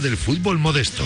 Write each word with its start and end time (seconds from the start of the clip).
Del 0.00 0.18
fútbol 0.18 0.58
modesto. 0.58 1.02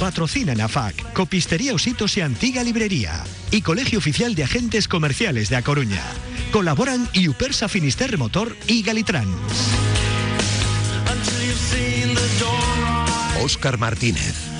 Patrocina 0.00 0.54
AFAC, 0.64 1.12
Copistería 1.12 1.74
Ositos 1.74 2.16
y 2.16 2.22
Antigua 2.22 2.62
Librería 2.62 3.24
y 3.50 3.60
Colegio 3.60 3.98
Oficial 3.98 4.34
de 4.34 4.44
Agentes 4.44 4.88
Comerciales 4.88 5.50
de 5.50 5.56
A 5.56 5.62
Coruña. 5.62 6.02
Colaboran 6.50 7.06
Iupersa 7.12 7.68
Finisterre 7.68 8.16
Motor 8.16 8.56
y 8.66 8.82
Galitrans. 8.82 9.28
Óscar 13.42 13.76
Martínez. 13.76 14.57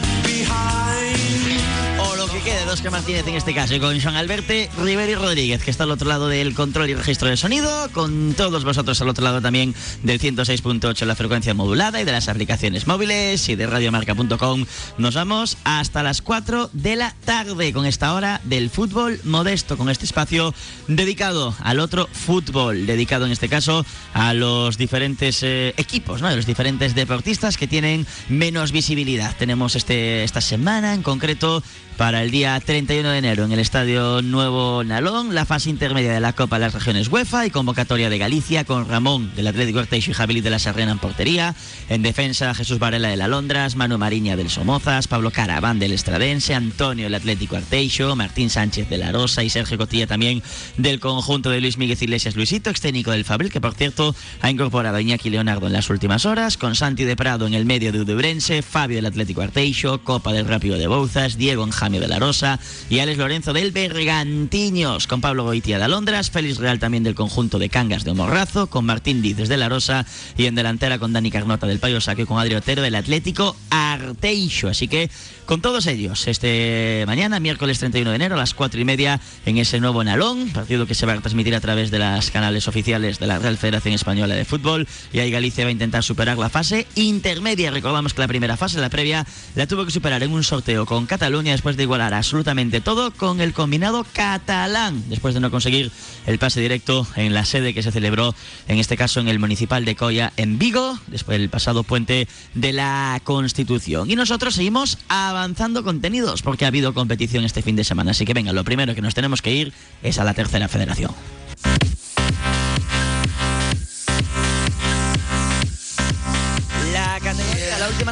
Que 2.39 2.51
quede 2.51 2.67
de 2.67 2.71
Oscar 2.71 2.93
Martínez 2.93 3.27
en 3.27 3.35
este 3.35 3.53
caso, 3.53 3.75
y 3.75 3.81
con 3.81 4.01
Joan 4.01 4.15
Alberte 4.15 4.71
Riveri 4.81 5.17
Rodríguez, 5.17 5.61
que 5.65 5.73
está 5.73 5.83
al 5.83 5.91
otro 5.91 6.09
lado 6.09 6.29
del 6.29 6.55
control 6.55 6.89
y 6.89 6.95
registro 6.95 7.29
de 7.29 7.37
sonido, 7.37 7.69
con 7.93 8.35
todos 8.35 8.65
vosotros 8.65 9.01
al 9.01 9.09
otro 9.09 9.25
lado 9.25 9.41
también 9.41 9.75
del 10.05 10.21
106.8 10.21 11.05
la 11.05 11.17
frecuencia 11.17 11.53
modulada 11.55 12.01
y 12.01 12.05
de 12.05 12.13
las 12.13 12.29
aplicaciones 12.29 12.87
móviles 12.87 13.49
y 13.49 13.57
de 13.57 13.67
radiomarca.com. 13.67 14.67
Nos 14.99 15.15
vamos 15.15 15.57
hasta 15.65 16.05
las 16.05 16.23
4 16.23 16.71
de 16.73 16.95
la 16.95 17.13
tarde 17.25 17.73
con 17.73 17.87
esta 17.87 18.15
hora 18.15 18.41
del 18.45 18.71
fútbol 18.71 19.19
modesto, 19.25 19.77
con 19.77 19.89
este 19.89 20.05
espacio 20.05 20.55
dedicado 20.87 21.57
al 21.65 21.81
otro 21.81 22.09
fútbol, 22.13 22.87
dedicado 22.87 23.27
en 23.27 23.33
este 23.33 23.49
caso 23.49 23.85
a 24.15 24.33
los 24.33 24.79
diferentes 24.79 25.43
eh, 25.43 25.75
equipos, 25.77 26.23
¿no? 26.23 26.29
a 26.29 26.37
los 26.37 26.47
diferentes 26.47 26.95
deportistas 26.95 27.57
que 27.57 27.67
tienen 27.67 28.07
menos 28.29 28.71
visibilidad. 28.71 29.35
Tenemos 29.37 29.75
este, 29.75 30.23
esta 30.23 30.41
semana 30.41 30.95
en 30.95 31.03
concreto 31.03 31.65
para 31.99 32.23
el 32.23 32.28
día 32.31 32.59
31 32.61 33.11
de 33.11 33.19
enero 33.19 33.45
en 33.45 33.53
el 33.53 33.59
Estadio 33.59 34.23
Nuevo 34.23 34.83
Nalón, 34.85 35.35
la 35.35 35.47
fase 35.47 35.71
intermedia 35.71 36.13
de 36.13 36.21
la 36.21 36.33
Copa 36.33 36.57
de 36.57 36.67
las 36.67 36.75
Regiones 36.75 37.09
UEFA 37.09 37.47
y 37.47 37.51
convocatoria 37.51 38.11
de 38.11 38.19
Galicia 38.19 38.65
con 38.65 38.89
Ramón 38.89 39.35
del 39.35 39.47
Atlético 39.47 39.79
Arteixo 39.79 40.11
y 40.11 40.15
Javier 40.15 40.43
de 40.43 40.51
la 40.51 40.59
Sarrena 40.59 40.93
en 40.93 40.99
portería. 40.99 41.55
En 41.89 42.03
defensa, 42.03 42.55
Jesús 42.55 42.79
Varela 42.79 43.09
de 43.09 43.17
la 43.17 43.29
Londras, 43.29 43.77
Manu 43.77 43.99
Mariña 43.99 44.37
del 44.37 44.51
Somozas, 44.51 45.09
Pablo 45.09 45.31
Caraván 45.31 45.79
del 45.79 45.93
Estradense, 45.93 46.55
Antonio 46.55 47.05
del 47.05 47.15
Atlético 47.15 47.57
Arteixo, 47.57 48.17
Martín 48.17 48.51
Sánchez 48.51 48.89
de 48.89 48.99
la 48.99 49.13
Rosa 49.13 49.43
y 49.43 49.51
Sergio 49.51 49.79
Cotilla 49.79 50.07
también 50.07 50.43
del 50.77 51.01
conjunto 51.01 51.51
de 51.51 51.61
Luis 51.61 51.79
Miguel 51.79 51.99
Iglesias 52.01 52.37
Luisito, 52.37 52.71
extécnico 52.71 53.11
del 53.11 53.25
Fabril, 53.25 53.51
que 53.51 53.61
por 53.61 53.75
cierto 53.75 54.15
ha 54.41 54.51
incorporado 54.51 54.97
a 54.97 55.01
Iñaki 55.01 55.31
Leonardo 55.31 55.67
en 55.67 55.73
las 55.73 55.89
últimas 55.91 56.27
horas, 56.27 56.57
con 56.57 56.75
Santi 56.75 57.05
de 57.05 57.17
Prado 57.17 57.47
en 57.47 57.55
el 57.55 57.65
medio 57.65 57.93
de 57.93 58.01
Udebrense, 58.01 58.63
Fabio 58.63 58.97
del 58.97 59.07
Atlético 59.07 59.43
Arteixo, 59.43 60.03
Copa 60.05 60.33
del 60.33 60.47
Rápido 60.47 60.77
de 60.77 60.87
Bouzas, 60.87 61.39
Diego 61.39 61.65
Enjamio 61.65 62.01
de 62.01 62.09
la 62.09 62.18
Rosa 62.19 62.59
y 62.91 62.99
Alex 62.99 63.19
Lorenzo 63.19 63.53
del 63.53 63.73
Bergantiños, 63.73 65.07
con 65.07 65.21
Pablo 65.21 65.45
Goitia 65.45 65.79
de 65.79 65.85
Alondras, 65.85 66.31
Félix 66.31 66.59
Real 66.59 66.79
también 66.79 67.05
del 67.05 67.15
conjunto 67.15 67.59
de 67.59 67.69
Cangas 67.69 68.05
de 68.05 68.15
Morrazo, 68.15 68.69
con 68.69 68.85
Martín 68.85 69.23
Díez 69.23 69.49
de 69.49 69.57
la 69.57 69.69
Rosa 69.69 70.07
y 70.37 70.47
en 70.47 70.55
delantera 70.55 70.99
con 70.99 71.13
Dani 71.13 71.31
Carnota 71.31 71.67
del 71.67 71.79
Payo 71.79 72.01
Saque 72.01 72.27
con 72.27 72.39
Adri 72.39 72.55
Otero 72.55 72.83
del 72.83 72.95
Atlético 72.95 73.57
Arteixo. 73.71 74.69
Así 74.69 74.89
que 74.89 75.11
con 75.47 75.63
todos 75.63 75.87
ellos, 75.87 76.29
este 76.29 77.05
mañana, 77.07 77.41
miércoles 77.41 77.79
31 77.79 78.11
de 78.11 78.17
enero, 78.17 78.35
a 78.35 78.39
las 78.39 78.53
4 78.53 78.81
y 78.81 78.85
media, 78.85 79.19
en 79.47 79.57
ese 79.57 79.81
nuevo 79.81 80.05
Nalón, 80.05 80.51
partido 80.51 80.87
que 80.87 80.95
se 80.95 81.07
va 81.07 81.15
a 81.15 81.21
transmitir 81.21 81.55
a 81.55 81.61
través 81.61 81.91
de 81.91 81.99
las 81.99 82.31
canales 82.31 82.69
oficiales 82.69 83.19
de 83.19 83.27
la 83.27 83.39
Real 83.39 83.57
Federación 83.57 83.95
Española 83.95 84.35
de 84.35 84.45
Fútbol. 84.45 84.87
Y 85.13 85.21
ahí 85.21 85.31
Galicia 85.31 85.65
va 85.65 85.69
a 85.69 85.73
intentar 85.73 86.03
superar 86.03 86.37
la 86.37 86.51
fase 86.51 86.87
intermedia. 86.97 87.71
Recordamos 87.71 88.13
que 88.13 88.21
la 88.21 88.29
primera 88.29 88.57
fase, 88.57 88.79
la 88.79 88.91
previa, 88.91 89.27
la 89.55 89.67
tuvo 89.67 89.87
que 89.87 89.91
superar 89.91 90.23
en 90.23 90.33
un 90.33 90.45
sorteo 90.45 90.85
con 90.85 91.07
Cataluña 91.07 91.53
después 91.53 91.77
de 91.77 91.85
igualar 91.85 92.08
absolutamente 92.15 92.81
todo 92.81 93.13
con 93.13 93.41
el 93.41 93.53
combinado 93.53 94.05
catalán, 94.13 95.05
después 95.09 95.35
de 95.35 95.41
no 95.41 95.51
conseguir 95.51 95.91
el 96.27 96.39
pase 96.39 96.61
directo 96.61 97.07
en 97.17 97.35
la 97.35 97.45
sede 97.45 97.75
que 97.75 97.83
se 97.83 97.93
celebró, 97.93 98.35
en 98.67 98.79
este 98.79 98.97
caso 98.97 99.21
en 99.21 99.29
el 99.29 99.39
Municipal 99.39 99.85
de 99.85 99.97
Coya, 99.97 100.33
en 100.37 100.59
Vigo, 100.59 100.99
después 101.07 101.39
del 101.39 101.51
pasado 101.51 101.83
puente 101.83 102.29
de 102.55 102.73
la 102.73 103.21
Constitución. 103.25 104.11
Y 104.11 104.17
nosotros 104.17 104.55
seguimos 104.55 104.99
avanzando 105.09 105.85
contenidos 105.85 106.43
porque 106.43 106.65
ha 106.65 106.69
habido 106.69 106.95
competición 106.95 107.45
este 107.45 107.63
fin 107.63 107.77
de 107.77 107.85
semana. 107.85 108.13
Así 108.13 108.25
que 108.25 108.35
venga, 108.35 108.53
lo 108.53 108.65
primero 108.65 108.95
que 108.95 109.03
nos 109.03 109.15
tenemos 109.15 109.43
que 109.43 109.53
ir 109.53 109.73
es 110.03 110.19
a 110.19 110.25
la 110.25 110.35
tercera 110.35 110.69
federación. 110.69 111.13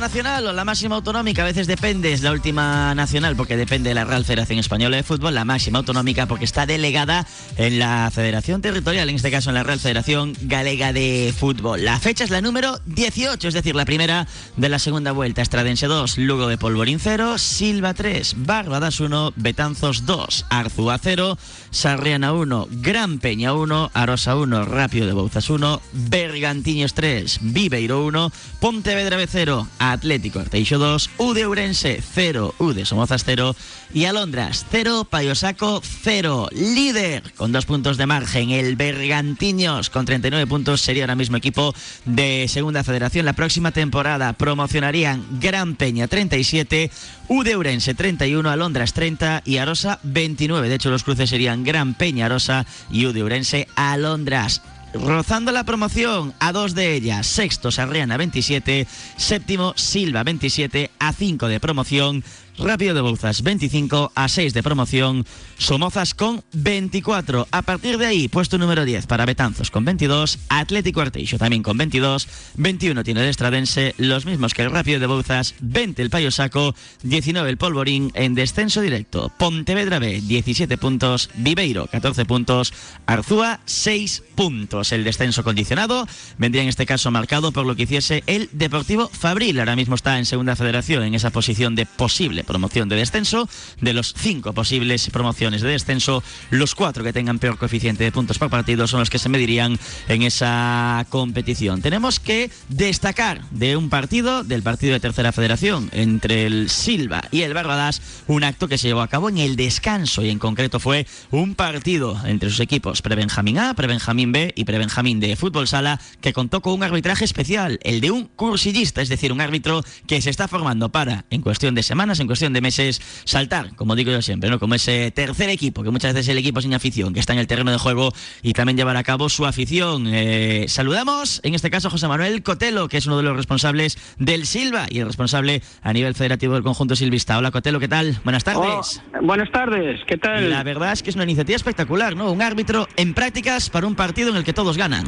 Nacional 0.00 0.46
o 0.46 0.52
la 0.52 0.64
máxima 0.64 0.96
autonómica, 0.96 1.42
a 1.42 1.44
veces 1.44 1.66
depende, 1.66 2.12
es 2.12 2.22
la 2.22 2.32
última 2.32 2.94
nacional 2.94 3.36
porque 3.36 3.56
depende 3.56 3.90
de 3.90 3.94
la 3.94 4.04
Real 4.04 4.24
Federación 4.24 4.58
Española 4.58 4.96
de 4.96 5.02
Fútbol, 5.02 5.34
la 5.34 5.44
máxima 5.44 5.78
autonómica 5.78 6.26
porque 6.26 6.44
está 6.44 6.66
delegada 6.66 7.26
en 7.56 7.78
la 7.78 8.10
Federación 8.12 8.62
Territorial, 8.62 9.08
en 9.08 9.16
este 9.16 9.30
caso 9.30 9.50
en 9.50 9.54
la 9.54 9.62
Real 9.62 9.80
Federación 9.80 10.34
Galega 10.42 10.92
de 10.92 11.34
Fútbol. 11.36 11.84
La 11.84 11.98
fecha 11.98 12.24
es 12.24 12.30
la 12.30 12.40
número 12.40 12.80
18, 12.86 13.48
es 13.48 13.54
decir, 13.54 13.74
la 13.74 13.84
primera 13.84 14.26
de 14.56 14.68
la 14.68 14.78
segunda 14.78 15.12
vuelta. 15.12 15.42
Estradense 15.42 15.86
2, 15.86 16.18
Lugo 16.18 16.48
de 16.48 16.58
Polvorín 16.58 16.98
0, 16.98 17.38
Silva 17.38 17.94
3, 17.94 18.34
Barbadas 18.38 19.00
1, 19.00 19.32
Betanzos 19.36 20.06
2, 20.06 20.46
Arzúa 20.50 20.98
0, 21.02 21.38
Sarriana 21.70 22.32
1, 22.32 22.68
Gran 22.70 23.18
Peña 23.18 23.52
1, 23.52 23.90
Arosa 23.94 24.36
1, 24.36 24.64
Rápido 24.64 25.06
de 25.06 25.12
Bouzas 25.12 25.50
1, 25.50 25.80
Bergantiños 25.92 26.94
3, 26.94 27.38
Viveiro 27.42 28.04
1, 28.04 28.32
Pontevedra 28.60 29.16
B 29.16 29.26
0, 29.26 29.68
Atlético 29.78 30.40
Arteixo 30.40 30.78
2, 30.78 31.10
Ude 31.18 31.46
Urense 31.46 32.02
0, 32.14 32.54
Ude 32.58 32.84
Somozas 32.84 33.24
0 33.24 33.54
y 33.92 34.04
Alondras 34.04 34.66
0, 34.70 35.06
Payosaco 35.08 35.82
0. 35.82 36.48
Líder 36.52 37.22
con 37.36 37.52
dos 37.52 37.66
puntos 37.66 37.96
de 37.96 38.06
margen, 38.06 38.50
el 38.50 38.76
Bergantiños 38.76 39.90
con 39.90 40.06
39 40.06 40.46
puntos 40.46 40.80
sería 40.80 41.04
ahora 41.04 41.14
mismo 41.14 41.36
equipo 41.36 41.74
de 42.04 42.46
Segunda 42.48 42.84
Federación. 42.84 43.26
La 43.26 43.32
próxima 43.32 43.72
temporada 43.72 44.32
promocionarían 44.32 45.24
Gran 45.40 45.76
Peña 45.76 46.08
37, 46.08 46.90
Ude 47.28 47.56
Urense 47.56 47.94
31, 47.94 48.48
Alondras 48.48 48.92
30 48.92 49.42
y 49.44 49.58
Arosa 49.58 49.98
29. 50.02 50.68
De 50.68 50.74
hecho, 50.74 50.90
los 50.90 51.04
cruces 51.04 51.30
serían 51.30 51.64
Gran 51.66 51.92
Peña 51.92 52.26
Arosa 52.26 52.64
y 52.90 53.04
Ude 53.04 53.22
Urense 53.22 53.68
Alondras. 53.76 54.62
Rozando 54.94 55.52
la 55.52 55.64
promoción 55.64 56.32
a 56.38 56.52
dos 56.52 56.74
de 56.74 56.94
ellas, 56.94 57.26
sexto 57.26 57.70
Sarriana 57.70 58.16
27, 58.16 58.86
séptimo 59.16 59.74
Silva 59.76 60.22
27, 60.22 60.90
a 60.98 61.12
5 61.12 61.48
de 61.48 61.60
promoción, 61.60 62.24
Rápido 62.58 62.94
de 62.94 63.02
Bouzas 63.02 63.42
25, 63.42 64.12
a 64.14 64.28
6 64.28 64.54
de 64.54 64.62
promoción, 64.62 65.26
Somozas 65.58 66.14
con 66.14 66.42
24. 66.52 67.48
A 67.50 67.62
partir 67.62 67.98
de 67.98 68.06
ahí, 68.06 68.28
puesto 68.28 68.56
número 68.58 68.84
10 68.84 69.06
para 69.06 69.26
Betanzos 69.26 69.70
con 69.70 69.84
22, 69.84 70.38
Atlético 70.48 71.00
Arteixo 71.00 71.38
también 71.38 71.62
con 71.62 71.76
22, 71.76 72.28
21 72.56 73.04
tiene 73.04 73.22
el 73.22 73.28
Estradense, 73.28 73.94
los 73.98 74.26
mismos 74.26 74.54
que 74.54 74.62
el 74.62 74.70
Rápido 74.70 75.00
de 75.00 75.06
Bouzas, 75.06 75.54
20 75.60 76.00
el 76.02 76.10
Payo 76.10 76.30
Saco, 76.30 76.74
19 77.02 77.48
el 77.48 77.58
Polvorín 77.58 78.10
en 78.14 78.34
descenso 78.34 78.80
directo, 78.80 79.30
Pontevedra 79.38 79.98
B 79.98 80.22
17 80.22 80.78
puntos, 80.78 81.30
Viveiro 81.34 81.86
14 81.86 82.24
puntos, 82.24 82.72
Arzúa 83.06 83.60
6 83.64 84.22
puntos. 84.34 84.92
El 84.92 85.04
descenso 85.04 85.44
condicionado 85.44 86.06
vendría 86.38 86.62
en 86.62 86.68
este 86.68 86.86
caso 86.86 87.10
marcado 87.10 87.52
por 87.52 87.66
lo 87.66 87.76
que 87.76 87.82
hiciese 87.82 88.22
el 88.26 88.48
Deportivo 88.52 89.08
Fabril. 89.08 89.58
Ahora 89.58 89.76
mismo 89.76 89.94
está 89.94 90.18
en 90.18 90.26
segunda 90.26 90.56
federación 90.56 91.02
en 91.02 91.14
esa 91.14 91.30
posición 91.30 91.74
de 91.74 91.86
posible 91.86 92.44
promoción 92.46 92.88
de 92.88 92.96
descenso. 92.96 93.48
De 93.80 93.92
los 93.92 94.14
cinco 94.14 94.52
posibles 94.52 95.10
promociones 95.10 95.62
de 95.62 95.68
descenso, 95.68 96.22
los 96.50 96.74
cuatro 96.74 97.04
que 97.04 97.12
tengan 97.12 97.38
peor 97.38 97.58
coeficiente 97.58 98.04
de 98.04 98.12
puntos 98.12 98.38
por 98.38 98.50
partido 98.50 98.86
son 98.86 99.00
los 99.00 99.10
que 99.10 99.18
se 99.18 99.28
medirían 99.28 99.78
en 100.08 100.22
esa 100.22 101.06
competición. 101.10 101.82
Tenemos 101.82 102.20
que 102.20 102.50
destacar 102.68 103.42
de 103.50 103.76
un 103.76 103.90
partido, 103.90 104.44
del 104.44 104.62
partido 104.62 104.94
de 104.94 105.00
tercera 105.00 105.32
federación, 105.32 105.90
entre 105.92 106.46
el 106.46 106.70
Silva 106.70 107.24
y 107.30 107.42
el 107.42 107.54
Barbadas, 107.54 108.00
un 108.26 108.44
acto 108.44 108.68
que 108.68 108.78
se 108.78 108.88
llevó 108.88 109.02
a 109.02 109.08
cabo 109.08 109.28
en 109.28 109.38
el 109.38 109.56
descanso 109.56 110.22
y 110.22 110.30
en 110.30 110.38
concreto 110.38 110.80
fue 110.80 111.06
un 111.30 111.54
partido 111.54 112.20
entre 112.24 112.50
sus 112.50 112.60
equipos 112.60 113.02
Prebenjamín 113.02 113.58
A, 113.58 113.74
Prebenjamín 113.74 114.32
B 114.32 114.52
y 114.56 114.64
Prebenjamín 114.64 115.20
de 115.20 115.36
Fútbol 115.36 115.68
Sala 115.68 116.00
que 116.20 116.32
contó 116.32 116.62
con 116.62 116.74
un 116.74 116.82
arbitraje 116.82 117.24
especial, 117.24 117.78
el 117.82 118.00
de 118.00 118.10
un 118.10 118.24
cursillista, 118.24 119.02
es 119.02 119.08
decir, 119.08 119.32
un 119.32 119.40
árbitro 119.40 119.82
que 120.06 120.20
se 120.20 120.30
está 120.30 120.48
formando 120.48 120.90
para, 120.90 121.24
en 121.30 121.42
cuestión 121.42 121.74
de 121.74 121.82
semanas, 121.82 122.20
en 122.20 122.26
de 122.40 122.60
meses, 122.60 123.00
saltar, 123.24 123.74
como 123.74 123.96
digo 123.96 124.12
yo 124.12 124.22
siempre, 124.22 124.50
¿no? 124.50 124.58
Como 124.58 124.74
ese 124.74 125.10
tercer 125.10 125.48
equipo, 125.50 125.82
que 125.82 125.90
muchas 125.90 126.12
veces 126.12 126.26
es 126.26 126.32
el 126.32 126.38
equipo 126.38 126.60
sin 126.60 126.74
afición, 126.74 127.14
que 127.14 127.20
está 127.20 127.32
en 127.32 127.38
el 127.38 127.46
terreno 127.46 127.70
de 127.70 127.78
juego 127.78 128.12
y 128.42 128.52
también 128.52 128.76
llevar 128.76 128.96
a 128.96 129.02
cabo 129.02 129.28
su 129.28 129.46
afición. 129.46 130.06
Eh, 130.06 130.66
saludamos, 130.68 131.40
en 131.44 131.54
este 131.54 131.70
caso, 131.70 131.88
a 131.88 131.90
José 131.90 132.08
Manuel 132.08 132.42
Cotelo, 132.42 132.88
que 132.88 132.98
es 132.98 133.06
uno 133.06 133.16
de 133.16 133.22
los 133.22 133.36
responsables 133.36 133.98
del 134.18 134.46
Silva 134.46 134.86
y 134.88 135.00
el 135.00 135.06
responsable 135.06 135.62
a 135.82 135.92
nivel 135.92 136.14
federativo 136.14 136.54
del 136.54 136.62
conjunto 136.62 136.96
silvista. 136.96 137.38
Hola, 137.38 137.50
Cotelo, 137.50 137.80
¿qué 137.80 137.88
tal? 137.88 138.16
Buenas 138.24 138.44
tardes. 138.44 139.02
Oh, 139.14 139.22
buenas 139.22 139.50
tardes, 139.50 140.00
¿qué 140.06 140.16
tal? 140.16 140.50
La 140.50 140.62
verdad 140.62 140.92
es 140.92 141.02
que 141.02 141.10
es 141.10 141.16
una 141.16 141.24
iniciativa 141.24 141.56
espectacular, 141.56 142.16
¿no? 142.16 142.30
Un 142.30 142.42
árbitro 142.42 142.88
en 142.96 143.14
prácticas 143.14 143.70
para 143.70 143.86
un 143.86 143.94
partido 143.94 144.30
en 144.30 144.36
el 144.36 144.44
que 144.44 144.52
todos 144.52 144.76
ganan. 144.76 145.04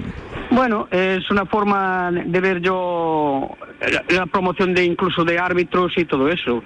Bueno, 0.51 0.89
es 0.91 1.31
una 1.31 1.45
forma 1.45 2.11
de 2.11 2.41
ver 2.41 2.61
yo 2.61 3.49
la, 3.81 4.05
la 4.09 4.27
promoción 4.27 4.75
de 4.75 4.85
incluso 4.85 5.25
de 5.25 5.39
árbitros 5.39 5.93
y 5.97 6.05
todo 6.05 6.29
eso. 6.29 6.63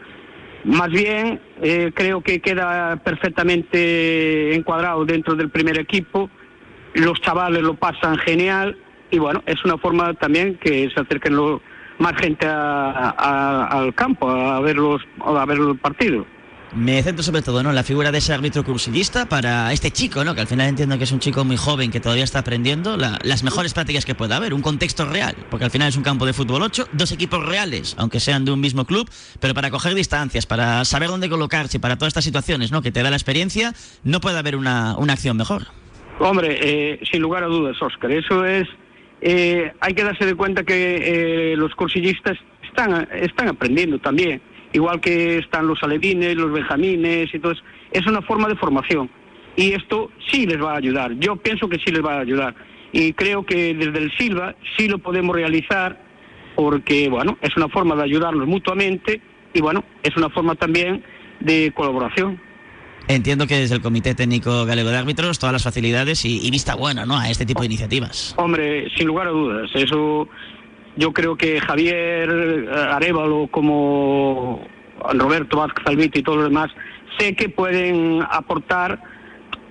Más 0.64 0.90
bien, 0.90 1.40
eh, 1.60 1.90
creo 1.94 2.20
que 2.20 2.40
queda 2.40 2.96
perfectamente 2.96 4.54
encuadrado 4.54 5.04
dentro 5.04 5.34
del 5.34 5.50
primer 5.50 5.78
equipo. 5.78 6.30
Los 6.94 7.20
chavales 7.20 7.62
lo 7.62 7.74
pasan 7.74 8.16
genial 8.18 8.76
y 9.10 9.18
bueno, 9.18 9.42
es 9.46 9.64
una 9.64 9.76
forma 9.78 10.14
también 10.14 10.56
que 10.62 10.88
se 10.94 11.00
acerquen 11.00 11.36
lo- 11.36 11.60
más 11.98 12.14
gente 12.16 12.46
a- 12.48 13.68
al 13.70 13.94
campo 13.94 14.28
a 14.28 14.60
ver 14.60 14.76
los 14.76 15.00
a 15.24 15.44
ver 15.44 15.58
el 15.58 15.78
partido. 15.78 16.26
Me 16.74 17.02
centro 17.02 17.22
sobre 17.22 17.42
todo 17.42 17.62
¿no? 17.62 17.68
en 17.68 17.74
la 17.74 17.82
figura 17.82 18.10
de 18.10 18.16
ese 18.18 18.32
árbitro 18.32 18.64
cursillista 18.64 19.26
para 19.26 19.70
este 19.74 19.90
chico, 19.90 20.24
¿no? 20.24 20.34
que 20.34 20.40
al 20.40 20.46
final 20.46 20.68
entiendo 20.68 20.96
que 20.96 21.04
es 21.04 21.12
un 21.12 21.18
chico 21.20 21.44
muy 21.44 21.58
joven 21.58 21.90
que 21.90 22.00
todavía 22.00 22.24
está 22.24 22.38
aprendiendo 22.38 22.96
la- 22.96 23.18
las 23.24 23.42
mejores 23.42 23.74
prácticas 23.74 24.06
que 24.06 24.14
pueda 24.14 24.36
haber, 24.36 24.54
un 24.54 24.62
contexto 24.62 25.04
real, 25.04 25.36
porque 25.50 25.66
al 25.66 25.70
final 25.70 25.88
es 25.90 25.98
un 25.98 26.02
campo 26.02 26.24
de 26.24 26.32
fútbol 26.32 26.62
8, 26.62 26.88
dos 26.92 27.12
equipos 27.12 27.44
reales, 27.44 27.94
aunque 27.98 28.20
sean 28.20 28.46
de 28.46 28.52
un 28.52 28.60
mismo 28.60 28.86
club, 28.86 29.06
pero 29.38 29.52
para 29.52 29.70
coger 29.70 29.94
distancias, 29.94 30.46
para 30.46 30.82
saber 30.86 31.08
dónde 31.10 31.28
colocarse, 31.28 31.78
para 31.78 31.96
todas 31.96 32.08
estas 32.12 32.24
situaciones 32.24 32.72
¿no? 32.72 32.80
que 32.80 32.90
te 32.90 33.02
da 33.02 33.10
la 33.10 33.16
experiencia, 33.16 33.74
no 34.02 34.20
puede 34.22 34.38
haber 34.38 34.56
una, 34.56 34.96
una 34.96 35.12
acción 35.12 35.36
mejor. 35.36 35.64
Hombre, 36.20 36.56
eh, 36.58 37.00
sin 37.10 37.20
lugar 37.20 37.44
a 37.44 37.48
dudas, 37.48 37.76
Óscar, 37.82 38.12
eso 38.12 38.46
es. 38.46 38.66
eh, 39.20 39.72
hay 39.80 39.92
que 39.92 40.04
darse 40.04 40.24
de 40.24 40.34
cuenta 40.34 40.64
que 40.64 41.52
eh, 41.52 41.56
los 41.56 41.74
cursillistas 41.74 42.38
están, 42.66 43.06
están 43.12 43.48
aprendiendo 43.48 43.98
también, 43.98 44.40
igual 44.72 45.00
que 45.00 45.38
están 45.38 45.66
los 45.66 45.82
alevines, 45.82 46.36
los 46.36 46.52
benjamines 46.52 47.32
y 47.34 47.38
todo 47.38 47.52
eso. 47.52 47.62
Es 47.90 48.06
una 48.06 48.22
forma 48.22 48.48
de 48.48 48.56
formación 48.56 49.10
y 49.56 49.72
esto 49.72 50.10
sí 50.30 50.46
les 50.46 50.62
va 50.62 50.72
a 50.72 50.78
ayudar. 50.78 51.12
Yo 51.18 51.36
pienso 51.36 51.68
que 51.68 51.78
sí 51.78 51.90
les 51.90 52.04
va 52.04 52.14
a 52.14 52.20
ayudar 52.20 52.54
y 52.92 53.12
creo 53.12 53.44
que 53.44 53.74
desde 53.74 53.98
el 53.98 54.12
Silva 54.16 54.54
sí 54.76 54.88
lo 54.88 54.98
podemos 54.98 55.34
realizar 55.34 56.00
porque, 56.54 57.08
bueno, 57.08 57.38
es 57.40 57.56
una 57.56 57.68
forma 57.68 57.96
de 57.96 58.02
ayudarnos 58.04 58.46
mutuamente 58.46 59.20
y, 59.54 59.60
bueno, 59.60 59.84
es 60.02 60.16
una 60.16 60.28
forma 60.30 60.54
también 60.54 61.02
de 61.40 61.72
colaboración. 61.74 62.40
Entiendo 63.08 63.46
que 63.46 63.56
desde 63.56 63.74
el 63.74 63.80
Comité 63.80 64.14
Técnico 64.14 64.64
Galego 64.64 64.90
de 64.90 64.98
Árbitros 64.98 65.38
todas 65.38 65.52
las 65.52 65.64
facilidades 65.64 66.24
y, 66.24 66.46
y 66.46 66.50
vista 66.50 66.76
buena 66.76 67.04
¿no? 67.04 67.18
a 67.18 67.30
este 67.30 67.44
tipo 67.44 67.60
de 67.60 67.66
iniciativas. 67.66 68.34
Hombre, 68.36 68.88
sin 68.96 69.08
lugar 69.08 69.26
a 69.26 69.30
dudas, 69.30 69.70
eso 69.74 70.28
yo 70.96 71.12
creo 71.12 71.36
que 71.36 71.60
Javier 71.60 72.28
eh, 72.30 72.68
Arevalo 72.90 73.48
como 73.50 74.66
Roberto 75.14 75.58
Vázquez 75.58 75.86
Albite 75.86 76.20
y 76.20 76.22
todos 76.22 76.38
los 76.38 76.48
demás 76.48 76.70
sé 77.18 77.34
que 77.34 77.48
pueden 77.48 78.22
aportar 78.30 79.00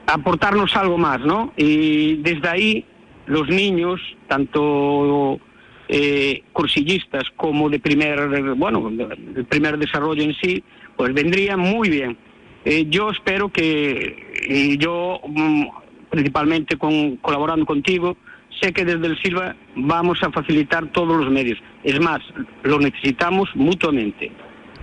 aportarnos 0.07 0.75
algo 0.75 0.97
más, 0.97 1.21
¿no? 1.21 1.53
Y 1.55 2.17
desde 2.17 2.47
ahí 2.49 2.85
los 3.27 3.47
niños, 3.47 4.01
tanto 4.27 5.39
eh, 5.87 6.43
cursillistas 6.51 7.23
como 7.35 7.69
de 7.69 7.79
primer, 7.79 8.55
bueno, 8.55 8.89
de 8.91 9.43
primer 9.45 9.77
desarrollo 9.77 10.23
en 10.23 10.33
sí, 10.35 10.63
pues 10.97 11.13
vendrían 11.13 11.59
muy 11.59 11.89
bien. 11.89 12.17
Eh, 12.65 12.85
yo 12.89 13.09
espero 13.09 13.49
que, 13.49 14.33
y 14.47 14.77
yo 14.77 15.19
mm, 15.25 15.63
principalmente 16.09 16.77
con, 16.77 17.17
colaborando 17.17 17.65
contigo, 17.65 18.17
sé 18.61 18.71
que 18.73 18.85
desde 18.85 19.07
el 19.07 19.21
Silva 19.21 19.55
vamos 19.75 20.21
a 20.23 20.31
facilitar 20.31 20.87
todos 20.91 21.17
los 21.23 21.31
medios. 21.31 21.57
Es 21.83 21.99
más, 21.99 22.19
lo 22.63 22.79
necesitamos 22.79 23.49
mutuamente. 23.55 24.31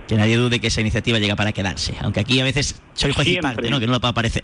Que 0.07 0.15
nadie 0.15 0.37
dude 0.37 0.59
que 0.59 0.67
esa 0.67 0.81
iniciativa 0.81 1.19
llega 1.19 1.35
para 1.35 1.51
quedarse, 1.51 1.95
aunque 2.01 2.19
aquí 2.19 2.39
a 2.39 2.43
veces 2.43 2.81
soy 2.93 3.13
juez 3.13 3.27
y 3.27 3.31
Siempre. 3.31 3.53
parte, 3.55 3.69
¿no? 3.69 3.79
que 3.79 3.85
no 3.87 3.93
lo 3.93 3.99
pueda 4.01 4.13
parecer. 4.13 4.43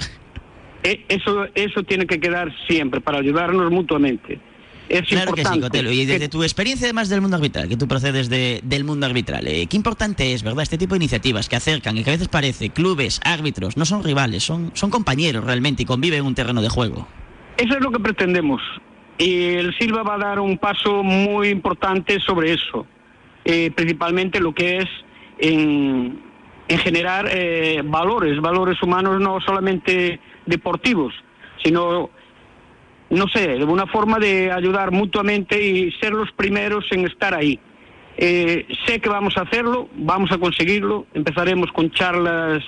E- 0.83 1.03
Eso, 1.09 1.45
eso 1.55 1.83
tiene 1.83 2.05
que 2.05 2.19
quedar 2.19 2.51
siempre 2.67 3.01
para 3.01 3.17
ayudarnos 3.17 3.71
mutuamente. 3.71 4.39
Es 4.87 5.01
Claro 5.07 5.33
que 5.33 5.41
importante. 5.41 5.55
sí, 5.57 5.61
Cotelo. 5.61 5.91
Y 5.91 6.05
desde 6.05 6.19
que- 6.19 6.29
tu 6.29 6.43
experiencia 6.43 6.85
además 6.85 7.09
del 7.09 7.21
mundo 7.21 7.37
arbitral, 7.37 7.67
que 7.67 7.75
tú 7.75 7.87
procedes 7.87 8.29
de- 8.29 8.59
del 8.63 8.83
mundo 8.83 9.07
arbitral, 9.07 9.47
eh, 9.47 9.65
qué 9.65 9.75
importante 9.77 10.31
es, 10.33 10.43
¿verdad? 10.43 10.61
Este 10.61 10.77
tipo 10.77 10.93
de 10.93 10.97
iniciativas 10.97 11.49
que 11.49 11.55
acercan 11.55 11.97
y 11.97 12.03
que 12.03 12.11
a 12.11 12.13
veces 12.13 12.27
parece 12.27 12.69
clubes, 12.69 13.19
árbitros, 13.23 13.77
no 13.77 13.85
son 13.85 14.03
rivales, 14.03 14.43
son, 14.43 14.69
son 14.75 14.91
compañeros 14.91 15.43
realmente 15.43 15.81
y 15.81 15.85
conviven 15.87 16.19
en 16.19 16.25
un 16.27 16.35
terreno 16.35 16.61
de 16.61 16.69
juego. 16.69 17.07
Eso 17.57 17.73
es 17.73 17.81
lo 17.81 17.89
que 17.89 17.99
pretendemos. 17.99 18.61
Y 19.17 19.55
el 19.55 19.77
Silva 19.77 20.03
va 20.03 20.15
a 20.15 20.17
dar 20.19 20.39
un 20.39 20.57
paso 20.57 21.03
muy 21.03 21.49
importante 21.49 22.19
sobre 22.19 22.53
eso. 22.53 22.85
Eh, 23.45 23.71
principalmente 23.75 24.39
lo 24.39 24.53
que 24.53 24.77
es 24.77 24.85
en, 25.37 26.19
en 26.67 26.77
generar 26.79 27.27
eh, 27.31 27.81
valores, 27.85 28.39
valores 28.41 28.81
humanos 28.81 29.21
no 29.21 29.39
solamente 29.41 30.19
deportivos, 30.45 31.13
sino, 31.63 32.09
no 33.09 33.27
sé, 33.27 33.63
una 33.63 33.85
forma 33.85 34.17
de 34.19 34.51
ayudar 34.51 34.91
mutuamente 34.91 35.61
y 35.63 35.91
ser 35.93 36.13
los 36.13 36.31
primeros 36.31 36.85
en 36.91 37.05
estar 37.05 37.33
ahí. 37.33 37.59
Eh, 38.17 38.65
sé 38.85 38.99
que 38.99 39.09
vamos 39.09 39.37
a 39.37 39.41
hacerlo, 39.41 39.89
vamos 39.95 40.31
a 40.31 40.37
conseguirlo, 40.37 41.05
empezaremos 41.13 41.71
con 41.71 41.91
charlas 41.91 42.63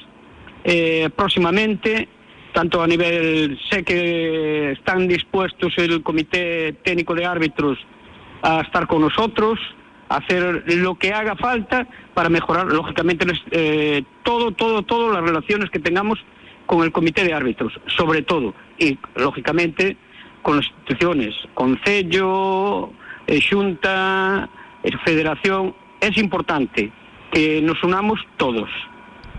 eh, 0.63 1.09
próximamente, 1.15 2.09
tanto 2.53 2.81
a 2.81 2.87
nivel, 2.87 3.59
sé 3.69 3.83
que 3.83 4.71
están 4.71 5.07
dispuestos 5.07 5.73
el 5.77 6.01
Comité 6.03 6.73
Técnico 6.83 7.13
de 7.13 7.25
Árbitros 7.25 7.77
a 8.41 8.61
estar 8.61 8.87
con 8.87 9.01
nosotros, 9.01 9.59
a 10.09 10.17
hacer 10.17 10.63
lo 10.67 10.95
que 10.95 11.13
haga 11.13 11.35
falta 11.35 11.87
para 12.13 12.29
mejorar, 12.29 12.67
lógicamente, 12.67 13.25
eh, 13.51 14.03
todo, 14.23 14.51
todo, 14.51 14.81
todo 14.83 15.11
las 15.11 15.23
relaciones 15.23 15.69
que 15.69 15.79
tengamos 15.79 16.19
con 16.65 16.83
el 16.83 16.91
Comité 16.91 17.23
de 17.23 17.33
Árbitros, 17.33 17.73
sobre 17.95 18.21
todo, 18.21 18.53
y 18.77 18.97
lógicamente 19.15 19.97
con 20.41 20.57
las 20.57 20.65
instituciones, 20.65 21.35
Concello, 21.53 22.91
eh, 23.27 23.41
Xunta, 23.41 24.49
eh, 24.83 24.91
Federación, 25.03 25.75
es 25.99 26.17
importante 26.17 26.91
que 27.31 27.61
nos 27.61 27.83
unamos 27.83 28.19
todos. 28.37 28.69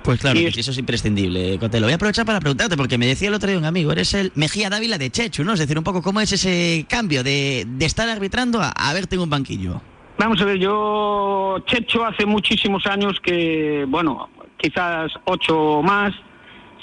Pues 0.09 0.21
claro, 0.21 0.41
Y 0.41 0.47
eso 0.47 0.71
es 0.71 0.79
imprescindible, 0.79 1.59
Cotelo. 1.59 1.85
Voy 1.85 1.93
a 1.93 1.97
aprovechar 1.97 2.25
para 2.25 2.41
preguntarte, 2.41 2.79
porque 2.79 2.97
me 2.97 3.07
decía 3.07 3.29
el 3.29 3.35
otro 3.35 3.51
día 3.51 3.59
un 3.59 3.67
amigo, 3.67 3.93
eres 3.93 4.15
el 4.15 4.33
Mejía 4.37 4.71
Dávila 4.71 4.97
de 4.97 5.11
Chechu, 5.11 5.45
¿no? 5.45 5.53
Es 5.53 5.59
decir, 5.59 5.77
un 5.77 5.85
poco 5.85 6.01
cómo 6.01 6.19
es 6.23 6.33
ese 6.33 6.87
cambio 6.89 7.23
de, 7.23 7.67
de 7.69 7.85
estar 7.85 8.09
arbitrando 8.09 8.59
a, 8.63 8.71
a 8.71 8.95
verte 8.95 9.17
en 9.17 9.21
un 9.21 9.29
banquillo. 9.29 9.83
Vamos 10.17 10.41
a 10.41 10.47
ver, 10.47 10.57
yo, 10.57 11.59
Checho, 11.67 12.07
hace 12.07 12.25
muchísimos 12.25 12.87
años 12.87 13.21
que, 13.23 13.85
bueno, 13.87 14.31
quizás 14.57 15.13
ocho 15.27 15.59
o 15.59 15.83
más, 15.83 16.15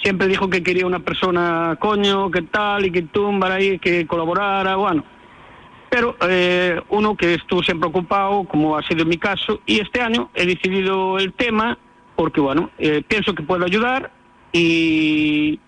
siempre 0.03 0.27
dijo 0.27 0.47
que 0.47 0.61
quería 0.61 0.85
una 0.85 0.99
persona, 0.99 1.79
coño, 1.79 2.29
que 2.29 2.43
tal, 2.43 2.85
y 2.85 2.91
que 2.91 3.01
tumbar 3.01 3.53
ahí, 3.53 3.79
que 3.79 4.05
colaborara, 4.05 4.75
bueno. 4.75 5.03
Pero 5.89 6.15
eh, 6.29 6.79
uno 6.89 7.17
que 7.17 7.33
estuvo 7.33 7.63
siempre 7.63 7.89
ocupado, 7.89 8.43
como 8.43 8.77
ha 8.77 8.83
sido 8.83 9.03
mi 9.03 9.17
caso, 9.17 9.61
y 9.65 9.79
este 9.79 9.99
año 9.99 10.29
he 10.35 10.45
decidido 10.45 11.17
el 11.17 11.33
tema 11.33 11.79
porque, 12.15 12.41
bueno, 12.41 12.69
eh, 12.77 13.03
pienso 13.07 13.33
que 13.33 13.43
puedo 13.43 13.65
ayudar 13.65 14.11
y 14.51 15.59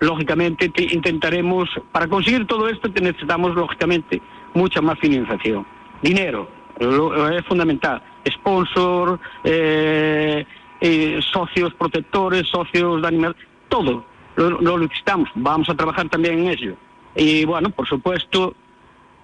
lógicamente 0.00 0.68
te- 0.68 0.92
intentaremos, 0.94 1.68
para 1.92 2.06
conseguir 2.06 2.46
todo 2.46 2.68
esto 2.68 2.90
te 2.90 3.00
necesitamos 3.00 3.54
lógicamente 3.54 4.20
mucha 4.54 4.80
más 4.82 4.98
financiación. 4.98 5.66
Dinero, 6.02 6.48
lo- 6.78 7.28
es 7.30 7.44
fundamental. 7.46 8.02
Sponsor, 8.30 9.18
eh, 9.44 10.44
eh, 10.80 11.20
socios 11.32 11.72
protectores, 11.74 12.46
socios 12.48 13.00
de 13.02 13.08
animal, 13.08 13.34
todo 13.68 14.04
lo, 14.36 14.50
lo 14.60 14.78
necesitamos. 14.78 15.30
Vamos 15.34 15.68
a 15.70 15.74
trabajar 15.74 16.08
también 16.08 16.40
en 16.40 16.48
ello. 16.48 16.76
Y 17.14 17.46
bueno, 17.46 17.70
por 17.70 17.88
supuesto, 17.88 18.54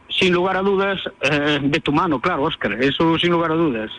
sin 0.09 0.33
lugar 0.33 0.57
a 0.57 0.63
dudas, 0.63 0.99
eh, 1.21 1.59
de 1.63 1.81
tu 1.81 1.93
mano, 1.93 2.21
claro, 2.21 2.45
Óscar, 2.45 2.73
eso 2.83 3.19
sin 3.19 3.31
lugar 3.33 3.53
a 3.53 3.55
dudas. 3.55 3.91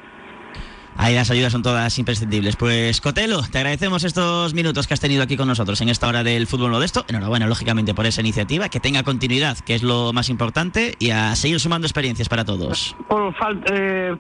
Ahí 0.96 1.16
las 1.16 1.30
ayudas 1.32 1.52
son 1.52 1.64
todas 1.64 1.98
imprescindibles. 2.00 2.56
Pues 2.56 3.02
Cotelo, 3.02 3.42
te 3.52 3.58
agradecemos 3.58 4.04
estos 4.04 4.54
minutos 4.54 4.88
que 4.88 4.94
has 4.94 5.00
tenido 5.00 5.24
aquí 5.24 5.36
con 5.38 5.48
nosotros 5.48 5.82
en 5.82 5.90
esta 5.90 6.08
hora 6.08 6.24
del 6.24 6.48
fútbol 6.48 6.72
modesto. 6.72 7.04
Enhorabuena, 7.08 7.48
lógicamente, 7.48 7.94
por 7.94 8.06
esa 8.06 8.22
iniciativa, 8.22 8.70
que 8.70 8.80
tenga 8.80 9.04
continuidad, 9.04 9.58
que 9.60 9.76
es 9.76 9.84
lo 9.84 10.14
más 10.14 10.30
importante, 10.30 10.96
y 11.00 11.10
a 11.10 11.36
seguir 11.36 11.60
sumando 11.60 11.88
experiencias 11.88 12.30
para 12.30 12.46
todos. 12.46 12.96
Por, 13.08 13.34
eh, 13.72 14.16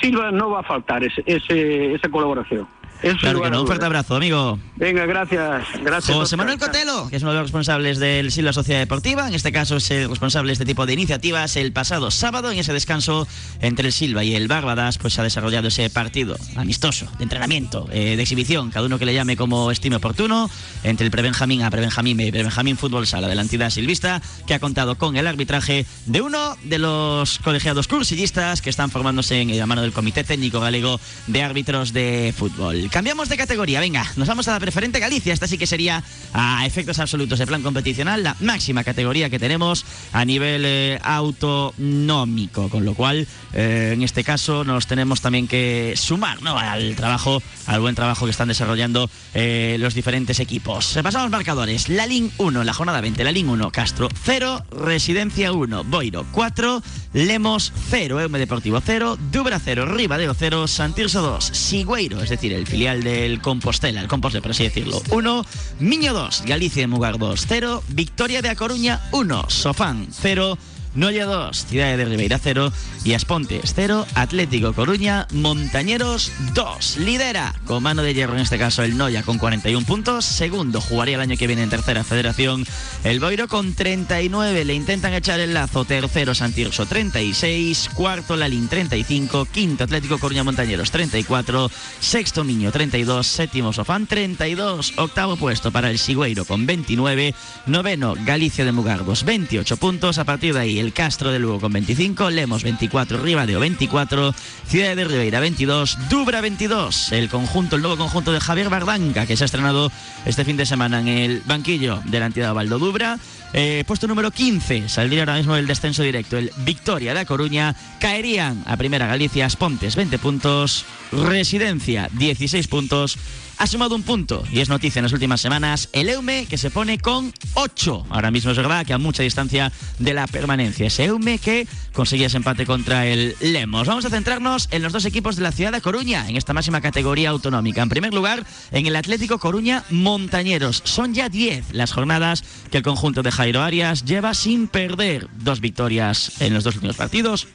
Silva 0.00 0.30
no 0.32 0.50
va 0.50 0.60
a 0.60 0.64
faltar 0.64 1.04
ese- 1.04 1.22
esa 1.26 2.08
colaboración. 2.08 2.66
Eso 3.06 3.18
Claro 3.18 3.42
que 3.42 3.50
no, 3.50 3.60
un 3.60 3.66
fuerte 3.66 3.84
abrazo, 3.84 4.16
amigo. 4.16 4.58
Venga, 4.76 5.06
gracias. 5.06 5.64
gracias 5.82 6.16
José. 6.16 6.36
Manuel 6.36 6.58
Cotelo, 6.58 7.08
que 7.08 7.16
es 7.16 7.22
uno 7.22 7.32
de 7.32 7.38
los 7.38 7.46
responsables 7.46 7.98
del 7.98 8.30
Silva 8.30 8.52
Sociedad 8.52 8.80
Deportiva, 8.80 9.28
en 9.28 9.34
este 9.34 9.52
caso 9.52 9.76
es 9.76 9.90
el 9.90 10.08
responsable 10.08 10.50
de 10.50 10.52
este 10.54 10.64
tipo 10.64 10.86
de 10.86 10.92
iniciativas. 10.92 11.56
El 11.56 11.72
pasado 11.72 12.10
sábado, 12.10 12.50
en 12.50 12.58
ese 12.58 12.72
descanso 12.72 13.26
entre 13.60 13.86
el 13.86 13.92
Silva 13.92 14.24
y 14.24 14.34
el 14.34 14.48
Bárbadas, 14.48 14.98
pues 14.98 15.14
se 15.14 15.20
ha 15.20 15.24
desarrollado 15.24 15.68
ese 15.68 15.88
partido 15.90 16.36
amistoso, 16.56 17.06
de 17.18 17.24
entrenamiento, 17.24 17.88
eh, 17.90 18.16
de 18.16 18.22
exhibición, 18.22 18.70
cada 18.70 18.86
uno 18.86 18.98
que 18.98 19.06
le 19.06 19.14
llame 19.14 19.36
como 19.36 19.70
estime 19.70 19.96
oportuno, 19.96 20.50
entre 20.82 21.06
el 21.06 21.10
Prebenjamín 21.10 21.62
A, 21.62 21.70
Prebenjamín 21.70 22.20
y 22.20 22.30
Prebenjamín 22.30 22.76
Fútbol 22.76 23.06
Sala 23.06 23.28
de 23.28 23.34
la 23.34 23.42
entidad 23.42 23.70
silvista, 23.70 24.20
que 24.46 24.54
ha 24.54 24.60
contado 24.60 24.98
con 24.98 25.16
el 25.16 25.26
arbitraje 25.26 25.86
de 26.06 26.20
uno 26.20 26.56
de 26.64 26.78
los 26.78 27.38
colegiados 27.38 27.88
cursillistas 27.88 28.62
que 28.62 28.70
están 28.70 28.90
formándose 28.90 29.40
en 29.40 29.56
la 29.56 29.66
mano 29.66 29.82
del 29.82 29.92
Comité 29.92 30.24
Técnico 30.24 30.60
Galego 30.60 31.00
de 31.26 31.42
Árbitros 31.42 31.92
de 31.92 32.34
Fútbol. 32.36 32.88
Cambiamos 32.96 33.28
de 33.28 33.36
categoría, 33.36 33.78
venga, 33.80 34.10
nos 34.16 34.26
vamos 34.26 34.48
a 34.48 34.52
la 34.52 34.58
preferente 34.58 35.00
Galicia. 35.00 35.34
Esta 35.34 35.46
sí 35.46 35.58
que 35.58 35.66
sería 35.66 36.02
a 36.32 36.64
efectos 36.64 36.98
absolutos 36.98 37.38
de 37.38 37.46
plan 37.46 37.60
competicional 37.60 38.22
la 38.22 38.34
máxima 38.40 38.84
categoría 38.84 39.28
que 39.28 39.38
tenemos 39.38 39.84
a 40.14 40.24
nivel 40.24 40.62
eh, 40.64 40.98
autonómico, 41.02 42.70
con 42.70 42.86
lo 42.86 42.94
cual 42.94 43.28
eh, 43.52 43.90
en 43.92 44.02
este 44.02 44.24
caso 44.24 44.64
nos 44.64 44.86
tenemos 44.86 45.20
también 45.20 45.46
que 45.46 45.92
sumar 45.94 46.40
¿no? 46.40 46.56
al 46.56 46.96
trabajo, 46.96 47.42
al 47.66 47.80
buen 47.80 47.94
trabajo 47.94 48.24
que 48.24 48.30
están 48.30 48.48
desarrollando 48.48 49.10
eh, 49.34 49.76
los 49.78 49.92
diferentes 49.92 50.40
equipos. 50.40 50.94
Repasamos 50.94 51.30
marcadores. 51.30 51.90
La 51.90 52.06
LIN 52.06 52.32
1, 52.38 52.64
la 52.64 52.72
jornada 52.72 53.02
20, 53.02 53.24
la 53.24 53.32
LIN 53.32 53.50
1, 53.50 53.72
Castro 53.72 54.08
0, 54.24 54.64
Residencia 54.70 55.52
1, 55.52 55.84
Boiro 55.84 56.24
4, 56.32 56.82
Lemos 57.12 57.74
0, 57.90 58.22
Eume 58.22 58.38
Deportivo 58.38 58.80
0, 58.80 59.18
Dubra 59.30 59.60
0, 59.62 59.84
Ribadeo 59.84 60.32
0, 60.32 60.66
Santirso 60.66 61.20
2, 61.20 61.44
Sigüeiro, 61.44 62.22
es 62.22 62.30
decir, 62.30 62.54
el 62.54 62.66
filial 62.76 63.02
del 63.02 63.40
Compostela, 63.40 64.02
el 64.02 64.06
Composte, 64.06 64.42
por 64.42 64.50
así 64.50 64.64
decirlo, 64.64 65.00
1, 65.10 65.46
Miño 65.80 66.12
2, 66.12 66.42
Galicia 66.44 66.82
de 66.82 66.86
Mugar 66.86 67.16
2, 67.16 67.46
0, 67.48 67.82
Victoria 67.88 68.42
de 68.42 68.50
A 68.50 68.54
Coruña 68.54 69.00
1, 69.12 69.48
Sofán 69.48 70.08
0, 70.10 70.58
Noya 70.96 71.26
2, 71.26 71.66
Ciudad 71.66 71.96
de 71.96 72.04
Ribeira 72.06 72.40
0 72.42 72.72
y 73.04 73.12
Aspontes 73.12 73.74
0, 73.76 74.06
Atlético 74.14 74.72
Coruña, 74.72 75.28
Montañeros 75.30 76.32
2. 76.54 76.96
Lidera 76.96 77.54
con 77.66 77.82
mano 77.82 78.02
de 78.02 78.14
hierro 78.14 78.34
en 78.34 78.40
este 78.40 78.58
caso 78.58 78.82
el 78.82 78.96
Noya 78.96 79.22
con 79.22 79.36
41 79.36 79.86
puntos. 79.86 80.24
Segundo, 80.24 80.80
jugaría 80.80 81.16
el 81.16 81.20
año 81.20 81.36
que 81.36 81.46
viene 81.46 81.62
en 81.62 81.70
tercera 81.70 82.02
federación 82.02 82.64
el 83.04 83.20
Boiro 83.20 83.46
con 83.46 83.74
39. 83.74 84.64
Le 84.64 84.74
intentan 84.74 85.12
echar 85.14 85.38
el 85.38 85.54
lazo. 85.54 85.84
Tercero, 85.84 86.34
Santirso 86.34 86.86
36. 86.86 87.90
Cuarto, 87.94 88.36
Lalín 88.36 88.68
35. 88.68 89.46
Quinto, 89.46 89.84
Atlético 89.84 90.18
Coruña 90.18 90.44
Montañeros 90.44 90.90
34. 90.90 91.70
Sexto, 92.00 92.42
Miño 92.42 92.72
32. 92.72 93.26
Séptimo, 93.26 93.72
Sofán 93.72 94.06
32. 94.06 94.94
Octavo 94.96 95.36
puesto 95.36 95.70
para 95.70 95.90
el 95.90 95.98
Sigüeiro 95.98 96.44
con 96.44 96.66
29. 96.66 97.34
Noveno, 97.66 98.14
Galicia 98.24 98.64
de 98.64 98.72
Mugardos 98.72 99.24
28 99.24 99.76
puntos. 99.76 100.18
A 100.18 100.24
partir 100.24 100.54
de 100.54 100.60
ahí, 100.60 100.78
el 100.78 100.85
Castro 100.92 101.32
de 101.32 101.38
Lugo 101.38 101.60
con 101.60 101.72
25, 101.72 102.30
Lemos 102.30 102.62
24, 102.62 103.18
Ribadeo 103.18 103.60
24, 103.60 104.34
Ciudad 104.66 104.96
de 104.96 105.04
Ribeira 105.04 105.40
22, 105.40 105.98
Dubra 106.08 106.40
22. 106.40 107.12
El 107.12 107.28
conjunto, 107.28 107.76
el 107.76 107.82
nuevo 107.82 107.96
conjunto 107.96 108.32
de 108.32 108.40
Javier 108.40 108.68
Bardanca, 108.68 109.26
que 109.26 109.36
se 109.36 109.44
ha 109.44 109.46
estrenado 109.46 109.90
este 110.24 110.44
fin 110.44 110.56
de 110.56 110.66
semana 110.66 111.00
en 111.00 111.08
el 111.08 111.42
banquillo 111.46 112.00
de 112.04 112.20
la 112.20 112.26
entidad 112.26 112.54
Dubra. 112.54 113.18
Eh, 113.52 113.84
puesto 113.86 114.06
número 114.06 114.30
15, 114.30 114.88
saldría 114.88 115.20
ahora 115.20 115.36
mismo 115.36 115.56
el 115.56 115.66
descenso 115.66 116.02
directo. 116.02 116.36
El 116.36 116.52
Victoria 116.58 117.14
de 117.14 117.20
A 117.20 117.24
Coruña 117.24 117.74
caerían 118.00 118.62
a 118.66 118.76
Primera 118.76 119.06
Galicia, 119.06 119.48
Pontes 119.48 119.96
20 119.96 120.18
puntos, 120.18 120.84
Residencia 121.12 122.10
16 122.12 122.68
puntos 122.68 123.18
ha 123.58 123.66
sumado 123.66 123.94
un 123.94 124.02
punto 124.02 124.44
y 124.52 124.60
es 124.60 124.68
noticia 124.68 125.00
en 125.00 125.04
las 125.04 125.12
últimas 125.12 125.40
semanas 125.40 125.88
el 125.92 126.08
Eume 126.08 126.46
que 126.48 126.58
se 126.58 126.70
pone 126.70 126.98
con 126.98 127.32
8. 127.54 128.06
Ahora 128.10 128.30
mismo 128.30 128.50
es 128.50 128.56
verdad 128.56 128.84
que 128.84 128.92
a 128.92 128.98
mucha 128.98 129.22
distancia 129.22 129.72
de 129.98 130.14
la 130.14 130.26
permanencia. 130.26 130.86
Ese 130.86 131.04
Eume 131.04 131.38
que 131.38 131.66
conseguía 131.92 132.26
ese 132.26 132.36
empate 132.36 132.66
contra 132.66 133.06
el 133.06 133.34
Lemos. 133.40 133.86
Vamos 133.86 134.04
a 134.04 134.10
centrarnos 134.10 134.68
en 134.70 134.82
los 134.82 134.92
dos 134.92 135.04
equipos 135.04 135.36
de 135.36 135.42
la 135.42 135.52
ciudad 135.52 135.72
de 135.72 135.80
Coruña 135.80 136.28
en 136.28 136.36
esta 136.36 136.52
máxima 136.52 136.80
categoría 136.80 137.30
autonómica. 137.30 137.82
En 137.82 137.88
primer 137.88 138.12
lugar, 138.12 138.44
en 138.72 138.86
el 138.86 138.96
Atlético 138.96 139.38
Coruña 139.38 139.84
Montañeros. 139.90 140.82
Son 140.84 141.14
ya 141.14 141.28
10 141.28 141.72
las 141.72 141.92
jornadas 141.92 142.44
que 142.70 142.78
el 142.78 142.82
conjunto 142.82 143.22
de 143.22 143.32
Jairo 143.32 143.62
Arias 143.62 144.04
lleva 144.04 144.34
sin 144.34 144.68
perder. 144.68 145.28
Dos 145.38 145.60
victorias 145.60 146.40
en 146.40 146.54
los 146.54 146.64
dos 146.64 146.74
últimos 146.74 146.96
partidos. 146.96 147.46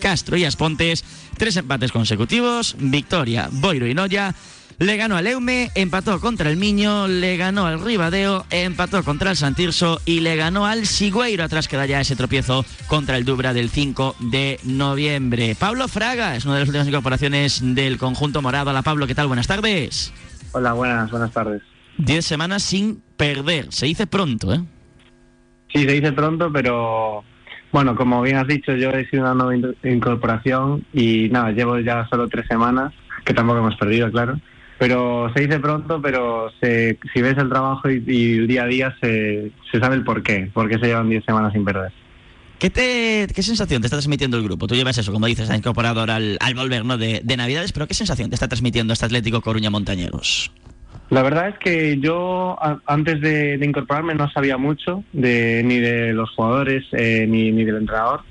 Castro 0.00 0.36
y 0.36 0.44
Aspontes, 0.44 1.04
tres 1.36 1.56
empates 1.56 1.92
consecutivos. 1.92 2.76
Victoria, 2.78 3.48
Boiro 3.50 3.86
y 3.86 3.94
Noya 3.94 4.34
le 4.80 4.96
ganó 4.96 5.16
al 5.16 5.26
Eume, 5.26 5.70
empató 5.74 6.20
contra 6.20 6.48
el 6.48 6.56
Miño, 6.56 7.06
le 7.06 7.36
ganó 7.36 7.66
al 7.66 7.84
Ribadeo, 7.84 8.46
empató 8.48 9.04
contra 9.04 9.30
el 9.30 9.36
Santirso 9.36 10.00
y 10.06 10.20
le 10.20 10.36
ganó 10.36 10.64
al 10.64 10.86
Sigüeiro. 10.86 11.44
Atrás 11.44 11.68
queda 11.68 11.84
ya 11.84 12.00
ese 12.00 12.16
tropiezo 12.16 12.64
contra 12.86 13.18
el 13.18 13.26
Dubra 13.26 13.52
del 13.52 13.68
5 13.68 14.16
de 14.20 14.58
noviembre. 14.64 15.54
Pablo 15.54 15.86
Fraga 15.86 16.34
es 16.34 16.46
una 16.46 16.54
de 16.54 16.60
las 16.60 16.68
últimas 16.70 16.88
incorporaciones 16.88 17.60
del 17.62 17.98
conjunto 17.98 18.40
morado. 18.40 18.70
Hola 18.70 18.80
Pablo, 18.80 19.06
¿qué 19.06 19.14
tal? 19.14 19.26
Buenas 19.26 19.46
tardes. 19.46 20.14
Hola, 20.52 20.72
buenas, 20.72 21.10
buenas 21.10 21.30
tardes. 21.30 21.60
Diez 21.98 22.24
semanas 22.24 22.62
sin 22.62 23.02
perder. 23.18 23.66
Se 23.70 23.84
dice 23.84 24.06
pronto, 24.06 24.54
¿eh? 24.54 24.60
Sí, 25.74 25.84
se 25.84 25.92
dice 25.92 26.12
pronto, 26.12 26.50
pero 26.50 27.22
bueno, 27.70 27.94
como 27.94 28.22
bien 28.22 28.38
has 28.38 28.46
dicho, 28.46 28.74
yo 28.74 28.88
he 28.92 29.06
sido 29.10 29.24
una 29.24 29.34
nueva 29.34 29.74
incorporación 29.84 30.86
y 30.94 31.28
nada, 31.28 31.50
llevo 31.50 31.78
ya 31.80 32.08
solo 32.08 32.28
tres 32.28 32.46
semanas, 32.46 32.94
que 33.26 33.34
tampoco 33.34 33.58
hemos 33.58 33.76
perdido, 33.76 34.10
claro 34.10 34.40
pero 34.80 35.30
se 35.34 35.42
dice 35.42 35.60
pronto, 35.60 36.00
pero 36.00 36.50
si 36.58 37.20
ves 37.20 37.36
el 37.36 37.50
trabajo 37.50 37.90
y, 37.90 38.38
el 38.38 38.46
día 38.46 38.62
a 38.62 38.66
día 38.66 38.96
se, 38.98 39.52
sabe 39.78 39.96
el 39.96 40.04
por 40.04 40.22
qué, 40.22 40.50
por 40.54 40.70
qué 40.70 40.78
se 40.78 40.86
llevan 40.86 41.10
10 41.10 41.22
semanas 41.22 41.52
sin 41.52 41.66
perder. 41.66 41.92
¿Qué, 42.58 42.70
te, 42.70 43.26
¿Qué 43.34 43.42
sensación 43.42 43.82
te 43.82 43.88
está 43.88 43.98
transmitiendo 43.98 44.38
el 44.38 44.42
grupo? 44.42 44.66
Tú 44.66 44.74
llevas 44.74 44.96
eso, 44.96 45.12
como 45.12 45.26
dices, 45.26 45.50
ha 45.50 45.56
incorporado 45.56 46.00
ahora 46.00 46.16
al, 46.16 46.54
volver 46.54 46.86
¿no? 46.86 46.96
de, 46.96 47.22
Navidades, 47.36 47.72
pero 47.72 47.86
¿qué 47.86 47.92
sensación 47.92 48.30
te 48.30 48.36
está 48.36 48.48
transmitiendo 48.48 48.94
este 48.94 49.04
Atlético 49.04 49.42
Coruña 49.42 49.68
Montañeros? 49.68 50.50
La 51.10 51.22
verdad 51.22 51.48
es 51.48 51.58
que 51.58 51.98
yo 51.98 52.56
antes 52.86 53.20
de, 53.20 53.60
incorporarme 53.62 54.14
no 54.14 54.30
sabía 54.30 54.56
mucho 54.56 55.04
de, 55.12 55.60
ni 55.62 55.78
de 55.78 56.14
los 56.14 56.30
jugadores 56.30 56.86
eh, 56.92 57.26
ni, 57.28 57.52
ni, 57.52 57.64
del 57.64 57.76
entrenador 57.76 58.22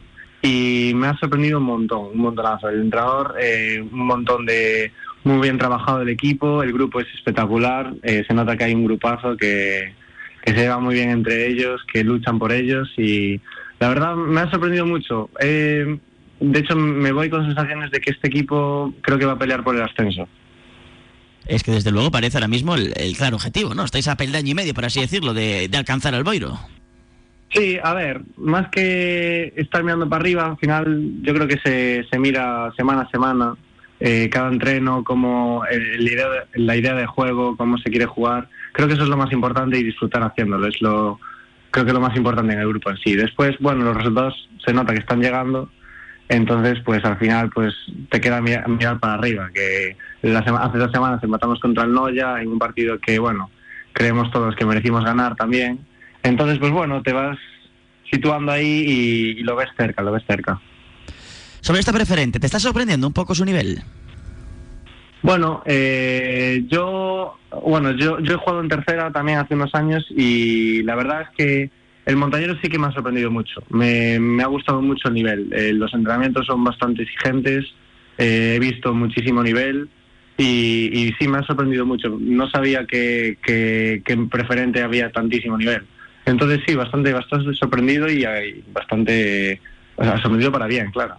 y 0.41 0.93
me 0.95 1.07
ha 1.07 1.17
sorprendido 1.17 1.59
un 1.59 1.65
montón, 1.65 2.07
un 2.13 2.17
montonazo. 2.17 2.69
El 2.69 2.81
entrenador, 2.81 3.35
eh, 3.39 3.81
un 3.81 4.07
montón 4.07 4.47
de 4.47 4.91
muy 5.23 5.41
bien 5.41 5.57
trabajado 5.57 6.01
el 6.01 6.09
equipo, 6.09 6.63
el 6.63 6.73
grupo 6.73 6.99
es 6.99 7.07
espectacular, 7.13 7.93
eh, 8.03 8.23
se 8.27 8.33
nota 8.33 8.55
que 8.57 8.65
hay 8.65 8.73
un 8.73 8.85
grupazo 8.85 9.35
que, 9.37 9.93
se 10.45 10.53
lleva 10.53 10.79
muy 10.79 10.95
bien 10.95 11.09
entre 11.11 11.47
ellos, 11.47 11.81
que 11.91 12.03
luchan 12.03 12.39
por 12.39 12.51
ellos 12.51 12.89
y 12.97 13.39
la 13.79 13.89
verdad 13.89 14.15
me 14.15 14.41
ha 14.41 14.49
sorprendido 14.49 14.85
mucho. 14.85 15.29
Eh, 15.39 15.99
de 16.39 16.59
hecho, 16.59 16.75
me 16.75 17.11
voy 17.11 17.29
con 17.29 17.45
sensaciones 17.45 17.91
de 17.91 17.99
que 17.99 18.11
este 18.11 18.29
equipo 18.29 18.93
creo 19.01 19.19
que 19.19 19.25
va 19.25 19.33
a 19.33 19.37
pelear 19.37 19.63
por 19.63 19.75
el 19.75 19.83
ascenso. 19.83 20.27
Es 21.45 21.63
que 21.63 21.71
desde 21.71 21.91
luego 21.91 22.09
parece 22.09 22.37
ahora 22.37 22.47
mismo 22.47 22.75
el, 22.75 22.93
claro 23.17 23.35
objetivo, 23.35 23.75
¿no? 23.75 23.83
Estáis 23.83 24.07
a 24.07 24.17
peldaño 24.17 24.51
y 24.51 24.55
medio, 24.55 24.73
por 24.73 24.85
así 24.85 25.01
decirlo, 25.01 25.33
de, 25.33 25.67
de 25.67 25.77
alcanzar 25.77 26.15
al 26.15 26.23
Boiro. 26.23 26.57
Sí, 27.53 27.77
a 27.81 27.93
ver, 27.93 28.21
más 28.37 28.69
que 28.69 29.53
estar 29.55 29.83
mirando 29.83 30.07
para 30.07 30.21
arriba, 30.21 30.45
al 30.45 30.57
final 30.57 31.13
yo 31.21 31.33
creo 31.33 31.47
que 31.47 31.57
se, 31.57 32.05
se 32.09 32.19
mira 32.19 32.71
semana 32.77 33.01
a 33.01 33.09
semana 33.09 33.55
eh, 33.99 34.29
cada 34.29 34.49
entreno, 34.49 35.03
como 35.03 35.63
la, 35.69 36.11
idea 36.11 36.29
de, 36.29 36.39
la 36.53 36.75
idea 36.75 36.93
de 36.93 37.05
juego, 37.05 37.57
cómo 37.57 37.77
se 37.77 37.89
quiere 37.89 38.05
jugar. 38.05 38.49
Creo 38.71 38.87
que 38.87 38.93
eso 38.93 39.03
es 39.03 39.09
lo 39.09 39.17
más 39.17 39.31
importante 39.31 39.77
y 39.77 39.83
disfrutar 39.83 40.23
haciéndolo. 40.23 40.67
Es 40.67 40.81
lo, 40.81 41.19
creo 41.71 41.85
que 41.85 41.93
lo 41.93 41.99
más 41.99 42.15
importante 42.15 42.53
en 42.53 42.59
el 42.59 42.67
grupo 42.67 42.89
en 42.89 42.97
sí. 42.97 43.15
Después, 43.15 43.57
bueno, 43.59 43.83
los 43.83 43.97
resultados 43.97 44.49
se 44.65 44.73
nota 44.73 44.93
que 44.93 44.99
están 44.99 45.21
llegando. 45.21 45.69
Entonces, 46.29 46.79
pues 46.85 47.03
al 47.03 47.17
final, 47.17 47.49
pues 47.49 47.73
te 48.09 48.21
queda 48.21 48.39
mirar, 48.39 48.99
para 48.99 49.15
arriba. 49.15 49.49
Que 49.53 49.97
hace 50.23 50.77
dos 50.77 50.91
semanas 50.91 51.23
empatamos 51.23 51.59
contra 51.59 51.83
el 51.83 51.93
Noya 51.93 52.41
en 52.41 52.49
un 52.49 52.59
partido 52.59 52.99
que, 52.99 53.19
bueno, 53.19 53.49
creemos 53.93 54.31
todos 54.31 54.55
que 54.55 54.65
merecimos 54.65 55.03
ganar 55.03 55.35
también. 55.35 55.79
Entonces, 56.23 56.59
pues 56.59 56.71
bueno, 56.71 57.01
te 57.01 57.13
vas 57.13 57.37
situando 58.11 58.51
ahí 58.51 58.85
y 58.87 59.43
lo 59.43 59.55
ves 59.55 59.69
cerca, 59.75 60.03
lo 60.03 60.11
ves 60.11 60.23
cerca. 60.27 60.59
Sobre 61.61 61.79
esta 61.79 61.93
preferente, 61.93 62.39
¿te 62.39 62.45
está 62.45 62.59
sorprendiendo 62.59 63.07
un 63.07 63.13
poco 63.13 63.35
su 63.35 63.45
nivel? 63.45 63.81
Bueno, 65.21 65.61
eh, 65.65 66.63
yo, 66.67 67.37
bueno, 67.63 67.91
yo, 67.91 68.19
yo 68.19 68.33
he 68.35 68.37
jugado 68.37 68.61
en 68.61 68.69
tercera 68.69 69.11
también 69.11 69.39
hace 69.39 69.53
unos 69.53 69.75
años 69.75 70.05
y 70.15 70.81
la 70.83 70.95
verdad 70.95 71.23
es 71.23 71.29
que 71.37 71.69
el 72.05 72.15
montañero 72.15 72.55
sí 72.61 72.69
que 72.69 72.79
me 72.79 72.87
ha 72.87 72.91
sorprendido 72.91 73.29
mucho. 73.29 73.61
Me, 73.69 74.17
ha 74.41 74.47
gustado 74.47 74.81
mucho 74.81 75.09
el 75.09 75.13
nivel. 75.13 75.53
Eh, 75.53 75.73
los 75.73 75.93
entrenamientos 75.93 76.45
son 76.45 76.63
bastante 76.63 77.03
exigentes. 77.03 77.65
Eh, 78.17 78.53
he 78.55 78.59
visto 78.59 78.93
muchísimo 78.93 79.43
nivel 79.43 79.89
y, 80.37 81.13
sí 81.19 81.27
me 81.27 81.39
ha 81.39 81.43
sorprendido 81.43 81.85
mucho. 81.85 82.17
No 82.19 82.49
sabía 82.49 82.85
que, 82.85 83.37
que, 83.43 84.01
en 84.05 84.29
preferente 84.29 84.81
había 84.81 85.11
tantísimo 85.11 85.57
nivel. 85.57 85.83
Entonces 86.25 86.61
sí, 86.65 86.75
bastante, 86.75 87.11
bastante 87.11 87.53
sorprendido 87.53 88.09
y, 88.09 88.25
bastante, 88.71 89.59
o 89.97 90.03
sorprendido 90.03 90.51
para 90.51 90.67
bien, 90.67 90.91
claro. 90.91 91.17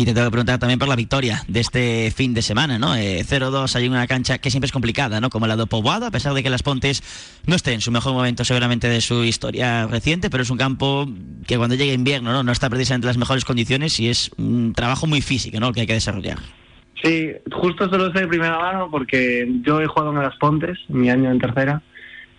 Y 0.00 0.06
te 0.06 0.14
tengo 0.14 0.28
que 0.28 0.30
preguntar 0.30 0.58
también 0.58 0.78
por 0.78 0.88
la 0.88 0.96
victoria 0.96 1.42
de 1.46 1.60
este 1.60 2.10
fin 2.10 2.32
de 2.32 2.40
semana, 2.40 2.78
¿no? 2.78 2.96
0-2 2.96 3.74
eh, 3.74 3.78
hay 3.78 3.86
una 3.86 4.06
cancha 4.06 4.38
que 4.38 4.50
siempre 4.50 4.64
es 4.64 4.72
complicada, 4.72 5.20
¿no? 5.20 5.28
Como 5.28 5.46
la 5.46 5.56
de 5.56 5.66
Poboado, 5.66 6.06
a 6.06 6.10
pesar 6.10 6.32
de 6.32 6.42
que 6.42 6.48
Las 6.48 6.62
Pontes 6.62 7.02
no 7.46 7.54
esté 7.54 7.74
en 7.74 7.82
su 7.82 7.90
mejor 7.90 8.14
momento 8.14 8.42
seguramente 8.42 8.88
de 8.88 9.02
su 9.02 9.24
historia 9.24 9.86
reciente, 9.88 10.30
pero 10.30 10.42
es 10.42 10.48
un 10.48 10.56
campo 10.56 11.06
que 11.46 11.58
cuando 11.58 11.74
llegue 11.74 11.92
invierno, 11.92 12.32
¿no? 12.32 12.42
No 12.42 12.50
está 12.50 12.70
precisamente 12.70 13.04
en 13.04 13.08
las 13.08 13.18
mejores 13.18 13.44
condiciones 13.44 14.00
y 14.00 14.08
es 14.08 14.30
un 14.38 14.72
trabajo 14.72 15.06
muy 15.06 15.20
físico, 15.20 15.60
¿no? 15.60 15.68
El 15.68 15.74
que 15.74 15.82
hay 15.82 15.86
que 15.86 15.92
desarrollar. 15.92 16.38
Sí, 17.04 17.32
justo 17.52 17.84
esto 17.84 17.98
lo 17.98 18.08
de 18.08 18.26
primera 18.26 18.58
mano 18.58 18.88
porque 18.90 19.46
yo 19.60 19.82
he 19.82 19.86
jugado 19.86 20.16
en 20.16 20.22
Las 20.22 20.36
Pontes, 20.36 20.78
mi 20.88 21.10
año 21.10 21.30
en 21.30 21.38
tercera, 21.38 21.82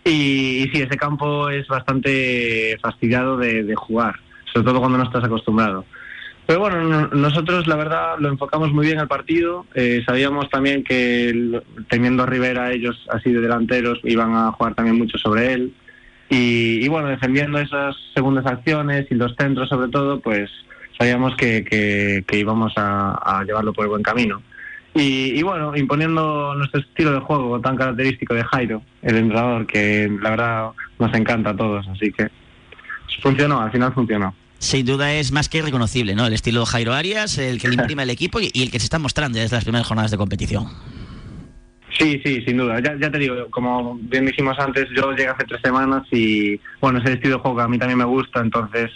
y, 0.04 0.68
sí, 0.74 0.82
ese 0.82 0.98
campo 0.98 1.52
es 1.52 1.68
bastante 1.68 2.76
fastidiado 2.82 3.38
de 3.38 3.76
jugar, 3.76 4.16
sobre 4.52 4.66
todo 4.66 4.80
cuando 4.80 4.98
no 4.98 5.04
estás 5.04 5.24
acostumbrado. 5.24 5.86
Pero 6.52 6.60
bueno, 6.60 7.08
nosotros 7.14 7.66
la 7.66 7.78
verdad 7.78 8.16
lo 8.20 8.28
enfocamos 8.28 8.74
muy 8.74 8.86
bien 8.86 9.00
al 9.00 9.08
partido. 9.08 9.66
Eh, 9.74 10.04
sabíamos 10.06 10.50
también 10.50 10.84
que 10.84 11.62
teniendo 11.88 12.24
a 12.24 12.26
Rivera 12.26 12.74
ellos 12.74 13.08
así 13.10 13.32
de 13.32 13.40
delanteros 13.40 14.02
iban 14.04 14.36
a 14.36 14.52
jugar 14.52 14.76
también 14.76 14.98
mucho 14.98 15.18
sobre 15.18 15.54
él. 15.54 15.74
Y, 16.30 16.86
bueno, 16.90 17.08
defendiendo 17.08 17.58
esas 17.58 17.96
segundas 18.14 18.46
acciones 18.46 19.08
y 19.10 19.16
los 19.16 19.34
centros 19.38 19.70
sobre 19.70 19.88
todo, 19.88 20.20
pues 20.20 20.52
sabíamos 20.98 21.38
que, 21.38 22.26
íbamos 22.34 22.74
a, 22.76 23.46
llevarlo 23.48 23.72
por 23.72 23.86
el 23.86 23.92
buen 23.92 24.04
camino. 24.04 24.42
Y, 24.94 25.42
bueno, 25.44 25.74
imponiendo 25.78 26.54
nuestro 26.56 26.82
estilo 26.82 27.14
de 27.14 27.22
juego 27.22 27.62
tan 27.62 27.78
característico 27.78 28.34
de 28.34 28.44
Jairo, 28.44 28.82
el 29.04 29.16
entrenador, 29.16 29.66
que 29.68 30.12
la 30.22 30.32
verdad 30.32 30.72
nos 31.00 31.14
encanta 31.16 31.52
a 31.52 31.56
todos, 31.56 31.88
así 31.88 32.12
que 32.12 32.28
funcionó, 33.22 33.62
al 33.62 33.72
final 33.72 33.94
funcionó. 33.94 34.36
Sin 34.62 34.86
duda 34.86 35.12
es 35.14 35.32
más 35.32 35.50
que 35.50 35.64
reconocible, 35.64 36.14
¿no? 36.14 36.28
El 36.28 36.34
estilo 36.34 36.68
Jairo 36.68 36.94
Arias, 36.94 37.40
el 37.40 37.60
que 37.60 37.68
le 37.68 37.74
imprima 37.82 38.04
el 38.04 38.12
equipo 38.12 38.40
y, 38.40 38.52
el 38.54 38.70
que 38.70 38.78
se 38.78 38.86
está 38.86 39.00
mostrando 39.00 39.40
desde 39.40 39.56
las 39.56 39.64
primeras 39.64 39.88
jornadas 39.88 40.12
de 40.12 40.18
competición. 40.18 40.68
Sí, 41.98 42.22
sí, 42.24 42.44
sin 42.46 42.58
duda. 42.58 42.80
Ya, 42.80 43.12
te 43.12 43.18
digo, 43.18 43.48
como 43.50 43.98
bien 44.00 44.28
dijimos 44.28 44.58
antes, 44.60 44.88
yo 44.96 45.12
llegué 45.14 45.30
hace 45.30 45.46
tres 45.46 45.62
semanas 45.64 46.04
y, 46.12 46.60
bueno, 46.80 47.00
ese 47.00 47.14
estilo 47.14 47.38
de 47.38 47.42
juego 47.42 47.58
que 47.58 47.64
a 47.64 47.68
mí 47.68 47.80
también 47.80 47.98
me 47.98 48.06
gusta, 48.06 48.40
entonces, 48.40 48.92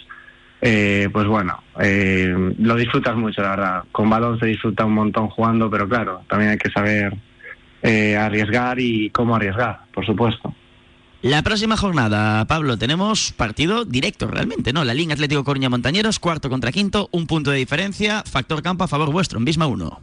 eh, 0.60 1.08
pues 1.12 1.26
bueno, 1.26 1.60
eh, 1.80 2.32
lo 2.58 2.76
disfrutas 2.76 3.16
mucho, 3.16 3.42
la 3.42 3.50
verdad. 3.50 3.84
Con 3.90 4.08
balón 4.08 4.38
se 4.38 4.46
disfruta 4.46 4.84
un 4.84 4.94
montón 4.94 5.28
jugando, 5.30 5.68
pero 5.68 5.88
claro, 5.88 6.22
también 6.28 6.52
hay 6.52 6.58
que 6.58 6.70
saber 6.70 7.12
eh, 7.82 8.16
arriesgar 8.16 8.78
y 8.78 9.10
cómo 9.10 9.34
arriesgar, 9.34 9.80
por 9.92 10.06
supuesto. 10.06 10.54
La 11.22 11.42
próxima 11.42 11.76
jornada, 11.76 12.44
Pablo, 12.46 12.76
tenemos 12.76 13.32
partido 13.32 13.84
directo 13.84 14.28
realmente, 14.28 14.72
¿no? 14.72 14.84
La 14.84 14.94
Liga 14.94 15.14
Atlético 15.14 15.44
Coruña 15.44 15.70
Montañeros, 15.70 16.18
cuarto 16.18 16.50
contra 16.50 16.70
quinto, 16.70 17.08
un 17.10 17.26
punto 17.26 17.50
de 17.50 17.58
diferencia, 17.58 18.22
factor 18.22 18.62
campo 18.62 18.84
a 18.84 18.88
favor 18.88 19.10
vuestro, 19.10 19.38
en 19.38 19.46
Bisma 19.46 19.66
1. 19.66 20.00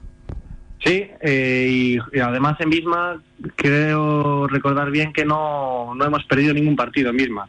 Sí, 0.83 1.07
eh, 1.21 1.97
y, 2.11 2.19
además 2.19 2.59
en 2.59 2.69
Bisma 2.71 3.21
creo 3.55 4.47
recordar 4.47 4.91
bien 4.91 5.13
que 5.13 5.23
no, 5.23 5.93
no 5.95 6.03
hemos 6.03 6.23
perdido 6.25 6.53
ningún 6.53 6.75
partido 6.75 7.11
en 7.11 7.17
Bisma. 7.17 7.47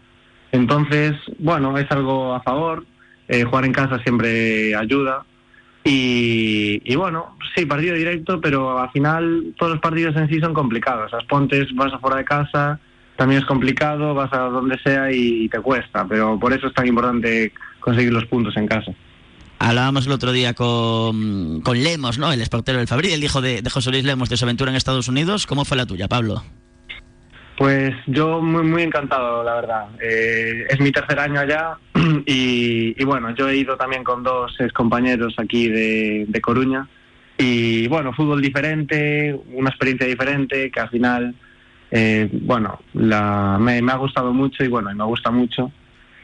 Entonces, 0.52 1.14
bueno, 1.38 1.76
es 1.78 1.90
algo 1.90 2.34
a 2.34 2.42
favor. 2.42 2.84
Eh, 3.26 3.44
jugar 3.44 3.64
en 3.64 3.72
casa 3.72 3.98
siempre 4.00 4.74
ayuda. 4.76 5.24
Y, 5.82 6.80
y, 6.84 6.94
bueno, 6.96 7.36
sí, 7.56 7.66
partido 7.66 7.94
directo, 7.94 8.40
pero 8.40 8.78
al 8.78 8.90
final 8.90 9.54
todos 9.58 9.72
los 9.72 9.80
partidos 9.80 10.14
en 10.16 10.28
sí 10.28 10.38
son 10.38 10.54
complicados. 10.54 11.10
Las 11.12 11.24
Pontes 11.24 11.74
vas 11.74 11.92
afuera 11.92 12.18
de 12.18 12.24
casa, 12.24 12.78
también 13.16 13.40
es 13.40 13.46
complicado, 13.46 14.14
vas 14.14 14.32
a 14.32 14.38
donde 14.38 14.78
sea 14.78 15.10
y 15.12 15.48
te 15.48 15.60
cuesta. 15.60 16.06
Pero 16.08 16.38
por 16.38 16.52
eso 16.52 16.66
es 16.68 16.74
tan 16.74 16.86
importante 16.86 17.52
conseguir 17.80 18.12
los 18.12 18.26
puntos 18.26 18.56
en 18.56 18.66
casa. 18.66 18.92
Hablábamos 19.58 20.06
el 20.06 20.12
otro 20.12 20.32
día 20.32 20.52
con, 20.52 21.60
con 21.62 21.82
Lemos, 21.82 22.18
¿no? 22.18 22.32
El 22.32 22.40
esportero 22.42 22.78
del 22.78 22.88
Fabril, 22.88 23.12
el 23.12 23.24
hijo 23.24 23.40
de, 23.40 23.62
José 23.70 23.90
Luis 23.90 24.04
Lemos 24.04 24.28
de 24.28 24.36
su 24.36 24.44
aventura 24.44 24.70
en 24.70 24.76
Estados 24.76 25.08
Unidos. 25.08 25.46
¿Cómo 25.46 25.64
fue 25.64 25.76
la 25.76 25.86
tuya, 25.86 26.08
Pablo? 26.08 26.42
Pues 27.56 27.94
yo 28.06 28.42
muy 28.42 28.64
muy 28.64 28.82
encantado, 28.82 29.44
la 29.44 29.54
verdad. 29.54 29.86
Eh, 30.02 30.66
es 30.68 30.80
mi 30.80 30.90
tercer 30.90 31.18
año 31.20 31.40
allá 31.40 31.78
y, 32.26 33.02
bueno, 33.04 33.32
yo 33.34 33.48
he 33.48 33.56
ido 33.56 33.76
también 33.76 34.02
con 34.02 34.22
dos 34.22 34.56
compañeros 34.74 35.34
aquí 35.38 35.68
de, 35.68 36.40
Coruña 36.42 36.86
y 37.38 37.86
bueno, 37.88 38.12
fútbol 38.12 38.42
diferente, 38.42 39.34
una 39.52 39.70
experiencia 39.70 40.06
diferente 40.06 40.70
que 40.70 40.80
al 40.80 40.90
final, 40.90 41.34
eh, 41.96 42.28
bueno, 42.42 42.80
la, 42.92 43.56
me, 43.60 43.80
me, 43.80 43.92
ha 43.92 43.96
gustado 43.96 44.32
mucho 44.32 44.64
y 44.64 44.68
bueno, 44.68 44.92
me 44.92 45.04
gusta 45.04 45.30
mucho 45.30 45.70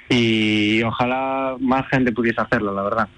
y 0.09 0.83
ojalá 0.83 1.55
más 1.61 1.87
gente 1.87 2.11
pudiese 2.11 2.41
hacerlo, 2.41 2.75
la 2.75 2.83
verdad. 2.83 3.09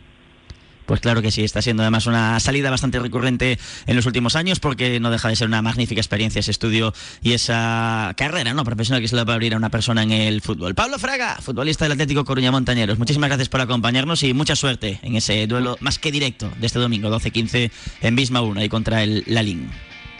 Pues 0.84 1.00
claro 1.00 1.22
que 1.22 1.30
sí, 1.30 1.42
está 1.44 1.62
siendo 1.62 1.82
además 1.82 2.06
una 2.06 2.38
salida 2.40 2.68
bastante 2.68 2.98
recurrente 2.98 3.58
en 3.86 3.96
los 3.96 4.04
últimos 4.04 4.36
años 4.36 4.60
porque 4.60 5.00
no 5.00 5.10
deja 5.10 5.30
de 5.30 5.36
ser 5.36 5.48
una 5.48 5.62
magnífica 5.62 6.02
experiencia 6.02 6.40
ese 6.40 6.50
estudio 6.50 6.92
y 7.22 7.32
esa 7.32 8.12
carrera 8.18 8.52
no 8.52 8.64
profesional 8.64 9.00
que 9.00 9.08
se 9.08 9.16
le 9.16 9.24
va 9.24 9.32
a 9.32 9.36
abrir 9.36 9.54
a 9.54 9.56
una 9.56 9.70
persona 9.70 10.02
en 10.02 10.12
el 10.12 10.42
fútbol. 10.42 10.74
Pablo 10.74 10.98
Fraga, 10.98 11.36
futbolista 11.36 11.86
del 11.86 11.92
Atlético 11.92 12.26
Coruña 12.26 12.50
Montañeros, 12.50 12.98
muchísimas 12.98 13.30
gracias 13.30 13.48
por 13.48 13.62
acompañarnos 13.62 14.22
y 14.24 14.34
mucha 14.34 14.56
suerte 14.56 15.00
en 15.02 15.16
ese 15.16 15.46
duelo 15.46 15.78
más 15.80 15.98
que 15.98 16.12
directo 16.12 16.50
de 16.60 16.66
este 16.66 16.80
domingo 16.80 17.08
12-15 17.08 17.70
en 18.02 18.14
Bisma 18.14 18.42
1 18.42 18.62
y 18.62 18.68
contra 18.68 19.02
el 19.02 19.24
Lalín. 19.26 19.70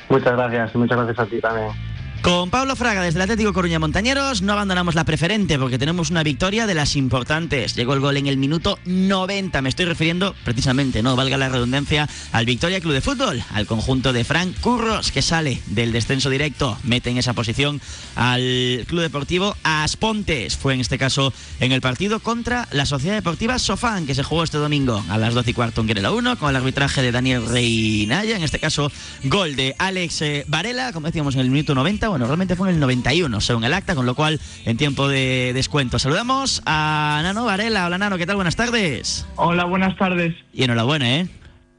Muchas 0.09 0.33
gracias 0.33 0.71
y 0.75 0.79
muchas 0.79 0.97
gracias 0.97 1.19
a 1.19 1.27
ti 1.27 1.39
también. 1.39 1.92
Con 2.23 2.51
Pablo 2.51 2.77
Fraga 2.77 3.03
desde 3.03 3.19
el 3.19 3.23
Atlético 3.23 3.53
Coruña 3.53 3.81
Montañeros 3.81 4.43
no 4.43 4.53
abandonamos 4.53 4.95
la 4.95 5.03
preferente 5.03 5.59
porque 5.59 5.77
tenemos 5.77 6.11
una 6.11 6.23
victoria 6.23 6.69
de 6.69 6.75
las 6.75 6.95
importantes. 6.95 7.75
Llegó 7.75 7.95
el 7.95 8.01
gol 8.01 8.17
en 8.17 8.29
el 8.29 8.37
minuto 8.37 8.79
90. 8.85 9.61
Me 9.61 9.69
estoy 9.69 9.87
refiriendo 9.87 10.33
precisamente, 10.45 11.03
no 11.03 11.17
valga 11.17 11.37
la 11.37 11.49
redundancia, 11.49 12.09
al 12.31 12.47
Victoria 12.47 12.81
Club 12.81 12.93
de 12.93 13.01
Fútbol, 13.01 13.43
al 13.53 13.67
conjunto 13.67 14.13
de 14.13 14.23
Frank 14.23 14.57
Curros 14.61 15.11
que 15.11 15.21
sale 15.21 15.61
del 15.67 15.91
descenso 15.91 16.31
directo, 16.31 16.79
mete 16.85 17.11
en 17.11 17.19
esa 17.19 17.33
posición 17.33 17.81
al 18.15 18.85
Club 18.87 19.01
Deportivo 19.01 19.57
Aspontes. 19.65 20.57
Fue 20.57 20.75
en 20.75 20.81
este 20.81 20.99
caso 20.99 21.33
en 21.59 21.73
el 21.73 21.81
partido 21.81 22.21
contra 22.21 22.69
la 22.71 22.87
Sociedad 22.87 23.17
Deportiva 23.17 23.59
Sofán 23.59 24.07
que 24.07 24.15
se 24.15 24.23
jugó 24.23 24.45
este 24.45 24.59
domingo 24.59 25.05
a 25.09 25.19
las 25.19 25.35
12 25.35 25.51
y 25.51 25.55
cuarto 25.55 25.81
en 25.81 26.01
la 26.01 26.13
1 26.13 26.39
con 26.39 26.51
el 26.51 26.57
arbitraje 26.57 27.03
de 27.03 27.11
Daniel 27.11 27.49
Reinaya. 27.49 28.37
En 28.37 28.45
este 28.45 28.61
caso, 28.61 28.93
gol 29.25 29.57
de 29.57 29.75
Alex 29.79 30.23
eh, 30.23 30.45
Varela, 30.47 30.93
como 30.93 31.09
decíamos 31.09 31.35
en 31.35 31.41
el 31.41 31.51
minuto 31.51 31.75
90 31.75 32.12
bueno, 32.13 32.27
realmente 32.27 32.57
fue 32.57 32.69
en 32.69 32.75
el 32.75 32.81
91, 32.81 33.41
según 33.41 33.65
el 33.65 33.73
acta, 33.73 33.95
con 33.95 34.05
lo 34.05 34.15
cual 34.15 34.39
en 34.67 34.77
tiempo 34.77 35.09
de 35.09 35.53
descuento. 35.55 35.99
Saludamos 35.99 36.61
a 36.67 37.21
Nano 37.23 37.47
Varela. 37.47 37.87
Hola 37.87 37.97
Nano, 37.97 38.19
¿qué 38.19 38.27
tal? 38.27 38.37
Buenas 38.37 38.55
tardes. 38.55 39.27
Hola, 39.37 39.65
buenas 39.65 39.97
tardes. 39.97 40.35
Y 40.53 40.65
enhorabuena, 40.65 41.21
¿eh? 41.21 41.29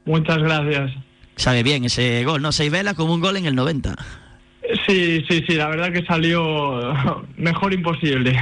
Muchas 0.04 0.38
gracias. 0.38 0.90
Sabe 1.36 1.62
bien 1.62 1.84
ese 1.84 2.24
gol, 2.24 2.42
¿no? 2.42 2.50
Se 2.50 2.68
vela 2.68 2.94
como 2.94 3.14
un 3.14 3.20
gol 3.20 3.36
en 3.36 3.46
el 3.46 3.54
90. 3.54 3.94
Sí, 4.88 5.24
sí, 5.28 5.44
sí, 5.46 5.54
la 5.54 5.68
verdad 5.68 5.92
que 5.92 6.04
salió 6.04 7.24
mejor 7.36 7.72
imposible. 7.72 8.36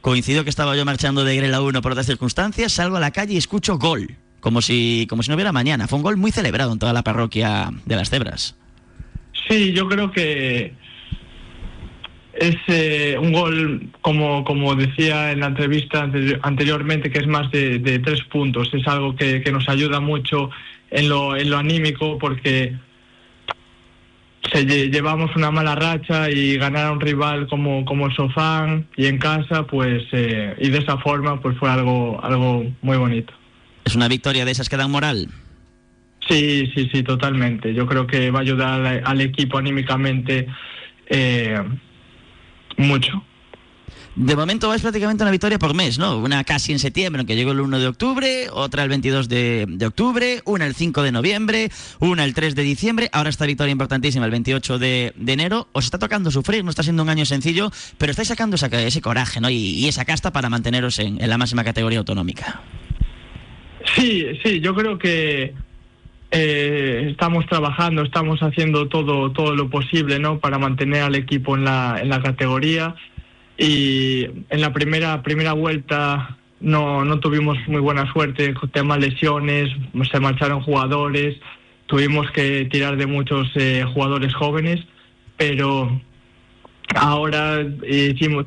Coincido 0.00 0.42
que 0.42 0.50
estaba 0.50 0.74
yo 0.74 0.84
marchando 0.84 1.22
de 1.22 1.36
Grela 1.36 1.60
1 1.60 1.80
por 1.80 1.92
otras 1.92 2.06
circunstancias, 2.06 2.72
salgo 2.72 2.96
a 2.96 3.00
la 3.00 3.12
calle 3.12 3.34
y 3.34 3.36
escucho 3.36 3.78
gol, 3.78 4.16
como 4.40 4.62
si, 4.62 5.06
como 5.08 5.22
si 5.22 5.28
no 5.30 5.36
hubiera 5.36 5.52
mañana. 5.52 5.86
Fue 5.86 5.96
un 5.96 6.02
gol 6.02 6.16
muy 6.16 6.32
celebrado 6.32 6.72
en 6.72 6.80
toda 6.80 6.92
la 6.92 7.04
parroquia 7.04 7.70
de 7.84 7.94
las 7.94 8.10
Cebras. 8.10 8.56
Sí, 9.48 9.72
yo 9.72 9.88
creo 9.88 10.10
que 10.10 10.74
es 12.34 12.56
eh, 12.68 13.16
un 13.20 13.32
gol, 13.32 13.90
como, 14.00 14.44
como 14.44 14.74
decía 14.74 15.32
en 15.32 15.40
la 15.40 15.46
entrevista 15.46 16.08
anteriormente, 16.42 17.10
que 17.10 17.18
es 17.18 17.26
más 17.26 17.50
de, 17.50 18.00
tres 18.04 18.22
puntos. 18.24 18.72
Es 18.72 18.86
algo 18.86 19.16
que, 19.16 19.42
nos 19.50 19.68
ayuda 19.68 20.00
mucho 20.00 20.50
en 20.90 21.08
lo, 21.08 21.36
en 21.36 21.50
lo 21.50 21.58
anímico 21.58 22.18
porque 22.18 22.74
se, 24.52 24.64
llevamos 24.64 25.34
una 25.36 25.50
mala 25.50 25.74
racha 25.74 26.30
y 26.30 26.56
ganar 26.56 26.86
a 26.86 26.92
un 26.92 27.00
rival 27.00 27.46
como, 27.48 27.84
como 27.84 28.06
el 28.06 28.14
Sofán 28.14 28.86
y 28.96 29.06
en 29.06 29.18
casa, 29.18 29.66
pues, 29.66 30.02
eh, 30.12 30.54
y 30.58 30.70
de 30.70 30.78
esa 30.78 30.98
forma, 30.98 31.40
pues 31.40 31.58
fue 31.58 31.70
algo, 31.70 32.22
algo 32.22 32.64
muy 32.82 32.96
bonito. 32.96 33.32
¿Es 33.84 33.96
una 33.96 34.08
victoria 34.08 34.44
de 34.44 34.52
esas 34.52 34.68
que 34.68 34.76
dan 34.76 34.90
moral? 34.90 35.28
Sí, 36.28 36.70
sí, 36.74 36.88
sí, 36.92 37.02
totalmente. 37.02 37.74
Yo 37.74 37.86
creo 37.86 38.06
que 38.06 38.30
va 38.30 38.38
a 38.38 38.42
ayudar 38.42 39.02
al, 39.04 39.20
equipo 39.20 39.58
anímicamente. 39.58 40.46
Eh, 41.08 41.58
mucho. 42.80 43.22
De 44.16 44.34
momento 44.34 44.74
es 44.74 44.82
prácticamente 44.82 45.22
una 45.22 45.30
victoria 45.30 45.58
por 45.58 45.72
mes, 45.72 45.98
¿no? 45.98 46.18
Una 46.18 46.42
casi 46.42 46.72
en 46.72 46.80
septiembre, 46.80 47.24
que 47.24 47.36
llegó 47.36 47.52
el 47.52 47.60
1 47.60 47.78
de 47.78 47.86
octubre, 47.86 48.48
otra 48.50 48.82
el 48.82 48.88
22 48.88 49.28
de, 49.28 49.78
octubre, 49.86 50.42
una 50.44 50.66
el 50.66 50.74
5 50.74 51.02
de 51.02 51.12
noviembre, 51.12 51.70
una 52.00 52.24
el 52.24 52.34
3 52.34 52.56
de 52.56 52.62
diciembre, 52.62 53.08
ahora 53.12 53.30
esta 53.30 53.46
victoria 53.46 53.70
importantísima 53.70 54.24
el 54.24 54.32
28 54.32 54.78
de, 54.78 55.14
enero. 55.26 55.68
Os 55.72 55.84
está 55.84 55.98
tocando 55.98 56.30
sufrir, 56.32 56.64
no 56.64 56.70
está 56.70 56.82
siendo 56.82 57.04
un 57.04 57.08
año 57.08 57.24
sencillo, 57.24 57.70
pero 57.98 58.10
estáis 58.10 58.28
sacando 58.28 58.56
ese, 58.56 59.00
coraje, 59.00 59.40
¿no? 59.40 59.48
Y, 59.48 59.86
esa 59.86 60.04
casta 60.04 60.32
para 60.32 60.50
manteneros 60.50 60.98
en, 60.98 61.18
la 61.18 61.38
máxima 61.38 61.62
categoría 61.62 62.00
autonómica. 62.00 62.62
Sí, 63.94 64.26
sí, 64.42 64.60
yo 64.60 64.74
creo 64.74 64.98
que 64.98 65.54
eh, 66.30 67.08
estamos 67.10 67.46
trabajando, 67.46 68.02
estamos 68.02 68.40
haciendo 68.40 68.86
todo, 68.88 69.32
todo 69.32 69.56
lo 69.56 69.68
posible 69.68 70.20
¿no? 70.20 70.38
para 70.38 70.58
mantener 70.58 71.02
al 71.02 71.16
equipo 71.16 71.56
en 71.56 71.64
la, 71.64 71.98
en 72.00 72.08
la 72.08 72.22
categoría. 72.22 72.94
Y 73.58 74.24
en 74.48 74.60
la 74.60 74.72
primera, 74.72 75.22
primera 75.22 75.52
vuelta 75.52 76.38
no, 76.60 77.04
no 77.04 77.18
tuvimos 77.20 77.58
muy 77.66 77.80
buena 77.80 78.10
suerte 78.12 78.54
con 78.54 78.70
temas 78.70 79.00
lesiones, 79.00 79.70
se 80.10 80.20
marcharon 80.20 80.62
jugadores, 80.62 81.36
tuvimos 81.86 82.30
que 82.30 82.66
tirar 82.66 82.96
de 82.96 83.06
muchos 83.06 83.50
eh, 83.56 83.84
jugadores 83.92 84.32
jóvenes, 84.34 84.80
pero 85.36 86.00
ahora 86.94 87.66
hicimos, 87.86 88.46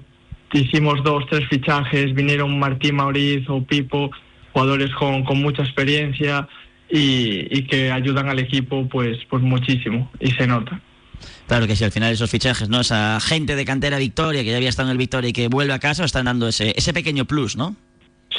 hicimos 0.54 1.04
dos, 1.04 1.26
tres 1.30 1.48
fichajes, 1.50 2.14
vinieron 2.14 2.58
Martín 2.58 2.96
Mauriz 2.96 3.48
o 3.50 3.62
Pipo, 3.64 4.10
jugadores 4.54 4.92
con, 4.96 5.24
con 5.26 5.42
mucha 5.42 5.64
experiencia 5.64 6.48
y, 6.96 7.64
que 7.64 7.92
ayudan 7.92 8.30
al 8.30 8.38
equipo 8.38 8.88
pues, 8.88 9.18
pues 9.28 9.42
muchísimo 9.42 10.12
y 10.20 10.30
se 10.32 10.46
nota. 10.46 10.80
Claro 11.48 11.66
que 11.66 11.76
sí, 11.76 11.84
al 11.84 11.92
final 11.92 12.14
esos 12.14 12.30
fichajes, 12.30 12.70
¿no? 12.70 12.82
Esa 12.82 13.20
gente 13.20 13.56
de 13.56 13.66
cantera 13.66 13.98
Victoria 13.98 14.44
que 14.44 14.52
ya 14.52 14.58
había 14.58 14.70
estado 14.70 14.90
en 14.90 14.92
el 14.92 14.98
Victoria 14.98 15.30
y 15.30 15.34
que 15.34 15.48
vuelve 15.48 15.74
a 15.74 15.80
casa 15.80 16.06
están 16.06 16.26
dando 16.26 16.48
ese, 16.48 16.74
ese 16.78 16.94
pequeño 16.94 17.26
plus, 17.26 17.58
¿no? 17.58 17.76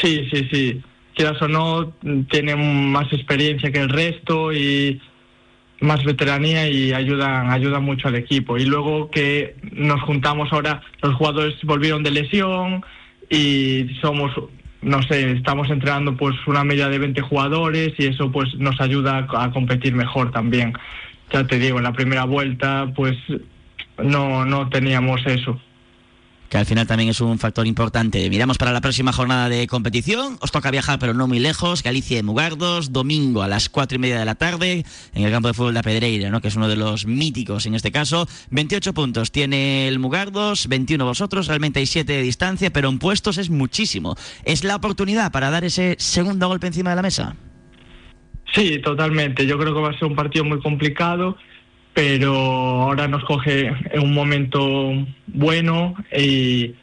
Sí, 0.01 0.29
sí, 0.31 0.49
sí. 0.53 0.83
quieras 1.14 1.40
o 1.43 1.49
no, 1.49 1.95
tienen 2.31 2.93
más 2.93 3.12
experiencia 3.12 3.73
que 3.73 3.81
el 3.81 3.88
resto 3.88 4.53
y 4.53 5.01
más 5.81 6.05
veteranía 6.05 6.69
y 6.69 6.93
ayudan, 6.93 7.51
ayudan 7.51 7.83
mucho 7.83 8.07
al 8.07 8.14
equipo. 8.14 8.57
Y 8.57 8.67
luego 8.67 9.11
que 9.11 9.57
nos 9.73 10.01
juntamos 10.03 10.53
ahora, 10.53 10.81
los 11.03 11.14
jugadores 11.17 11.55
volvieron 11.64 12.05
de 12.05 12.11
lesión 12.12 12.85
y 13.29 13.87
somos, 14.01 14.33
no 14.85 15.03
sé, 15.03 15.33
estamos 15.33 15.70
entrenando 15.70 16.16
pues 16.16 16.35
una 16.47 16.62
media 16.62 16.88
de 16.88 16.99
20 16.99 17.20
jugadores 17.23 17.94
y 17.99 18.07
eso 18.07 18.31
pues 18.31 18.55
nos 18.57 18.81
ayuda 18.81 19.27
a 19.37 19.51
competir 19.51 19.94
mejor 19.94 20.31
también. 20.31 20.75
Ya 21.33 21.47
te 21.47 21.59
digo, 21.59 21.79
en 21.79 21.85
la 21.85 21.92
primera 21.92 22.25
vuelta 22.25 22.92
pues 22.94 23.16
no, 23.99 24.44
no 24.44 24.68
teníamos 24.68 25.27
eso 25.27 25.61
que 26.55 26.59
al 26.59 26.67
final 26.67 26.87
también 26.87 27.11
es 27.11 27.21
un 27.21 27.37
factor 27.40 27.67
importante. 27.67 28.31
Miramos 28.31 28.59
para 28.59 28.71
la 28.71 28.81
próxima 28.81 29.12
jornada 29.12 29.49
de 29.49 29.67
competición. 29.67 30.38
Os 30.40 30.53
toca 30.53 30.71
viajar, 30.71 31.01
pero 31.01 31.12
no 31.12 31.27
muy 31.27 31.40
lejos. 31.40 31.83
Galicia 31.83 32.17
de 32.17 32.23
Mugardos, 32.23 32.93
domingo 32.93 33.43
a 33.43 33.49
las 33.49 33.69
cuatro 33.69 33.97
y 33.97 33.99
media 33.99 34.21
de 34.21 34.25
la 34.25 34.37
tarde, 34.37 34.85
en 35.17 35.25
el 35.25 35.33
campo 35.33 35.49
de 35.49 35.55
fútbol 35.55 35.75
de 35.75 35.83
Pedreira, 35.83 36.31
¿no? 36.31 36.40
que 36.40 36.47
es 36.47 36.55
uno 36.55 36.69
de 36.69 36.77
los 36.77 37.07
míticos 37.07 37.67
en 37.67 37.75
este 37.75 37.90
caso. 37.90 38.29
28 38.51 38.95
puntos 38.95 39.33
tiene 39.33 39.88
el 39.88 39.99
Mugardos, 39.99 40.69
21 40.69 41.05
vosotros, 41.05 41.49
realmente 41.49 41.81
hay 41.81 41.87
7 41.87 42.12
de 42.12 42.23
distancia, 42.23 42.73
pero 42.73 42.88
en 42.88 43.01
puestos 43.01 43.37
es 43.38 43.51
muchísimo. 43.51 44.14
¿Es 44.45 44.62
la 44.62 44.77
oportunidad 44.77 45.33
para 45.33 45.51
dar 45.51 45.64
ese 45.64 45.97
segundo 45.99 46.47
golpe 46.47 46.69
encima 46.69 46.90
de 46.90 46.97
la 46.97 47.03
mesa? 47.03 47.35
Sí, 48.55 48.79
totalmente. 48.79 49.45
Yo 49.45 49.59
creo 49.59 49.75
que 49.75 49.81
va 49.81 49.90
a 49.90 49.99
ser 49.99 50.05
un 50.05 50.14
partido 50.14 50.45
muy 50.45 50.61
complicado 50.61 51.37
pero 51.94 52.35
ahora 52.35 53.09
nos 53.09 53.24
coge 53.24 53.68
en 53.68 54.02
un 54.02 54.12
momento 54.12 54.92
bueno 55.28 55.94
y, 56.16 56.74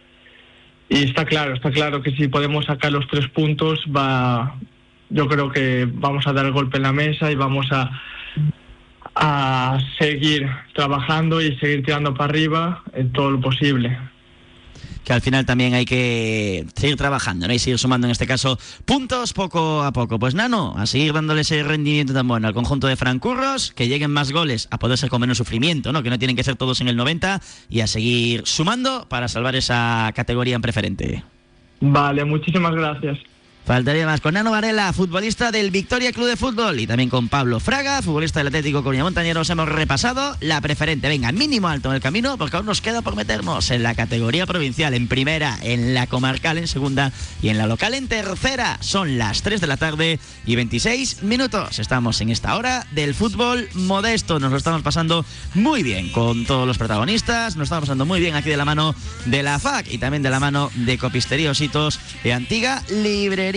está 0.90 1.26
claro, 1.26 1.54
está 1.54 1.70
claro 1.72 2.02
que 2.02 2.12
si 2.12 2.28
podemos 2.28 2.66
sacar 2.66 2.92
los 2.92 3.08
tres 3.08 3.28
puntos 3.28 3.80
va, 3.96 4.56
yo 5.10 5.28
creo 5.28 5.52
que 5.52 5.88
vamos 5.92 6.26
a 6.28 6.34
dar 6.34 6.46
el 6.46 6.52
golpe 6.52 6.78
en 6.78 6.84
la 6.84 6.94
mesa 6.94 7.32
y 7.32 7.36
vamos 7.36 7.68
a, 7.72 7.92
a 9.16 9.78
seguir 10.00 10.50
trabajando 10.74 11.42
y 11.42 11.56
seguir 11.58 11.84
tirando 11.84 12.14
para 12.14 12.32
arriba 12.32 12.84
en 12.94 13.12
todo 13.12 13.32
lo 13.32 13.42
posible 13.42 13.98
que 15.04 15.14
al 15.14 15.22
final 15.22 15.46
también 15.46 15.74
hay 15.74 15.86
que 15.86 16.66
seguir 16.76 16.98
trabajando 16.98 17.48
¿no? 17.48 17.54
y 17.54 17.60
seguir 17.60 17.80
sumando 17.80 18.08
en 18.08 18.12
este 18.12 18.28
caso 18.28 18.60
puntos 18.86 19.34
poco 19.34 19.84
a 19.84 19.92
poco. 19.92 20.20
Pues 20.20 20.36
Nano, 20.36 20.76
a 20.78 20.86
seguir 20.86 21.14
dándole 21.14 21.42
ese 21.42 21.64
rendimiento 21.64 22.14
tan 22.14 22.28
bueno 22.28 22.48
al 22.48 22.54
conjunto 22.54 22.88
de 22.88 22.96
Francurros, 22.96 23.72
que 23.72 23.88
lleguen 23.88 24.12
más 24.12 24.32
goles 24.32 24.68
a 24.72 24.78
poder 24.78 24.98
ser 24.98 25.10
con 25.10 25.22
menos 25.22 25.38
sufrimiento, 25.38 25.92
¿no? 25.92 26.04
que 26.04 26.10
no 26.10 26.20
tienen 26.20 26.36
que 26.36 26.44
ser 26.44 26.56
todos 26.56 26.82
en 26.82 26.88
el 26.88 26.96
90 26.96 27.42
y 27.70 27.82
a 27.82 27.88
seguir 27.88 28.44
sumando 28.46 29.08
para 29.10 29.28
salvar 29.28 29.56
esa 29.56 30.12
categoría 30.16 30.56
en 30.56 30.62
preferente. 30.62 31.24
Vale, 31.80 32.24
muchísimas 32.26 32.74
gracias. 32.76 33.18
Faltaría 33.72 34.06
más 34.06 34.20
con 34.20 34.34
Nano 34.34 34.52
Varela, 34.52 34.92
futbolista 34.92 35.50
del 35.50 35.72
Victoria 35.72 36.12
Club 36.12 36.28
de 36.28 36.36
Fútbol, 36.36 36.82
y 36.82 36.88
también 36.88 37.10
con 37.10 37.30
Pablo 37.30 37.62
Fraga, 37.62 38.02
futbolista 38.02 38.42
del 38.42 38.48
Atlético 38.48 38.84
Coruña 38.84 39.06
Montañeros. 39.06 39.50
Hemos 39.50 39.70
repasado 39.70 40.36
la 40.42 40.60
preferente. 40.60 41.08
Venga, 41.08 41.32
mínimo 41.32 41.70
alto 41.70 41.88
en 41.88 41.96
el 41.96 42.02
camino, 42.02 42.38
porque 42.38 42.58
aún 42.58 42.66
nos 42.66 42.82
queda 42.82 43.02
por 43.02 43.16
meternos 43.16 43.72
en 43.72 43.82
la 43.82 43.96
categoría 43.96 44.46
provincial, 44.46 44.94
en 44.94 45.08
primera, 45.08 45.58
en 45.62 45.94
la 45.94 46.08
comarcal 46.08 46.58
en 46.58 46.68
segunda 46.68 47.14
y 47.42 47.48
en 47.48 47.58
la 47.58 47.66
local 47.66 47.94
en 47.94 48.10
tercera. 48.10 48.78
Son 48.82 49.18
las 49.18 49.42
3 49.42 49.62
de 49.62 49.68
la 49.68 49.78
tarde 49.78 50.20
y 50.46 50.58
26 50.58 51.24
minutos. 51.24 51.80
Estamos 51.80 52.20
en 52.20 52.30
esta 52.30 52.58
hora 52.58 52.86
del 52.92 53.16
fútbol 53.16 53.70
modesto. 53.74 54.38
Nos 54.38 54.52
lo 54.52 54.58
estamos 54.58 54.82
pasando 54.82 55.24
muy 55.54 55.82
bien 55.82 56.12
con 56.12 56.46
todos 56.46 56.68
los 56.68 56.78
protagonistas. 56.78 57.56
Nos 57.56 57.68
estamos 57.68 57.84
pasando 57.84 58.06
muy 58.06 58.20
bien 58.20 58.36
aquí 58.36 58.50
de 58.50 58.58
la 58.58 58.66
mano 58.66 58.94
de 59.28 59.44
la 59.44 59.60
FAC 59.60 59.94
y 59.94 59.98
también 59.98 60.24
de 60.24 60.30
la 60.30 60.42
mano 60.42 60.70
de 60.76 60.98
Copistería 60.98 61.52
Ositos 61.52 62.02
de 62.26 62.34
Antigua 62.34 62.84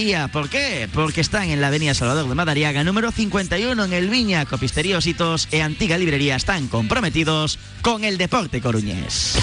¿Por 0.04 0.50
qué? 0.50 0.86
Porque 0.92 1.22
están 1.22 1.48
en 1.48 1.62
la 1.62 1.68
avenida 1.68 1.94
Salvador 1.94 2.28
de 2.28 2.34
Madariaga, 2.34 2.84
número 2.84 3.10
51, 3.10 3.84
en 3.86 3.92
el 3.94 4.10
Viña. 4.10 4.44
Copistería 4.44 4.98
Ositos 4.98 5.48
e 5.50 5.62
Antigua 5.62 5.96
Librería 5.96 6.36
están 6.36 6.68
comprometidos 6.68 7.58
con 7.80 8.04
el 8.04 8.18
deporte 8.18 8.60
coruñés. 8.60 9.38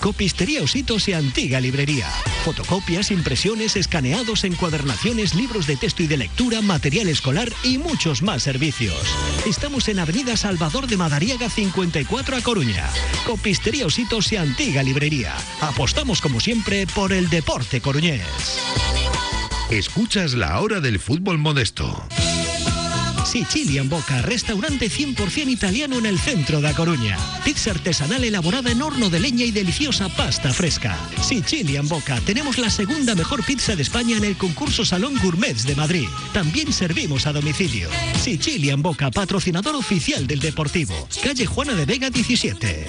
Copistería 0.00 0.62
Ositos 0.62 1.08
y 1.08 1.12
Antigua 1.12 1.60
Librería. 1.60 2.08
Fotocopias, 2.42 3.10
impresiones, 3.10 3.76
escaneados, 3.76 4.44
encuadernaciones, 4.44 5.34
libros 5.34 5.66
de 5.66 5.76
texto 5.76 6.02
y 6.02 6.06
de 6.06 6.16
lectura, 6.16 6.62
material 6.62 7.08
escolar 7.08 7.52
y 7.62 7.76
muchos 7.76 8.22
más 8.22 8.42
servicios. 8.42 8.96
Estamos 9.46 9.88
en 9.88 9.98
Avenida 9.98 10.38
Salvador 10.38 10.86
de 10.86 10.96
Madariaga 10.96 11.50
54 11.50 12.34
a 12.34 12.40
Coruña. 12.40 12.88
Copistería 13.26 13.84
Ositos 13.84 14.32
y 14.32 14.36
Antigua 14.36 14.82
Librería. 14.82 15.34
Apostamos 15.60 16.22
como 16.22 16.40
siempre 16.40 16.86
por 16.86 17.12
el 17.12 17.28
deporte 17.28 17.82
coruñés. 17.82 18.22
Escuchas 19.72 20.34
la 20.34 20.60
hora 20.60 20.80
del 20.80 20.98
fútbol 20.98 21.38
modesto. 21.38 22.06
Sicilian 23.24 23.88
Boca, 23.88 24.20
restaurante 24.20 24.90
100% 24.90 25.48
italiano 25.48 25.96
en 25.96 26.04
el 26.04 26.18
centro 26.18 26.60
de 26.60 26.68
A 26.68 26.74
Coruña. 26.74 27.16
Pizza 27.42 27.70
artesanal 27.70 28.22
elaborada 28.22 28.70
en 28.70 28.82
horno 28.82 29.08
de 29.08 29.18
leña 29.18 29.46
y 29.46 29.50
deliciosa 29.50 30.10
pasta 30.10 30.52
fresca. 30.52 30.98
Sicilian 31.22 31.88
Boca, 31.88 32.20
tenemos 32.26 32.58
la 32.58 32.68
segunda 32.68 33.14
mejor 33.14 33.42
pizza 33.46 33.74
de 33.74 33.80
España 33.80 34.18
en 34.18 34.24
el 34.24 34.36
concurso 34.36 34.84
Salón 34.84 35.14
Gourmets 35.22 35.64
de 35.64 35.74
Madrid. 35.74 36.08
También 36.34 36.70
servimos 36.70 37.26
a 37.26 37.32
domicilio. 37.32 37.88
Sicilian 38.20 38.82
Boca, 38.82 39.10
patrocinador 39.10 39.74
oficial 39.74 40.26
del 40.26 40.40
Deportivo. 40.40 41.08
Calle 41.24 41.46
Juana 41.46 41.72
de 41.72 41.86
Vega 41.86 42.10
17. 42.10 42.88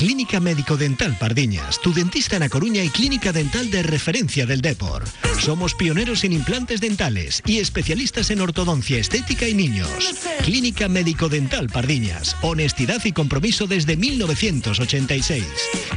Clínica 0.00 0.40
Médico 0.40 0.78
Dental 0.78 1.14
Pardiñas, 1.18 1.78
tu 1.78 1.92
dentista 1.92 2.36
en 2.36 2.44
A 2.44 2.48
Coruña 2.48 2.82
y 2.82 2.88
clínica 2.88 3.32
dental 3.32 3.70
de 3.70 3.82
referencia 3.82 4.46
del 4.46 4.62
Depor. 4.62 5.04
Somos 5.38 5.74
pioneros 5.74 6.24
en 6.24 6.32
implantes 6.32 6.80
dentales 6.80 7.42
y 7.44 7.58
especialistas 7.58 8.30
en 8.30 8.40
ortodoncia 8.40 8.96
estética 8.96 9.46
y 9.46 9.52
niños. 9.52 10.14
Clínica 10.42 10.88
Médico 10.88 11.28
Dental 11.28 11.68
Pardiñas, 11.68 12.34
honestidad 12.40 13.04
y 13.04 13.12
compromiso 13.12 13.66
desde 13.66 13.98
1986. 13.98 15.44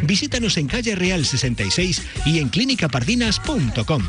Visítanos 0.01 0.57
en 0.57 0.67
calle 0.67 0.95
Real 0.95 1.25
66 1.25 2.01
y 2.25 2.39
en 2.39 2.49
clínicapardinas.com. 2.49 4.03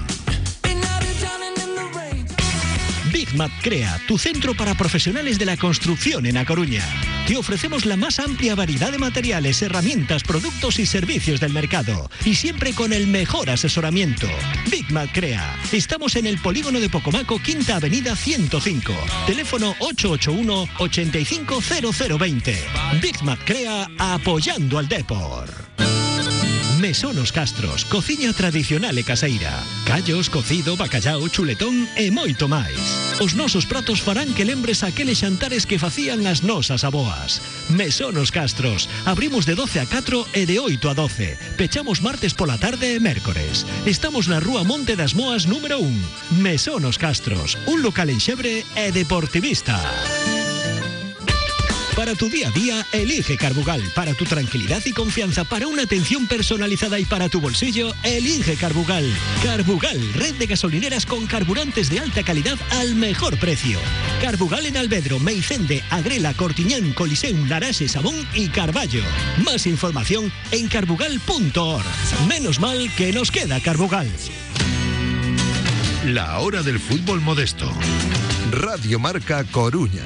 Big 3.15 3.33
Mat 3.37 3.53
Crea, 3.63 3.99
tu 4.09 4.19
centro 4.19 4.55
para 4.55 4.75
profesionales 4.75 5.39
de 5.39 5.45
la 5.45 5.57
construcción 5.57 6.27
en 6.27 6.37
A 6.37 6.45
Coruña. 6.45 6.83
Te 7.29 7.37
ofrecemos 7.37 7.87
la 7.87 7.97
más 7.97 8.19
amplia 8.19 8.57
variedad 8.57 8.91
de 8.91 8.99
materiales, 8.99 9.63
herramientas, 9.63 10.25
productos 10.25 10.81
y 10.81 10.87
servicios 10.87 11.39
del 11.39 11.53
mercado. 11.53 12.11
Y 12.25 12.35
siempre 12.35 12.75
con 12.75 12.93
el 12.93 13.07
mejor 13.07 13.51
asesoramiento. 13.51 14.27
Big 14.69 14.91
Mat 14.91 15.11
Crea. 15.13 15.57
Estamos 15.71 16.17
en 16.17 16.27
el 16.27 16.39
polígono 16.39 16.81
de 16.81 16.89
Pocomaco, 16.89 17.41
Quinta 17.41 17.77
Avenida 17.77 18.17
105. 18.17 18.93
Teléfono 19.29 19.77
881-850020. 19.77 22.57
Big 23.01 23.23
Mat 23.23 23.39
Crea 23.45 23.89
apoyando 23.97 24.79
al 24.79 24.89
Depor. 24.89 25.74
Mesonos 26.85 27.33
Castros, 27.33 27.87
cociña 27.87 28.35
tradicional 28.37 28.93
e 29.01 29.09
caseira. 29.09 29.57
Callos, 29.89 30.29
cocido, 30.29 30.77
bacallao, 30.77 31.25
chuletón 31.33 31.89
e 31.97 32.13
moito 32.13 32.45
máis. 32.45 32.77
Os 33.25 33.33
nosos 33.33 33.65
pratos 33.65 34.05
farán 34.05 34.37
que 34.37 34.45
lembres 34.45 34.85
aqueles 34.85 35.25
xantares 35.25 35.65
que 35.65 35.81
facían 35.81 36.29
as 36.29 36.45
nosas 36.45 36.85
aboas. 36.85 37.41
Mesonos 37.73 38.29
Castros, 38.29 38.93
abrimos 39.09 39.49
de 39.49 39.57
12 39.57 39.81
a 39.81 39.89
4 39.89 40.29
e 40.37 40.45
de 40.45 40.61
8 40.61 40.85
a 40.85 40.93
12. 40.93 41.57
Pechamos 41.57 42.05
martes 42.05 42.37
pola 42.37 42.61
tarde 42.61 42.93
e 42.93 43.01
mércores. 43.01 43.65
Estamos 43.89 44.29
na 44.29 44.37
Rúa 44.37 44.61
Monte 44.61 44.93
das 44.93 45.17
Moas 45.17 45.49
número 45.49 45.81
1. 45.81 46.37
Mesonos 46.37 47.01
Castros, 47.01 47.57
un 47.65 47.81
local 47.81 48.13
en 48.13 48.21
Xebre 48.21 48.61
e 48.77 48.93
deportivista. 48.93 49.81
Para 51.97 52.17
tu 52.17 52.29
día 52.29 52.49
a 52.49 52.51
día, 52.51 52.87
elige 52.93 53.37
Carbugal. 53.37 53.81
Para 53.95 54.15
tu 54.15 54.25
tranquilidad 54.25 54.83
y 54.85 54.93
confianza, 54.93 55.45
para 55.45 55.69
una 55.69 55.85
atención 55.85 56.27
personalizada 56.27 56.99
y 56.99 57.05
para 57.05 57.29
tu 57.29 57.41
bolsillo, 57.41 57.95
elige 58.03 58.57
Carbugal. 58.57 59.09
Carbugal, 59.45 60.01
red 60.15 60.35
de 60.35 60.47
gasolineras 60.47 61.07
con 61.07 61.27
carburantes 61.27 61.89
de 61.91 62.01
alta 62.01 62.25
calidad 62.25 62.59
al 62.73 62.97
mejor 62.97 63.39
precio. 63.39 63.79
Carbugal 64.21 64.67
en 64.67 64.77
Albedro, 64.77 65.21
Meicende, 65.21 65.85
Agrela, 65.91 66.35
Cortiñán, 66.35 66.93
Coliseum, 66.95 67.49
Larache, 67.49 67.89
Sabón 67.89 68.17
y 68.35 68.49
Carballo. 68.49 69.03
Más 69.45 69.65
información 69.67 70.33
en 70.51 70.67
carbugal.org. 70.67 71.85
Menos 72.29 72.59
mal 72.59 72.91
que 72.97 73.13
nos 73.13 73.31
queda 73.31 73.61
Carbugal. 73.61 74.11
La 76.07 76.41
hora 76.41 76.63
del 76.63 76.81
fútbol 76.81 77.21
modesto. 77.21 77.73
Radio 78.51 78.99
Marca 78.99 79.45
Coruña. 79.45 80.03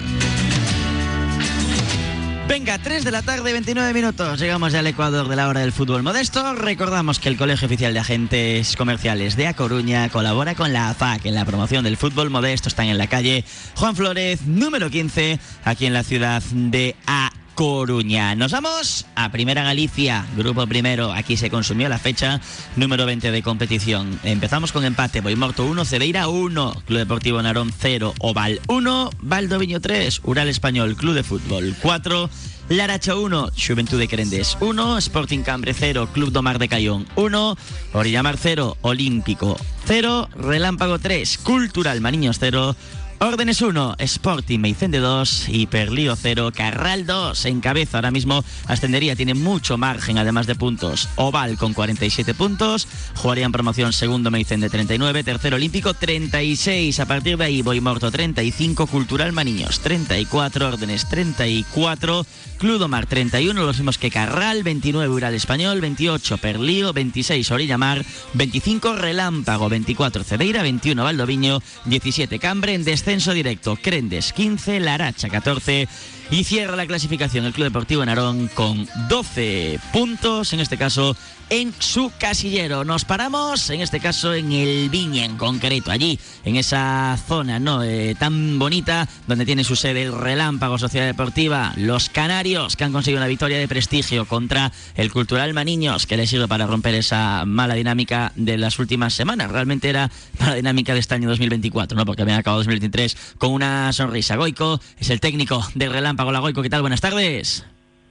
Venga, 2.49 2.79
3 2.79 3.05
de 3.05 3.11
la 3.11 3.21
tarde, 3.21 3.53
29 3.53 3.93
minutos. 3.93 4.41
Llegamos 4.41 4.73
ya 4.73 4.79
al 4.79 4.87
Ecuador 4.87 5.29
de 5.29 5.37
la 5.37 5.49
hora 5.49 5.61
del 5.61 5.71
fútbol 5.71 6.03
modesto. 6.03 6.55
Recordamos 6.55 7.19
que 7.19 7.29
el 7.29 7.37
Colegio 7.37 7.67
Oficial 7.67 7.93
de 7.93 8.01
Agentes 8.01 8.75
Comerciales 8.75 9.37
de 9.37 9.47
A 9.47 9.55
Coruña 9.55 10.09
colabora 10.09 10.55
con 10.55 10.73
la 10.73 10.89
AFAC 10.89 11.27
en 11.27 11.35
la 11.35 11.45
promoción 11.45 11.85
del 11.85 11.99
fútbol 11.99 12.31
modesto. 12.31 12.71
Están 12.71 12.87
en 12.87 12.97
la 12.97 13.07
calle 13.07 13.45
Juan 13.77 13.95
Flores, 13.95 14.47
número 14.47 14.89
15, 14.89 15.39
aquí 15.65 15.85
en 15.85 15.93
la 15.93 16.03
ciudad 16.03 16.43
de 16.51 16.97
A 17.07 17.31
Coruña. 17.59 18.37
Nos 18.37 18.53
vamos 18.53 19.05
a 19.17 19.33
Primera 19.33 19.65
Galicia, 19.65 20.25
grupo 20.37 20.65
primero. 20.69 21.11
Aquí 21.11 21.37
se 21.37 21.51
consumió 21.51 21.89
la 21.89 21.99
fecha 21.99 22.41
número 22.77 23.05
20 23.05 23.33
de 23.33 23.43
competición. 23.43 24.21
Empezamos 24.23 24.71
con 24.71 24.85
empate. 24.85 25.23
Boimorto 25.23 25.65
1, 25.65 25.85
Cedeira 25.85 26.29
1, 26.29 26.83
Club 26.87 26.99
Deportivo 27.01 27.43
Narón 27.43 27.73
0, 27.77 28.15
Oval 28.21 28.61
1, 28.69 29.11
Valdoviño 29.23 29.81
3, 29.81 30.21
Ural 30.23 30.47
Español, 30.49 30.95
Club 30.95 31.15
de 31.15 31.25
Fútbol 31.25 31.75
4. 31.83 32.31
Laracha 32.69 33.17
1, 33.17 33.51
Juventud 33.57 33.99
de 33.99 34.07
Querendes 34.07 34.57
1, 34.61 34.99
Sporting 34.99 35.41
Cambre 35.41 35.75
0, 35.75 36.11
Club 36.13 36.31
Domar 36.31 36.61
de 36.61 36.69
Cayón 36.69 37.09
1, 37.17 37.57
Orillamar 37.95 38.37
0, 38.37 38.77
Olímpico 38.83 39.57
0, 39.87 40.29
Relámpago 40.37 40.99
3, 41.01 41.39
Cultural 41.39 42.01
Maniños 42.03 42.37
0, 42.39 42.77
Órdenes 43.21 43.63
1, 43.63 43.97
Sporting 43.99 44.61
Meicende 44.61 45.01
2 45.01 45.49
y 45.49 45.67
Perlío 45.67 46.15
0, 46.15 46.53
Carral 46.55 47.05
2 47.05 47.47
en 47.47 47.61
cabeza 47.61 47.99
ahora 47.99 48.13
mismo 48.13 48.45
ascendería, 48.69 49.17
tiene 49.17 49.35
mucho 49.35 49.77
margen 49.77 50.19
además 50.19 50.47
de 50.47 50.55
puntos. 50.55 51.09
Oval 51.17 51.59
con 51.59 51.75
47 51.75 52.33
puntos, 52.35 52.87
jugaría 53.17 53.45
en 53.45 53.51
promoción 53.51 53.93
segundo 53.93 54.31
Meicende 54.31 54.71
39, 54.71 55.25
tercero 55.25 55.57
Olímpico 55.57 55.95
36, 55.95 57.01
a 57.01 57.07
partir 57.07 57.37
de 57.37 57.47
ahí 57.47 57.61
Boimorto 57.61 58.13
35, 58.13 58.87
Cultural 58.87 59.33
Maniños 59.33 59.81
34, 59.81 60.69
Órdenes 60.69 61.09
34, 61.09 62.25
Cludomar 62.59 63.07
31, 63.07 63.65
los 63.65 63.79
mismos 63.79 63.99
que 63.99 64.13
Carral, 64.13 64.63
29 64.63 65.13
Ural 65.13 65.35
Español, 65.35 65.81
28 65.81 66.39
Perlío, 66.39 66.93
26 66.93 67.51
Orillamar, 67.51 68.05
25 68.35 68.95
Relámpago, 68.95 69.69
24 69.69 70.23
Cedeira, 70.23 70.63
21 70.63 71.03
Valdoviño, 71.03 71.61
17 71.87 72.39
Cambre 72.39 72.75
en 72.75 72.85
descenso 72.85 73.08
directo, 73.09 73.77
Crendes 73.77 74.35
15, 74.35 74.81
Laracha 74.81 75.31
14 75.31 75.89
y 76.31 76.45
cierra 76.45 76.77
la 76.77 76.87
clasificación 76.87 77.45
el 77.45 77.53
Club 77.53 77.67
Deportivo 77.67 78.05
Narón 78.05 78.49
con 78.55 78.87
12 79.09 79.81
puntos, 79.93 80.53
en 80.53 80.61
este 80.61 80.77
caso 80.77 81.17
en 81.51 81.73
su 81.79 82.13
casillero. 82.19 82.85
Nos 82.85 83.05
paramos, 83.05 83.71
en 83.71 83.81
este 83.81 84.01
caso 84.01 84.35
en 84.35 84.53
el 84.53 84.91
Viña 84.91 85.25
en 85.25 85.39
concreto, 85.39 85.91
allí, 85.91 86.19
en 86.45 86.57
esa 86.57 87.19
zona 87.27 87.59
no 87.59 87.79
Eh, 87.89 88.17
tan 88.19 88.59
bonita, 88.59 89.09
donde 89.27 89.47
tiene 89.47 89.65
su 89.65 89.77
sede 89.77 90.03
el 90.03 90.13
Relámpago 90.13 90.79
Sociedad 90.79 91.07
Deportiva, 91.07 91.73
los 91.77 92.11
Canarios, 92.11 92.77
que 92.77 92.85
han 92.85 92.93
conseguido 92.93 93.21
una 93.21 93.29
victoria 93.29 93.57
de 93.57 93.69
prestigio 93.69 94.27
contra 94.27 94.73
el 94.95 95.11
Cultural 95.13 95.55
Maniños, 95.55 96.07
que 96.07 96.17
les 96.17 96.29
sirve 96.29 96.49
para 96.49 96.67
romper 96.67 96.95
esa 96.95 97.45
mala 97.47 97.75
dinámica 97.75 98.33
de 98.35 98.59
las 98.59 98.79
últimas 98.79 99.15
semanas. 99.15 99.51
Realmente 99.51 99.89
era 99.89 100.11
mala 100.41 100.57
dinámica 100.57 100.93
de 100.93 101.01
este 101.01 101.15
año 101.15 101.29
2024, 101.29 101.97
¿no? 101.97 102.05
Porque 102.05 102.23
habían 102.23 102.39
acabado 102.39 102.61
2023 102.61 103.17
con 103.39 103.53
una 103.53 103.93
sonrisa. 103.93 104.37
Goico 104.37 104.81
es 104.99 105.09
el 105.11 105.21
técnico 105.21 105.67
del 105.75 105.93
Relámpago. 105.93 106.18
La 106.19 106.41
Goico, 106.41 106.63
¿qué 106.63 106.69
tal? 106.69 106.81
Buenas 106.81 107.01
tardes. 107.01 107.65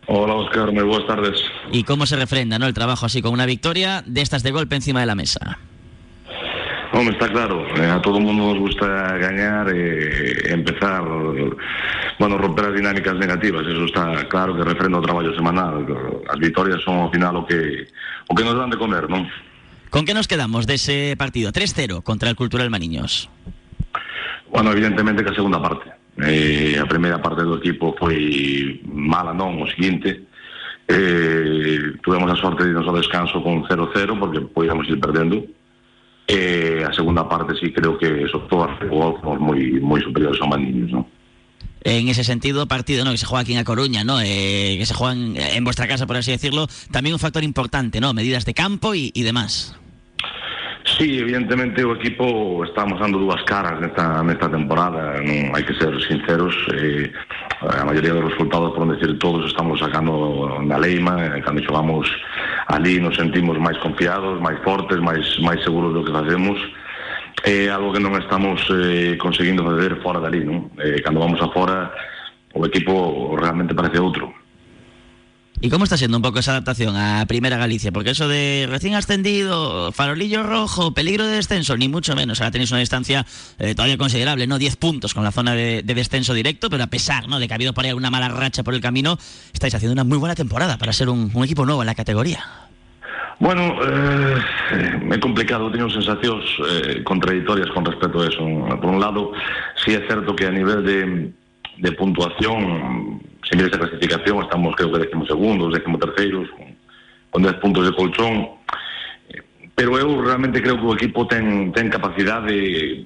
Hola 0.08 0.34
Oscar, 0.36 0.72
muy 0.72 0.84
buenas 0.84 1.06
tardes. 1.06 1.44
¿Y 1.74 1.84
cómo 1.84 2.06
se 2.06 2.16
refrenda 2.16 2.58
¿no? 2.58 2.66
el 2.66 2.74
trabajo 2.74 3.06
así 3.06 3.22
con 3.22 3.34
una 3.34 3.46
victoria 3.46 4.02
de 4.06 4.22
estas 4.22 4.44
de 4.44 4.52
golpe 4.52 4.76
encima 4.76 5.02
de 5.02 5.06
la 5.06 5.14
mesa? 5.14 5.60
Hombre, 6.94 7.14
está 7.14 7.30
claro, 7.30 7.68
eh, 7.76 7.86
a 7.86 8.02
todo 8.02 8.18
el 8.18 8.24
mundo 8.24 8.54
nos 8.54 8.60
gusta 8.60 8.88
ganar, 9.18 9.70
eh, 9.76 10.54
empezar, 10.54 11.04
bueno, 12.18 12.38
romper 12.38 12.68
las 12.68 12.76
dinámicas 12.76 13.16
negativas, 13.16 13.68
eso 13.68 13.84
está 13.84 14.26
claro 14.30 14.56
que 14.56 14.64
refrenda 14.64 14.98
o 14.98 15.02
traballo 15.02 15.36
semanal. 15.36 15.86
As 16.32 16.40
vitorias 16.40 16.82
son 16.82 17.04
ao 17.04 17.12
final 17.12 17.36
o 17.36 17.46
que, 17.46 17.86
o 18.30 18.34
que 18.34 18.44
nos 18.44 18.56
dan 18.56 18.72
de 18.72 18.80
comer, 18.80 19.12
non? 19.12 19.28
¿Con 19.92 20.08
qué 20.08 20.16
nos 20.16 20.32
quedamos 20.32 20.66
de 20.66 20.80
ese 20.80 21.16
partido? 21.20 21.52
3-0 21.52 22.02
contra 22.02 22.32
el 22.32 22.40
Cultural 22.40 22.72
Maniños. 22.72 23.30
Bueno, 24.48 24.72
evidentemente 24.72 25.28
que 25.28 25.30
a 25.30 25.36
segunda 25.36 25.62
parte. 25.62 25.97
Eh, 26.18 26.80
a 26.82 26.86
primeira 26.90 27.22
parte 27.22 27.46
do 27.46 27.62
equipo 27.62 27.94
foi 27.94 28.82
mala 28.90 29.34
non, 29.34 29.62
o 29.62 29.68
seguinte. 29.70 30.26
Eh, 30.88 32.00
tuvemos 32.02 32.32
a 32.32 32.40
sorte 32.40 32.64
de 32.64 32.74
irnos 32.74 32.88
ao 32.88 32.98
descanso 32.98 33.44
con 33.44 33.62
0-0 33.68 34.18
porque 34.18 34.42
podíamos 34.42 34.90
ir 34.90 34.98
perdendo. 34.98 35.46
Eh, 36.28 36.84
a 36.84 36.92
segunda 36.92 37.30
parte 37.30 37.54
sí 37.56 37.72
creo 37.72 37.98
que 37.98 38.28
sobre 38.28 38.48
todo 38.50 38.68
fomos 39.22 39.40
moi, 39.40 39.80
moi 39.80 40.02
superiores 40.02 40.42
ao 40.42 40.50
Maniños? 40.50 40.92
En 41.86 42.10
ese 42.10 42.26
sentido, 42.26 42.68
partido 42.68 43.06
¿no? 43.06 43.12
que 43.12 43.22
se 43.22 43.26
juega 43.26 43.44
aquí 43.44 43.54
en 43.54 43.60
A 43.60 43.64
Coruña, 43.64 44.04
¿no? 44.04 44.20
Eh, 44.20 44.76
que 44.76 44.86
se 44.86 44.94
juegan 44.94 45.38
en 45.38 45.64
vuestra 45.64 45.88
casa, 45.88 46.08
por 46.08 46.18
así 46.18 46.32
decirlo, 46.32 46.68
también 46.92 47.14
un 47.14 47.20
factor 47.20 47.44
importante, 47.44 48.02
¿no? 48.02 48.12
Medidas 48.14 48.44
de 48.44 48.54
campo 48.54 48.96
y, 48.96 49.12
y 49.14 49.24
demás. 49.24 49.78
Sí, 50.98 51.20
evidentemente 51.20 51.86
o 51.86 51.94
equipo 51.94 52.66
estamos 52.66 53.00
dando 53.00 53.20
dúas 53.20 53.44
caras 53.44 53.78
nesta, 53.80 54.18
nesta 54.26 54.50
temporada 54.50 55.22
non 55.22 55.54
hai 55.54 55.62
que 55.62 55.78
ser 55.78 55.94
sinceros 56.02 56.58
eh, 56.74 57.14
a 57.70 57.86
maioría 57.86 58.18
dos 58.18 58.34
resultados, 58.34 58.74
por 58.74 58.90
decir 58.90 59.14
todos 59.22 59.46
estamos 59.46 59.78
sacando 59.78 60.58
na 60.66 60.82
leima 60.82 61.38
eh, 61.38 61.46
cando 61.46 61.62
xogamos 61.62 62.10
ali 62.74 62.98
nos 62.98 63.14
sentimos 63.14 63.62
máis 63.62 63.78
confiados, 63.78 64.42
máis 64.42 64.58
fortes 64.66 64.98
máis, 64.98 65.22
máis 65.38 65.62
seguros 65.62 65.94
do 65.94 66.02
que 66.02 66.10
facemos 66.10 66.58
é 67.46 67.70
eh, 67.70 67.70
algo 67.70 67.94
que 67.94 68.02
non 68.02 68.18
estamos 68.18 68.58
eh, 68.74 69.22
conseguindo 69.22 69.62
fazer 69.70 70.02
fora 70.02 70.18
dali 70.18 70.42
non? 70.42 70.74
Eh, 70.82 70.98
cando 71.06 71.22
vamos 71.22 71.38
afora 71.38 71.94
o 72.58 72.66
equipo 72.66 73.38
realmente 73.38 73.78
parece 73.78 74.02
outro 74.02 74.34
¿Y 75.60 75.70
cómo 75.70 75.86
está 75.86 75.98
siendo 75.98 76.18
un 76.18 76.22
poco 76.22 76.38
esa 76.38 76.52
adaptación 76.52 76.96
a 76.96 77.26
Primera 77.26 77.58
Galicia? 77.58 77.92
Porque 77.92 78.12
eso 78.12 78.28
de 78.28 78.68
recién 78.70 78.94
ascendido, 78.94 79.92
farolillo 79.92 80.44
rojo, 80.44 80.94
peligro 80.94 81.26
de 81.26 81.38
descenso, 81.38 81.76
ni 81.78 81.90
mucho 81.90 82.16
menos. 82.16 82.40
Ahora 82.40 82.52
tenéis 82.52 82.70
una 82.70 82.80
distancia 82.80 83.26
eh, 83.58 83.74
todavía 83.74 83.98
considerable, 83.98 84.46
¿no? 84.46 84.60
10 84.60 84.76
puntos 84.76 85.16
con 85.16 85.24
la 85.24 85.32
zona 85.32 85.56
de, 85.56 85.82
de, 85.84 85.94
descenso 85.96 86.36
directo, 86.36 86.70
pero 86.70 86.84
a 86.84 86.88
pesar 86.88 87.28
¿no? 87.28 87.40
de 87.40 87.48
que 87.48 87.54
ha 87.54 87.56
habido 87.56 87.74
por 87.74 87.86
ahí 87.86 87.94
una 87.94 88.12
mala 88.12 88.30
racha 88.30 88.64
por 88.64 88.76
el 88.76 88.82
camino, 88.82 89.18
estáis 89.52 89.74
haciendo 89.74 89.94
una 89.94 90.04
muy 90.04 90.20
buena 90.20 90.36
temporada 90.36 90.78
para 90.78 90.94
ser 90.94 91.10
un, 91.10 91.32
un 91.34 91.44
equipo 91.44 91.66
nuevo 91.66 91.82
en 91.82 91.88
la 91.88 91.96
categoría. 91.96 92.46
Bueno, 93.40 93.78
eh, 93.84 94.38
é 95.14 95.18
complicado, 95.22 95.70
teño 95.70 95.90
sensacións 95.94 96.42
eh, 96.58 97.04
contradictorias 97.06 97.70
con 97.70 97.86
respecto 97.86 98.22
a 98.22 98.28
eso. 98.30 98.42
Por 98.82 98.90
un 98.90 99.00
lado, 99.00 99.32
sí 99.86 99.94
é 99.94 100.02
certo 100.10 100.34
que 100.34 100.50
a 100.50 100.52
nivel 100.52 100.82
de, 100.82 101.34
de 101.78 101.92
puntuación 101.94 103.22
sin 103.50 103.60
esa 103.60 103.78
clasificación 103.78 104.44
estamos 104.44 104.76
creo 104.76 104.92
que 104.92 105.00
décimo 105.00 105.26
segundos, 105.26 105.74
décimo 105.74 105.98
terceiros 105.98 106.50
con, 106.52 106.76
con 107.30 107.44
10 107.44 107.54
puntos 107.56 107.86
de 107.86 107.96
colchón. 107.96 108.50
Pero 109.78 109.94
eu 110.00 110.10
realmente 110.22 110.62
creo 110.62 110.76
que 110.76 110.90
o 110.90 110.98
equipo 110.98 111.30
ten, 111.30 111.70
ten 111.72 111.86
capacidade 111.86 113.06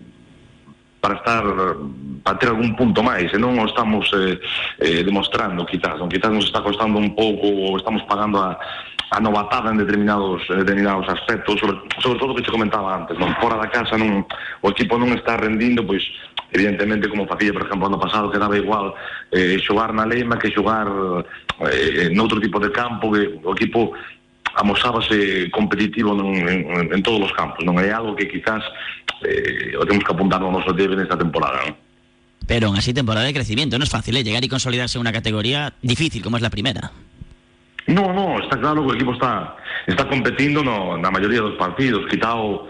para 1.01 1.15
estar 1.15 1.43
para 2.23 2.37
ter 2.37 2.49
algún 2.49 2.77
punto 2.77 3.01
máis 3.01 3.27
e 3.33 3.37
non 3.41 3.57
o 3.57 3.65
estamos 3.65 4.05
eh, 4.13 4.37
eh, 4.79 5.01
demostrando 5.01 5.65
quizás, 5.65 5.97
non 5.97 6.07
quizás 6.07 6.29
nos 6.29 6.45
está 6.45 6.61
costando 6.61 7.01
un 7.01 7.17
pouco 7.17 7.49
ou 7.49 7.75
estamos 7.75 8.05
pagando 8.05 8.37
a, 8.37 8.55
a 9.09 9.17
novatada 9.19 9.73
en 9.73 9.81
determinados 9.81 10.45
en 10.53 10.61
determinados 10.61 11.09
aspectos, 11.09 11.57
sobre, 11.59 11.81
sobre 11.99 12.21
todo 12.21 12.31
o 12.31 12.35
que 12.37 12.45
te 12.45 12.53
comentaba 12.53 12.93
antes, 12.93 13.17
non 13.17 13.33
fora 13.41 13.57
da 13.57 13.67
casa 13.67 13.97
non 13.97 14.23
o 14.61 14.67
equipo 14.69 14.95
non 14.95 15.11
está 15.17 15.35
rendindo, 15.35 15.81
pois 15.81 16.05
evidentemente 16.51 17.09
como 17.09 17.27
facía, 17.27 17.53
por 17.53 17.63
exemplo, 17.63 17.87
ano 17.87 17.99
pasado 17.99 18.31
que 18.31 18.37
daba 18.37 18.57
igual 18.57 18.93
eh, 19.31 19.57
xogar 19.63 19.93
na 19.93 20.05
Leima 20.05 20.37
que 20.37 20.51
xogar 20.51 20.87
eh, 21.71 22.11
noutro 22.11 22.39
tipo 22.39 22.59
de 22.59 22.71
campo 22.71 23.11
que 23.11 23.39
o 23.43 23.55
equipo 23.55 23.95
amosábase 24.55 25.47
competitivo 25.49 26.11
non, 26.11 26.35
en, 26.35 26.91
en 26.91 27.01
todos 27.03 27.31
os 27.31 27.33
campos 27.33 27.63
non 27.63 27.79
é 27.79 27.87
algo 27.87 28.19
que 28.19 28.27
quizás 28.27 28.59
eh, 29.23 29.79
o 29.79 29.87
temos 29.87 30.03
que 30.03 30.11
apuntar 30.11 30.43
no 30.43 30.51
noso 30.51 30.75
debe 30.75 30.99
nesta 30.99 31.15
temporada 31.15 31.63
non? 31.63 31.75
Pero 32.43 32.67
aún 32.67 32.75
así 32.75 32.91
temporada 32.91 33.23
de 33.23 33.37
crecimiento 33.37 33.79
no 33.79 33.87
es 33.87 33.93
fácil 33.93 34.17
¿eh? 34.19 34.27
llegar 34.27 34.43
y 34.43 34.51
consolidarse 34.51 34.99
en 34.99 35.07
una 35.07 35.15
categoría 35.15 35.71
difícil 35.79 36.19
como 36.19 36.35
es 36.35 36.43
la 36.43 36.51
primera 36.51 36.91
No, 37.87 38.13
no, 38.13 38.39
está 38.43 38.59
claro 38.59 38.85
que 38.85 38.91
o 38.91 38.95
equipo 38.95 39.13
está 39.13 39.55
está 39.87 40.07
competindo 40.07 40.63
no, 40.63 40.97
na 40.99 41.09
maioría 41.09 41.41
dos 41.41 41.57
partidos, 41.57 42.05
quitado 42.11 42.67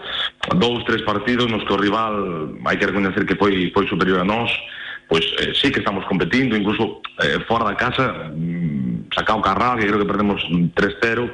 dous, 0.54 0.84
tres 0.84 1.02
partidos 1.02 1.50
nos 1.50 1.64
que 1.64 1.72
o 1.72 1.80
rival 1.80 2.56
hai 2.64 2.76
que 2.76 2.88
reconocer 2.88 3.24
que 3.24 3.36
foi 3.36 3.70
foi 3.70 3.86
superior 3.86 4.20
a 4.20 4.26
nós, 4.26 4.50
pois 5.08 5.24
eh, 5.40 5.52
sí 5.52 5.70
que 5.70 5.80
estamos 5.80 6.04
competindo, 6.06 6.56
incluso 6.56 7.02
eh, 7.20 7.40
fora 7.46 7.68
da 7.68 7.76
casa, 7.76 8.32
mm, 8.32 9.12
sacao 9.12 9.42
Carral, 9.42 9.78
que 9.78 9.86
creo 9.86 10.00
que 10.00 10.08
perdemos 10.08 10.40
3-0, 10.74 11.30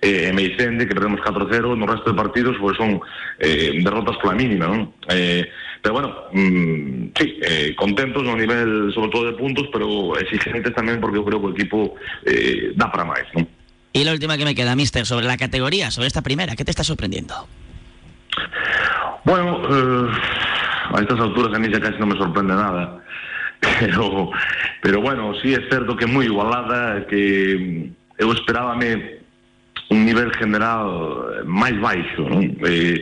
eh, 0.00 0.28
e 0.28 0.32
Meicende, 0.32 0.86
que 0.86 0.94
perdemos 0.94 1.20
4-0, 1.20 1.76
no 1.76 1.86
resto 1.86 2.10
de 2.10 2.16
partidos 2.16 2.56
pois 2.56 2.76
son 2.76 3.00
eh, 3.38 3.78
derrotas 3.82 4.16
pola 4.22 4.38
mínima, 4.38 4.70
non? 4.70 4.94
Eh, 5.10 5.44
pero 5.82 5.94
bueno, 5.94 6.08
mmm, 6.32 7.14
sí, 7.14 7.38
eh, 7.42 7.74
contentos 7.76 8.22
no 8.22 8.34
nivel 8.34 8.90
sobre 8.94 9.10
todo 9.10 9.24
de 9.26 9.38
puntos, 9.38 9.66
pero 9.72 10.16
exigentes 10.18 10.74
tamén 10.74 11.02
porque 11.02 11.18
eu 11.18 11.26
creo 11.26 11.38
que 11.42 11.48
o 11.50 11.54
equipo 11.54 11.78
eh, 12.26 12.72
dá 12.74 12.90
para 12.90 13.04
máis, 13.04 13.26
non? 13.34 13.46
Y 13.92 14.04
la 14.04 14.12
última 14.12 14.36
que 14.36 14.44
me 14.44 14.54
queda, 14.54 14.76
Mister, 14.76 15.06
sobre 15.06 15.26
la 15.26 15.36
categoría, 15.36 15.90
sobre 15.90 16.06
esta 16.06 16.22
primera, 16.22 16.54
¿qué 16.54 16.64
te 16.64 16.70
está 16.70 16.84
sorprendiendo? 16.84 17.48
Bueno, 19.24 19.60
eh, 19.70 20.10
a 20.94 21.00
estas 21.00 21.20
alturas 21.20 21.54
a 21.54 21.58
mí 21.58 21.68
ya 21.72 21.80
casi 21.80 21.98
no 21.98 22.06
me 22.06 22.18
sorprende 22.18 22.54
nada. 22.54 22.98
Pero, 23.80 24.30
pero 24.80 25.00
bueno, 25.00 25.34
sí 25.42 25.52
es 25.52 25.68
cierto 25.68 25.96
que 25.96 26.06
muy 26.06 26.26
igualada, 26.26 27.04
que 27.08 27.90
eu 28.16 28.32
esperábame 28.32 29.17
un 29.90 30.04
nivel 30.04 30.30
general 30.36 31.44
máis 31.48 31.76
baixo, 31.80 32.28
non? 32.28 32.44
Eh, 32.64 33.00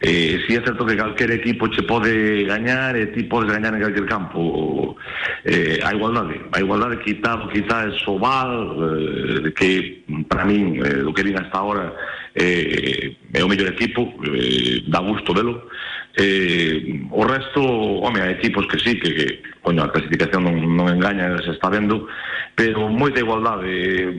eh, 0.00 0.40
si 0.46 0.56
é 0.56 0.60
certo 0.60 0.84
que 0.84 0.96
calquer 0.96 1.30
equipo 1.30 1.68
che 1.68 1.82
pode 1.82 2.44
gañar 2.44 2.96
e 2.96 3.12
ti 3.12 3.24
podes 3.24 3.52
gañar 3.52 3.74
en 3.74 3.80
calquer 3.80 4.06
campo 4.06 4.96
eh, 5.44 5.80
a 5.82 5.92
igualdade 5.92 6.40
a 6.52 6.60
igualdade 6.60 7.00
quitado 7.04 7.48
quizá 7.48 7.84
é 7.88 7.92
Sobal 8.04 8.76
eh, 8.80 9.52
que 9.52 10.04
para 10.28 10.44
min 10.44 10.80
eh, 10.80 11.04
do 11.04 11.12
que 11.12 11.22
vin 11.22 11.36
hasta 11.36 11.56
ahora 11.58 11.92
eh, 12.34 13.12
é 13.32 13.44
o 13.44 13.52
equipo 13.52 14.08
eh, 14.24 14.84
dá 14.88 15.00
gusto 15.00 15.32
velo 15.32 15.68
Eh, 16.16 17.06
o 17.12 17.22
resto, 17.22 17.62
home, 17.62 18.20
hai 18.20 18.32
equipos 18.32 18.66
que 18.66 18.78
sí, 18.80 18.98
que 18.98 19.40
coño, 19.62 19.84
a 19.84 19.92
clasificación 19.92 20.44
non, 20.44 20.56
non 20.76 20.88
engaña, 20.88 21.36
eh, 21.36 21.42
se 21.44 21.52
está 21.52 21.68
vendo, 21.68 22.08
pero 22.56 22.88
moita 22.88 23.20
igualdade. 23.20 23.68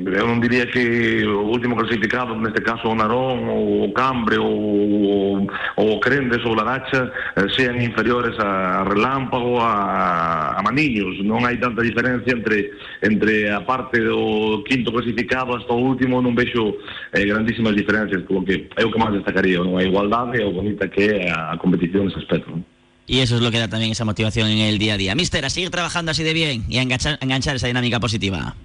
Eu 0.05 0.25
non 0.29 0.41
diría 0.41 0.69
que 0.69 1.25
o 1.25 1.49
último 1.49 1.73
clasificado, 1.73 2.37
neste 2.37 2.61
caso 2.61 2.89
o 2.89 2.95
Narón, 2.97 3.49
o 3.49 3.89
Cambre, 3.93 4.37
o, 4.37 5.41
o 5.45 5.85
Crendes, 5.99 6.45
ou 6.45 6.53
Laracha, 6.53 7.09
eh, 7.37 7.49
sean 7.57 7.81
inferiores 7.81 8.37
a 8.37 8.85
Relámpago, 8.85 9.57
a, 9.61 10.57
a 10.57 10.61
Maniños. 10.61 11.17
Non 11.25 11.41
hai 11.45 11.57
tanta 11.57 11.81
diferencia 11.81 12.33
entre 12.33 12.73
entre 13.01 13.49
a 13.49 13.61
parte 13.65 13.97
do 13.97 14.61
quinto 14.65 14.93
clasificado 14.93 15.57
hasta 15.57 15.73
o 15.73 15.81
último, 15.81 16.21
non 16.21 16.37
vexo 16.37 16.77
eh, 17.13 17.25
grandísimas 17.25 17.73
diferencias, 17.73 18.21
polo 18.29 18.45
que 18.45 18.69
é 18.77 18.85
o 18.85 18.91
que 18.93 19.01
máis 19.01 19.17
destacaría, 19.17 19.57
non? 19.57 19.77
a 19.77 19.83
igualdade 19.83 20.37
e 20.37 20.45
o 20.45 20.53
bonita 20.53 20.85
que 20.85 21.09
é 21.09 21.33
a 21.33 21.57
competición 21.57 22.05
nese 22.05 22.21
aspecto. 22.21 22.53
Non? 22.53 22.80
Y 23.07 23.19
eso 23.19 23.35
es 23.35 23.41
lo 23.41 23.51
que 23.51 23.59
da 23.59 23.67
también 23.67 23.91
esa 23.91 24.05
motivación 24.05 24.47
en 24.47 24.59
el 24.59 24.77
día 24.77 24.93
a 24.93 24.97
día. 24.97 25.15
Mister, 25.15 25.43
a 25.45 25.49
seguir 25.49 25.69
trabajando 25.69 26.11
así 26.11 26.23
de 26.23 26.33
bien 26.33 26.65
y 26.69 26.77
a 26.77 26.81
enganchar, 26.81 27.17
enganchar 27.21 27.55
esa 27.55 27.67
dinámica 27.67 27.99
positiva. 27.99 28.55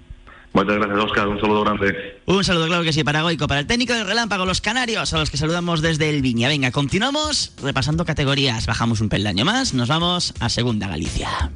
Muchas 0.53 0.77
gracias, 0.77 0.99
Oscar. 1.03 1.27
Un 1.27 1.39
saludo 1.39 1.63
grande. 1.63 2.19
Un 2.25 2.43
saludo, 2.43 2.67
claro 2.67 2.83
que 2.83 2.93
sí, 2.93 3.03
para 3.03 3.21
Goico, 3.21 3.47
para 3.47 3.59
el 3.59 3.67
técnico 3.67 3.93
del 3.93 4.07
Relámpago, 4.07 4.45
los 4.45 4.61
Canarios, 4.61 5.13
a 5.13 5.19
los 5.19 5.29
que 5.29 5.37
saludamos 5.37 5.81
desde 5.81 6.09
el 6.09 6.21
Viña. 6.21 6.47
Venga, 6.47 6.71
continuamos 6.71 7.53
repasando 7.61 8.05
categorías. 8.05 8.65
Bajamos 8.65 9.01
un 9.01 9.09
peldaño 9.09 9.45
más, 9.45 9.73
nos 9.73 9.89
vamos 9.89 10.33
a 10.39 10.49
Segunda 10.49 10.87
Galicia. 10.87 11.51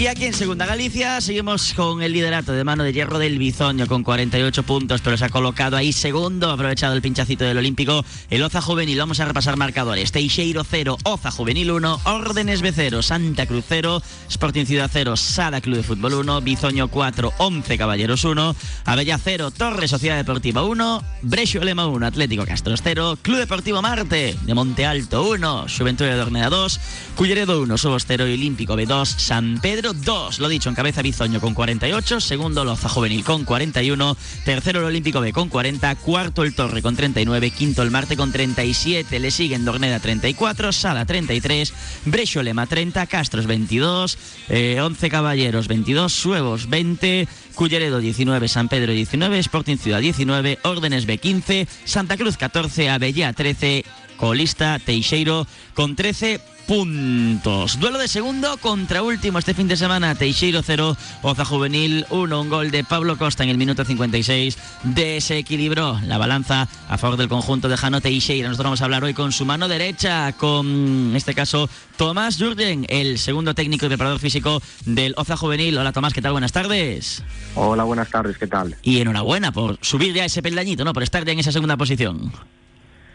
Y 0.00 0.06
aquí 0.06 0.24
en 0.24 0.32
Segunda 0.32 0.64
Galicia 0.64 1.20
seguimos 1.20 1.74
con 1.74 2.00
el 2.00 2.14
liderato 2.14 2.52
de 2.52 2.64
mano 2.64 2.84
de 2.84 2.94
hierro 2.94 3.18
del 3.18 3.38
Bizoño 3.38 3.86
con 3.86 4.02
48 4.02 4.62
puntos, 4.62 5.02
pero 5.02 5.18
se 5.18 5.26
ha 5.26 5.28
colocado 5.28 5.76
ahí 5.76 5.92
segundo, 5.92 6.50
aprovechado 6.50 6.94
el 6.94 7.02
pinchacito 7.02 7.44
del 7.44 7.58
Olímpico, 7.58 8.02
el 8.30 8.42
Oza 8.42 8.62
Juvenil. 8.62 8.98
Vamos 8.98 9.20
a 9.20 9.26
repasar 9.26 9.58
marcadores. 9.58 10.10
Teixeiro 10.10 10.64
0, 10.64 10.96
Oza 11.04 11.30
Juvenil 11.30 11.70
1, 11.70 12.00
Órdenes 12.04 12.62
B 12.62 12.72
0, 12.74 13.02
Santa 13.02 13.44
Cruz 13.44 13.66
0, 13.68 14.02
Sporting 14.30 14.64
Ciudad 14.64 14.88
0, 14.90 15.18
Sada 15.18 15.60
Club 15.60 15.76
de 15.76 15.82
Fútbol 15.82 16.14
1, 16.14 16.40
Bizoño 16.40 16.88
4, 16.88 17.34
11 17.36 17.76
Caballeros 17.76 18.24
1, 18.24 18.56
Abella 18.86 19.18
0, 19.22 19.50
Torre 19.50 19.86
Sociedad 19.86 20.16
Deportiva 20.16 20.64
1, 20.64 21.04
Brexio 21.20 21.62
Lema 21.62 21.86
1, 21.86 22.06
Atlético 22.06 22.46
Castros 22.46 22.80
0, 22.82 23.18
Club 23.20 23.40
Deportivo 23.40 23.82
Marte 23.82 24.34
de 24.46 24.54
Monte 24.54 24.86
Alto 24.86 25.28
1, 25.28 25.66
Juventud 25.76 26.06
de 26.06 26.14
Dorneda 26.14 26.48
2, 26.48 26.80
Culleredo 27.16 27.60
1, 27.60 27.76
Sobos 27.76 28.06
0 28.06 28.26
y 28.28 28.32
Olímpico 28.32 28.78
B2, 28.78 29.04
San 29.04 29.60
Pedro 29.60 29.89
2. 29.92 30.38
Lo 30.38 30.48
dicho, 30.48 30.68
en 30.68 30.74
cabeza 30.74 31.02
Bizoño 31.02 31.40
con 31.40 31.54
48, 31.54 32.20
segundo 32.20 32.64
Loza 32.64 32.88
Juvenil 32.88 33.24
con 33.24 33.44
41, 33.44 34.16
tercero 34.44 34.80
el 34.80 34.86
Olímpico 34.86 35.20
B 35.20 35.32
con 35.32 35.48
40, 35.48 35.94
cuarto 35.96 36.42
el 36.42 36.54
Torre 36.54 36.82
con 36.82 36.96
39, 36.96 37.50
quinto 37.50 37.82
el 37.82 37.90
Marte 37.90 38.16
con 38.16 38.32
37, 38.32 39.18
le 39.18 39.30
siguen 39.30 39.64
Dorneda 39.64 40.00
34, 40.00 40.72
Sala 40.72 41.04
33, 41.04 41.72
Brecho 42.04 42.42
Lema 42.42 42.66
30, 42.66 43.06
Castros 43.06 43.46
22, 43.46 44.18
eh, 44.48 44.80
11 44.80 45.10
Caballeros 45.10 45.68
22, 45.68 46.12
Suevos 46.12 46.68
20, 46.68 47.28
Culleredo 47.54 47.98
19, 47.98 48.48
San 48.48 48.68
Pedro 48.68 48.92
19, 48.92 49.38
Sporting 49.38 49.76
Ciudad 49.76 50.00
19, 50.00 50.58
Órdenes 50.62 51.06
B 51.06 51.18
15, 51.18 51.68
Santa 51.84 52.16
Cruz 52.16 52.36
14, 52.36 52.90
Avellá 52.90 53.32
13, 53.32 53.84
colista 54.20 54.78
Teixeiro 54.78 55.46
con 55.74 55.96
13 55.96 56.40
puntos. 56.68 57.80
Duelo 57.80 57.98
de 57.98 58.06
segundo 58.06 58.56
contra 58.58 59.02
último 59.02 59.38
este 59.38 59.54
fin 59.54 59.66
de 59.66 59.76
semana. 59.76 60.14
Teixeiro 60.14 60.60
0, 60.62 60.96
Oza 61.22 61.44
Juvenil 61.44 62.04
1. 62.10 62.40
Un 62.40 62.48
gol 62.50 62.70
de 62.70 62.84
Pablo 62.84 63.16
Costa 63.16 63.42
en 63.42 63.48
el 63.48 63.56
minuto 63.56 63.84
56. 63.84 64.58
Desequilibró 64.84 65.98
la 66.04 66.18
balanza 66.18 66.68
a 66.88 66.98
favor 66.98 67.16
del 67.16 67.28
conjunto 67.28 67.68
de 67.68 67.78
Jano 67.78 68.00
Teixeira. 68.02 68.48
Nosotros 68.48 68.64
vamos 68.64 68.82
a 68.82 68.84
hablar 68.84 69.02
hoy 69.02 69.14
con 69.14 69.32
su 69.32 69.46
mano 69.46 69.68
derecha, 69.68 70.32
con 70.34 70.66
en 71.10 71.16
este 71.16 71.34
caso 71.34 71.68
Tomás 71.96 72.36
Jurgen, 72.38 72.84
el 72.88 73.18
segundo 73.18 73.54
técnico 73.54 73.86
y 73.86 73.88
preparador 73.88 74.20
físico 74.20 74.62
del 74.84 75.14
Oza 75.16 75.36
Juvenil. 75.36 75.78
Hola 75.78 75.92
Tomás, 75.92 76.12
¿qué 76.12 76.20
tal? 76.20 76.32
Buenas 76.32 76.52
tardes. 76.52 77.24
Hola, 77.54 77.84
buenas 77.84 78.10
tardes, 78.10 78.36
¿qué 78.36 78.46
tal? 78.46 78.76
Y 78.82 79.00
enhorabuena 79.00 79.50
por 79.50 79.78
subir 79.80 80.12
ya 80.12 80.26
ese 80.26 80.42
peldañito, 80.42 80.84
¿no? 80.84 80.92
Por 80.92 81.02
estar 81.02 81.24
ya 81.24 81.32
en 81.32 81.38
esa 81.38 81.52
segunda 81.52 81.78
posición. 81.78 82.30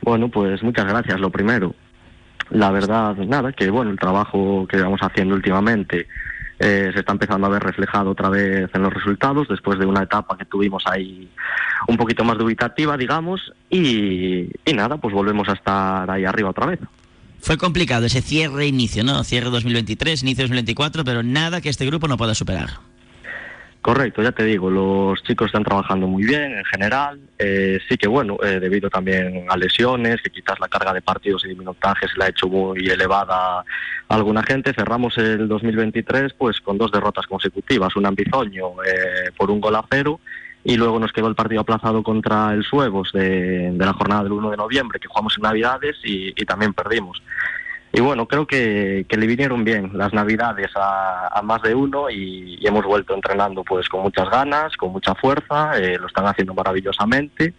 Bueno, 0.05 0.29
pues 0.29 0.61
muchas 0.61 0.85
gracias, 0.85 1.19
lo 1.19 1.31
primero. 1.31 1.73
La 2.51 2.69
verdad, 2.69 3.17
nada, 3.17 3.51
que 3.51 3.71
bueno, 3.71 3.89
el 3.89 3.97
trabajo 3.97 4.67
que 4.69 4.79
vamos 4.79 4.99
haciendo 5.01 5.33
últimamente 5.33 6.07
eh, 6.59 6.91
se 6.93 6.99
está 6.99 7.13
empezando 7.13 7.47
a 7.47 7.49
ver 7.49 7.63
reflejado 7.63 8.11
otra 8.11 8.29
vez 8.29 8.69
en 8.71 8.83
los 8.83 8.93
resultados 8.93 9.47
después 9.47 9.79
de 9.79 9.87
una 9.87 10.03
etapa 10.03 10.37
que 10.37 10.45
tuvimos 10.45 10.83
ahí 10.85 11.27
un 11.87 11.97
poquito 11.97 12.23
más 12.23 12.37
dubitativa, 12.37 12.95
digamos, 12.95 13.51
y, 13.67 14.47
y 14.63 14.73
nada, 14.75 14.97
pues 14.97 15.11
volvemos 15.11 15.49
a 15.49 15.53
estar 15.53 16.09
ahí 16.11 16.23
arriba 16.23 16.51
otra 16.51 16.67
vez. 16.67 16.79
Fue 17.39 17.57
complicado 17.57 18.05
ese 18.05 18.21
cierre 18.21 18.67
inicio, 18.67 19.03
¿no? 19.03 19.23
Cierre 19.23 19.49
2023, 19.49 20.21
inicio 20.21 20.43
2024, 20.43 21.03
pero 21.03 21.23
nada 21.23 21.61
que 21.61 21.69
este 21.69 21.87
grupo 21.87 22.07
no 22.07 22.15
pueda 22.15 22.35
superar. 22.35 22.69
Correcto, 23.85 24.23
ya 24.23 24.31
te 24.31 24.43
digo, 24.43 24.71
los 24.71 25.21
chicos 25.21 25.45
están 25.45 25.63
trabajando 25.63 26.07
muy 26.07 26.25
bien 26.25 26.57
en 26.57 26.65
general. 26.65 27.19
Eh, 27.37 27.77
sí 27.87 27.97
que 27.97 28.07
bueno, 28.07 28.35
eh, 28.43 28.59
debido 28.59 28.89
también 28.89 29.45
a 29.47 29.55
lesiones, 29.55 30.23
que 30.23 30.31
quizás 30.31 30.59
la 30.59 30.67
carga 30.67 30.91
de 30.91 31.03
partidos 31.03 31.45
y 31.45 31.49
de 31.49 31.55
minutajes 31.55 32.09
la 32.17 32.25
ha 32.25 32.29
hecho 32.29 32.47
muy 32.47 32.79
elevada 32.87 33.59
a 33.59 33.63
alguna 34.07 34.41
gente, 34.41 34.73
cerramos 34.73 35.15
el 35.19 35.47
2023 35.47 36.33
pues 36.33 36.61
con 36.61 36.79
dos 36.79 36.91
derrotas 36.91 37.27
consecutivas, 37.27 37.95
una 37.95 38.09
en 38.09 38.15
Bizoño 38.15 38.83
eh, 38.83 39.29
por 39.37 39.51
un 39.51 39.61
gol 39.61 39.75
a 39.75 39.85
cero 39.87 40.19
y 40.63 40.77
luego 40.77 40.97
nos 40.97 41.13
quedó 41.13 41.27
el 41.27 41.35
partido 41.35 41.61
aplazado 41.61 42.01
contra 42.01 42.53
el 42.53 42.63
Suevos 42.63 43.11
de, 43.13 43.69
de 43.71 43.85
la 43.85 43.93
jornada 43.93 44.23
del 44.23 44.31
1 44.31 44.49
de 44.49 44.57
noviembre, 44.57 44.99
que 44.99 45.07
jugamos 45.07 45.35
en 45.37 45.43
Navidades 45.43 45.97
y, 46.03 46.29
y 46.29 46.45
también 46.45 46.73
perdimos. 46.73 47.21
Y 47.95 48.01
bueno, 48.01 48.27
creo 48.27 48.45
que, 48.45 49.05
que 49.07 49.15
le 49.15 49.25
vinieron 49.25 49.63
bien 49.63 49.91
las 49.93 50.11
navidades 50.11 50.69
a, 50.75 51.41
más 51.45 51.61
de 51.61 51.73
uno 51.73 52.09
y, 52.09 52.57
y 52.59 52.67
hemos 52.67 52.83
vuelto 52.83 53.15
entrenando 53.15 53.63
pues 53.63 53.87
con 53.87 54.01
muchas 54.01 54.29
ganas, 54.29 54.75
con 54.75 54.91
mucha 54.91 55.15
fuerza, 55.15 55.79
eh, 55.79 55.97
lo 55.97 56.07
están 56.07 56.27
haciendo 56.27 56.53
maravillosamente. 56.53 57.53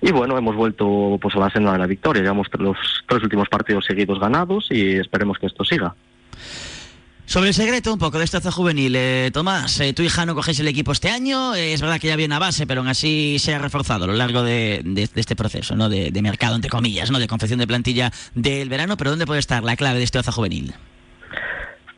Y 0.00 0.10
bueno, 0.10 0.36
hemos 0.36 0.56
vuelto 0.56 1.18
pues 1.22 1.36
a 1.36 1.38
la 1.38 1.50
senda 1.50 1.70
de 1.70 1.78
la 1.78 1.86
victoria. 1.86 2.20
Llevamos 2.20 2.48
los 2.58 2.76
tres 3.06 3.22
últimos 3.22 3.48
partidos 3.48 3.84
seguidos 3.84 4.18
ganados 4.18 4.66
y 4.70 4.96
esperemos 4.96 5.38
que 5.38 5.46
esto 5.46 5.62
siga. 5.62 5.94
Sobre 7.30 7.50
el 7.50 7.54
secreto 7.54 7.92
un 7.92 7.98
poco 8.00 8.18
de 8.18 8.24
Oza 8.24 8.50
juvenil, 8.50 8.92
eh, 8.96 9.30
Tomás, 9.32 9.78
eh, 9.78 9.92
tú 9.92 10.02
y 10.02 10.08
Jano 10.08 10.34
cogéis 10.34 10.58
el 10.58 10.66
equipo 10.66 10.90
este 10.90 11.10
año, 11.10 11.54
eh, 11.54 11.72
es 11.72 11.80
verdad 11.80 12.00
que 12.00 12.08
ya 12.08 12.16
viene 12.16 12.34
a 12.34 12.40
base, 12.40 12.66
pero 12.66 12.80
aún 12.80 12.88
así 12.88 13.38
se 13.38 13.54
ha 13.54 13.60
reforzado 13.60 14.02
a 14.02 14.08
lo 14.08 14.14
largo 14.14 14.42
de, 14.42 14.82
este 15.14 15.36
proceso, 15.36 15.76
¿no? 15.76 15.88
De, 15.88 16.10
de 16.10 16.22
mercado, 16.22 16.56
entre 16.56 16.68
comillas, 16.68 17.08
¿no? 17.12 17.20
De 17.20 17.28
confección 17.28 17.60
de 17.60 17.68
plantilla 17.68 18.10
del 18.34 18.68
verano, 18.68 18.96
pero 18.96 19.10
¿dónde 19.10 19.26
puede 19.26 19.38
estar 19.38 19.62
la 19.62 19.76
clave 19.76 20.00
de 20.00 20.18
Oza 20.18 20.32
juvenil? 20.32 20.74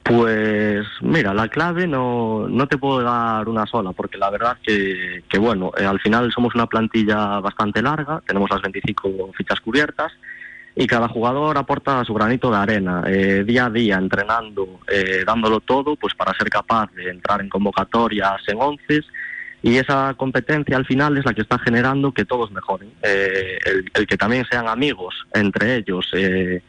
Pues 0.03 0.87
mira, 1.01 1.33
la 1.33 1.49
clave 1.49 1.87
no, 1.87 2.47
no 2.47 2.67
te 2.67 2.77
puedo 2.77 3.01
dar 3.01 3.49
una 3.49 3.65
sola, 3.65 3.93
porque 3.93 4.19
la 4.19 4.29
verdad 4.29 4.59
que, 4.63 5.25
que 5.31 5.39
bueno, 5.39 5.73
eh, 5.79 5.87
al 5.87 5.99
final 6.01 6.31
somos 6.31 6.55
una 6.55 6.67
plantilla 6.67 7.41
bastante 7.41 7.81
larga, 7.81 8.23
tenemos 8.27 8.51
las 8.51 8.61
25 8.61 9.31
fichas 9.35 9.61
cubiertas 9.61 10.13
y 10.75 10.87
cada 10.87 11.09
jugador 11.09 11.59
aporta 11.59 12.05
su 12.05 12.15
granito 12.15 12.51
de 12.51 12.57
arena, 12.57 13.03
eh, 13.07 13.45
día 13.45 13.67
a 13.67 13.71
día 13.71 13.97
entrenando, 13.97 14.81
eh, 14.89 15.23
dándolo 15.27 15.61
todo, 15.61 15.97
pues 15.97 16.15
para 16.15 16.33
ser 16.35 16.49
capaz 16.49 16.91
de 16.93 17.11
entrar 17.11 17.41
en 17.41 17.49
convocatorias, 17.49 18.41
en 18.49 18.61
onces 18.61 19.05
y 19.63 19.77
esa 19.77 20.15
competencia 20.15 20.77
al 20.77 20.85
final 20.85 21.17
es 21.17 21.25
la 21.25 21.35
que 21.35 21.43
está 21.43 21.59
generando 21.59 22.13
que 22.13 22.25
todos 22.25 22.51
mejoren. 22.51 22.93
Eh, 23.03 23.59
el, 23.95 24.07
que 24.07 24.17
también 24.17 24.45
sean 24.51 24.67
amigos 24.67 25.15
entre 25.33 25.77
ellos, 25.77 26.11
eh, 26.15 26.63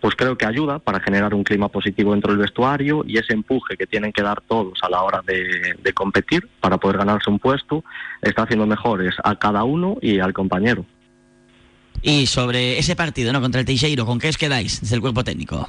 pues 0.00 0.14
creo 0.14 0.38
que 0.38 0.46
ayuda 0.46 0.78
para 0.78 1.00
generar 1.00 1.34
un 1.34 1.42
clima 1.42 1.68
positivo 1.68 2.12
dentro 2.12 2.30
del 2.30 2.42
vestuario 2.42 3.02
y 3.04 3.18
ese 3.18 3.32
empuje 3.32 3.76
que 3.76 3.86
tienen 3.86 4.12
que 4.12 4.22
dar 4.22 4.40
todos 4.42 4.78
a 4.82 4.90
la 4.90 5.02
hora 5.02 5.22
de 5.26 5.92
competir 5.94 6.48
para 6.60 6.76
poder 6.76 6.98
ganarse 6.98 7.30
un 7.30 7.40
puesto 7.40 7.82
está 8.22 8.42
haciendo 8.42 8.66
mejores 8.66 9.16
a 9.24 9.36
cada 9.36 9.64
uno 9.64 9.96
y 10.00 10.20
al 10.20 10.32
compañero. 10.32 10.84
Y 12.08 12.26
sobre 12.26 12.78
ese 12.78 12.94
partido, 12.94 13.32
¿no? 13.32 13.40
Contra 13.40 13.58
el 13.60 13.66
Teixeiro, 13.66 14.06
¿con 14.06 14.20
qué 14.20 14.28
os 14.28 14.38
quedáis 14.38 14.80
desde 14.80 14.94
el 14.94 15.00
cuerpo 15.00 15.24
técnico? 15.24 15.68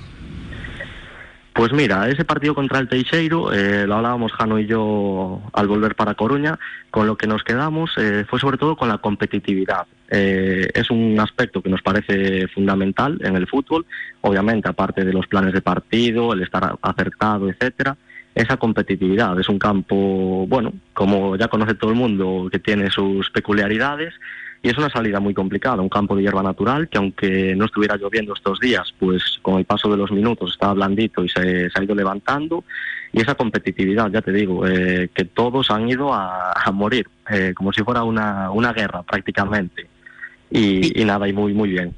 Pues 1.51 1.73
mira, 1.73 2.07
ese 2.07 2.25
partido 2.25 2.53
contra 2.53 2.77
el 2.77 2.87
Teixeiro, 2.87 3.51
eh, 3.51 3.87
lo 3.87 3.95
hablábamos 3.95 4.31
Jano 4.33 4.59
y 4.59 4.67
yo 4.67 5.41
al 5.51 5.67
volver 5.67 5.95
para 5.95 6.13
Coruña, 6.13 6.59
con 6.91 7.07
lo 7.07 7.17
que 7.17 7.25
nos 7.25 7.43
quedamos 7.43 7.89
eh, 7.97 8.23
fue 8.29 8.39
sobre 8.39 8.59
todo 8.59 8.77
con 8.77 8.87
la 8.87 8.99
competitividad. 8.99 9.87
Eh, 10.11 10.69
es 10.75 10.91
un 10.91 11.19
aspecto 11.19 11.63
que 11.63 11.71
nos 11.71 11.81
parece 11.81 12.47
fundamental 12.49 13.17
en 13.23 13.35
el 13.35 13.47
fútbol, 13.47 13.87
obviamente 14.21 14.69
aparte 14.69 15.03
de 15.03 15.13
los 15.13 15.25
planes 15.25 15.53
de 15.53 15.61
partido, 15.61 16.33
el 16.33 16.43
estar 16.43 16.77
acertado, 16.83 17.49
etcétera, 17.49 17.97
esa 18.35 18.57
competitividad. 18.57 19.39
Es 19.39 19.49
un 19.49 19.57
campo, 19.57 20.45
bueno, 20.47 20.71
como 20.93 21.35
ya 21.35 21.47
conoce 21.47 21.73
todo 21.73 21.89
el 21.89 21.97
mundo, 21.97 22.47
que 22.51 22.59
tiene 22.59 22.91
sus 22.91 23.31
peculiaridades 23.31 24.13
y 24.61 24.69
es 24.69 24.77
una 24.77 24.89
salida 24.89 25.19
muy 25.19 25.33
complicada, 25.33 25.81
un 25.81 25.89
campo 25.89 26.15
de 26.15 26.23
hierba 26.23 26.41
natural 26.41 26.89
que 26.89 26.97
aunque 26.97 27.55
no 27.55 27.65
estuviera 27.65 27.95
lloviendo 27.95 28.33
estos 28.33 28.59
días, 28.59 28.93
pues 28.99 29.39
con 29.41 29.59
el 29.59 29.65
paso 29.65 29.89
de 29.89 29.97
los 29.97 30.11
minutos 30.11 30.51
estaba 30.51 30.73
blandito 30.73 31.23
y 31.23 31.29
se, 31.29 31.69
ha 31.73 31.83
ido 31.83 31.95
levantando 31.95 32.63
y 33.13 33.21
esa 33.21 33.35
competitividad, 33.35 34.11
ya 34.11 34.21
te 34.21 34.31
digo, 34.31 34.67
eh, 34.67 35.09
que 35.13 35.25
todos 35.25 35.71
han 35.71 35.89
ido 35.89 36.13
a, 36.13 36.53
morir, 36.73 37.07
eh, 37.29 37.53
como 37.55 37.71
si 37.71 37.81
fuera 37.83 38.03
una, 38.03 38.51
una 38.51 38.73
guerra 38.73 39.03
prácticamente. 39.03 39.87
Y, 40.49 41.01
y 41.01 41.05
nada, 41.05 41.27
y 41.27 41.33
muy, 41.33 41.53
muy 41.53 41.69
bien. 41.69 41.93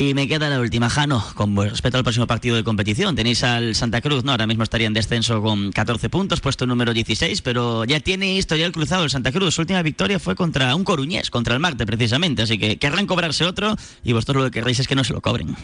Y 0.00 0.14
me 0.14 0.26
queda 0.26 0.48
la 0.48 0.58
última, 0.60 0.88
Jano, 0.88 1.22
con 1.34 1.54
respecto 1.54 1.98
al 1.98 2.04
próximo 2.04 2.26
partido 2.26 2.56
de 2.56 2.64
competición. 2.64 3.14
Tenéis 3.14 3.44
al 3.44 3.74
Santa 3.74 4.00
Cruz, 4.00 4.24
¿no? 4.24 4.30
Ahora 4.30 4.46
mismo 4.46 4.62
estaría 4.62 4.86
en 4.86 4.94
descenso 4.94 5.42
con 5.42 5.70
14 5.72 6.08
puntos, 6.08 6.40
puesto 6.40 6.66
número 6.66 6.94
16, 6.94 7.42
pero 7.42 7.84
ya 7.84 8.00
tiene 8.00 8.34
historial 8.34 8.72
cruzado 8.72 9.04
el 9.04 9.10
Santa 9.10 9.30
Cruz. 9.30 9.54
Su 9.54 9.60
última 9.60 9.82
victoria 9.82 10.18
fue 10.18 10.34
contra 10.34 10.74
un 10.74 10.84
coruñés, 10.84 11.28
contra 11.28 11.52
el 11.52 11.60
Marte, 11.60 11.84
precisamente. 11.84 12.40
Así 12.40 12.58
que 12.58 12.78
querrán 12.78 13.06
cobrarse 13.06 13.44
otro 13.44 13.76
y 14.02 14.14
vosotros 14.14 14.42
lo 14.42 14.50
que 14.50 14.60
queréis 14.60 14.80
es 14.80 14.88
que 14.88 14.94
no 14.94 15.04
se 15.04 15.12
lo 15.12 15.20
cobren. 15.20 15.54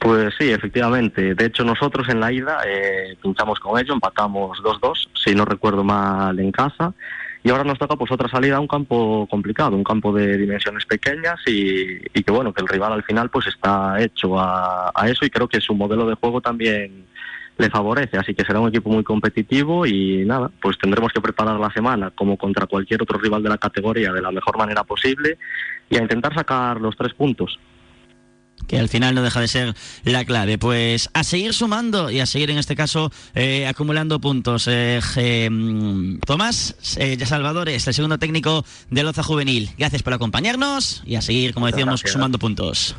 Pues 0.00 0.34
sí, 0.36 0.50
efectivamente. 0.50 1.36
De 1.36 1.44
hecho, 1.44 1.62
nosotros 1.62 2.08
en 2.08 2.18
la 2.18 2.32
ida 2.32 2.58
eh, 2.66 3.16
pinchamos 3.22 3.60
con 3.60 3.78
ellos, 3.78 3.94
empatamos 3.94 4.58
2-2, 4.64 5.10
si 5.14 5.32
no 5.32 5.44
recuerdo 5.44 5.84
mal, 5.84 6.40
en 6.40 6.50
casa. 6.50 6.92
Y 7.46 7.50
ahora 7.50 7.62
nos 7.62 7.78
toca 7.78 7.94
pues 7.94 8.10
otra 8.10 8.28
salida 8.28 8.56
a 8.56 8.60
un 8.60 8.66
campo 8.66 9.24
complicado, 9.30 9.76
un 9.76 9.84
campo 9.84 10.12
de 10.12 10.36
dimensiones 10.36 10.84
pequeñas 10.84 11.38
y, 11.46 12.00
que 12.00 12.32
bueno, 12.32 12.52
que 12.52 12.60
el 12.60 12.66
rival 12.66 12.92
al 12.92 13.04
final 13.04 13.30
pues 13.30 13.46
está 13.46 14.02
hecho 14.02 14.36
a, 14.36 14.90
eso 15.06 15.24
y 15.24 15.30
creo 15.30 15.46
que 15.46 15.60
su 15.60 15.72
modelo 15.72 16.08
de 16.08 16.16
juego 16.16 16.40
también 16.40 17.06
le 17.56 17.70
favorece, 17.70 18.18
así 18.18 18.34
que 18.34 18.44
será 18.44 18.58
un 18.58 18.70
equipo 18.70 18.90
muy 18.90 19.04
competitivo 19.04 19.86
y 19.86 20.24
nada, 20.24 20.50
pues 20.60 20.76
tendremos 20.76 21.12
que 21.12 21.20
preparar 21.20 21.60
la 21.60 21.70
semana 21.70 22.10
como 22.10 22.36
contra 22.36 22.66
cualquier 22.66 23.02
otro 23.02 23.16
rival 23.16 23.44
de 23.44 23.50
la 23.50 23.58
categoría 23.58 24.12
de 24.12 24.22
la 24.22 24.32
mejor 24.32 24.58
manera 24.58 24.82
posible 24.82 25.38
y 25.88 25.98
a 25.98 26.02
intentar 26.02 26.34
sacar 26.34 26.80
los 26.80 26.96
tres 26.96 27.14
puntos 27.14 27.60
que 28.66 28.78
al 28.78 28.88
final 28.88 29.14
no 29.14 29.22
deja 29.22 29.40
de 29.40 29.48
ser 29.48 29.74
la 30.04 30.24
clave. 30.24 30.58
Pues 30.58 31.10
a 31.12 31.24
seguir 31.24 31.54
sumando 31.54 32.10
y 32.10 32.20
a 32.20 32.26
seguir 32.26 32.50
en 32.50 32.58
este 32.58 32.76
caso 32.76 33.12
eh, 33.34 33.66
acumulando 33.66 34.20
puntos. 34.20 34.68
Eh, 34.68 35.48
mm, 35.50 36.18
Tomás 36.20 36.76
eh, 36.96 37.18
Salvador 37.24 37.68
es 37.68 37.86
el 37.86 37.94
segundo 37.94 38.18
técnico 38.18 38.64
de 38.90 39.02
Loza 39.02 39.22
Juvenil. 39.22 39.70
Gracias 39.78 40.02
por 40.02 40.12
acompañarnos 40.12 41.02
y 41.04 41.16
a 41.16 41.22
seguir, 41.22 41.54
como 41.54 41.66
decíamos, 41.66 42.02
sumando 42.04 42.38
puntos. 42.38 42.96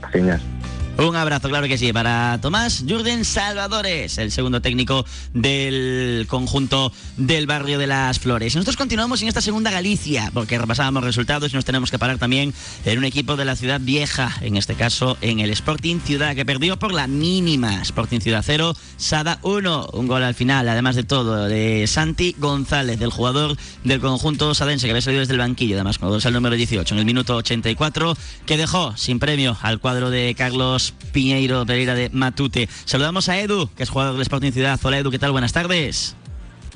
Gracias. 0.00 0.57
Un 0.98 1.14
abrazo, 1.14 1.48
claro 1.48 1.68
que 1.68 1.78
sí, 1.78 1.92
para 1.92 2.40
Tomás 2.42 2.82
Jurgen 2.86 3.24
Salvadores, 3.24 4.18
el 4.18 4.32
segundo 4.32 4.60
técnico 4.60 5.06
del 5.32 6.26
conjunto 6.28 6.92
del 7.16 7.46
barrio 7.46 7.78
de 7.78 7.86
las 7.86 8.18
Flores. 8.18 8.56
nosotros 8.56 8.76
continuamos 8.76 9.22
en 9.22 9.28
esta 9.28 9.40
segunda 9.40 9.70
Galicia, 9.70 10.32
porque 10.34 10.58
repasábamos 10.58 11.04
resultados 11.04 11.52
y 11.52 11.54
nos 11.54 11.64
tenemos 11.64 11.92
que 11.92 12.00
parar 12.00 12.18
también 12.18 12.52
en 12.84 12.98
un 12.98 13.04
equipo 13.04 13.36
de 13.36 13.44
la 13.44 13.54
ciudad 13.54 13.80
vieja, 13.80 14.38
en 14.40 14.56
este 14.56 14.74
caso 14.74 15.16
en 15.20 15.38
el 15.38 15.50
Sporting 15.50 16.00
Ciudad, 16.00 16.34
que 16.34 16.44
perdió 16.44 16.80
por 16.80 16.92
la 16.92 17.06
mínima. 17.06 17.80
Sporting 17.82 18.18
Ciudad 18.18 18.42
0, 18.44 18.74
Sada 18.96 19.38
1, 19.42 19.90
un 19.92 20.08
gol 20.08 20.24
al 20.24 20.34
final, 20.34 20.68
además 20.68 20.96
de 20.96 21.04
todo, 21.04 21.44
de 21.44 21.86
Santi 21.86 22.34
González, 22.38 22.98
del 22.98 23.10
jugador 23.10 23.56
del 23.84 24.00
conjunto 24.00 24.52
sadense, 24.52 24.88
que 24.88 24.90
había 24.90 25.02
salido 25.02 25.20
desde 25.20 25.34
el 25.34 25.38
banquillo, 25.38 25.76
además 25.76 25.98
con 25.98 26.12
el 26.12 26.32
número 26.32 26.56
18, 26.56 26.92
en 26.92 26.98
el 26.98 27.06
minuto 27.06 27.36
84, 27.36 28.16
que 28.46 28.56
dejó 28.56 28.96
sin 28.96 29.20
premio 29.20 29.56
al 29.62 29.78
cuadro 29.78 30.10
de 30.10 30.34
Carlos 30.36 30.87
Piñeiro 30.92 31.64
Pereira 31.66 31.94
de 31.94 32.10
Matute. 32.10 32.68
Saludamos 32.84 33.28
a 33.28 33.38
Edu, 33.38 33.70
que 33.74 33.82
es 33.82 33.90
jugador 33.90 34.14
del 34.14 34.22
Sporting 34.22 34.52
Ciudad. 34.52 34.78
Hola 34.82 34.98
Edu, 34.98 35.10
¿qué 35.10 35.18
tal? 35.18 35.32
Buenas 35.32 35.52
tardes. 35.52 36.16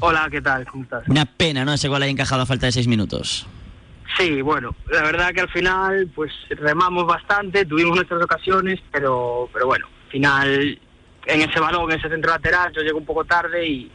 Hola, 0.00 0.28
¿qué 0.30 0.40
tal? 0.40 0.66
¿Cómo 0.66 0.84
estás? 0.84 1.06
Una 1.08 1.24
pena, 1.24 1.64
¿no? 1.64 1.72
Ese 1.72 1.88
gol 1.88 2.02
haya 2.02 2.10
encajado 2.10 2.42
a 2.42 2.46
falta 2.46 2.66
de 2.66 2.72
seis 2.72 2.88
minutos. 2.88 3.46
Sí, 4.18 4.42
bueno, 4.42 4.74
la 4.90 5.02
verdad 5.02 5.32
que 5.32 5.40
al 5.40 5.48
final 5.48 6.10
pues 6.14 6.32
remamos 6.50 7.06
bastante, 7.06 7.64
tuvimos 7.64 7.96
nuestras 7.96 8.22
ocasiones, 8.22 8.78
pero, 8.90 9.48
pero 9.52 9.66
bueno, 9.66 9.86
al 9.86 10.10
final 10.10 10.78
en 11.26 11.42
ese 11.42 11.60
balón, 11.60 11.90
en 11.90 11.98
ese 11.98 12.08
centro 12.08 12.30
lateral, 12.30 12.72
yo 12.74 12.82
llego 12.82 12.98
un 12.98 13.06
poco 13.06 13.24
tarde 13.24 13.66
y, 13.66 13.90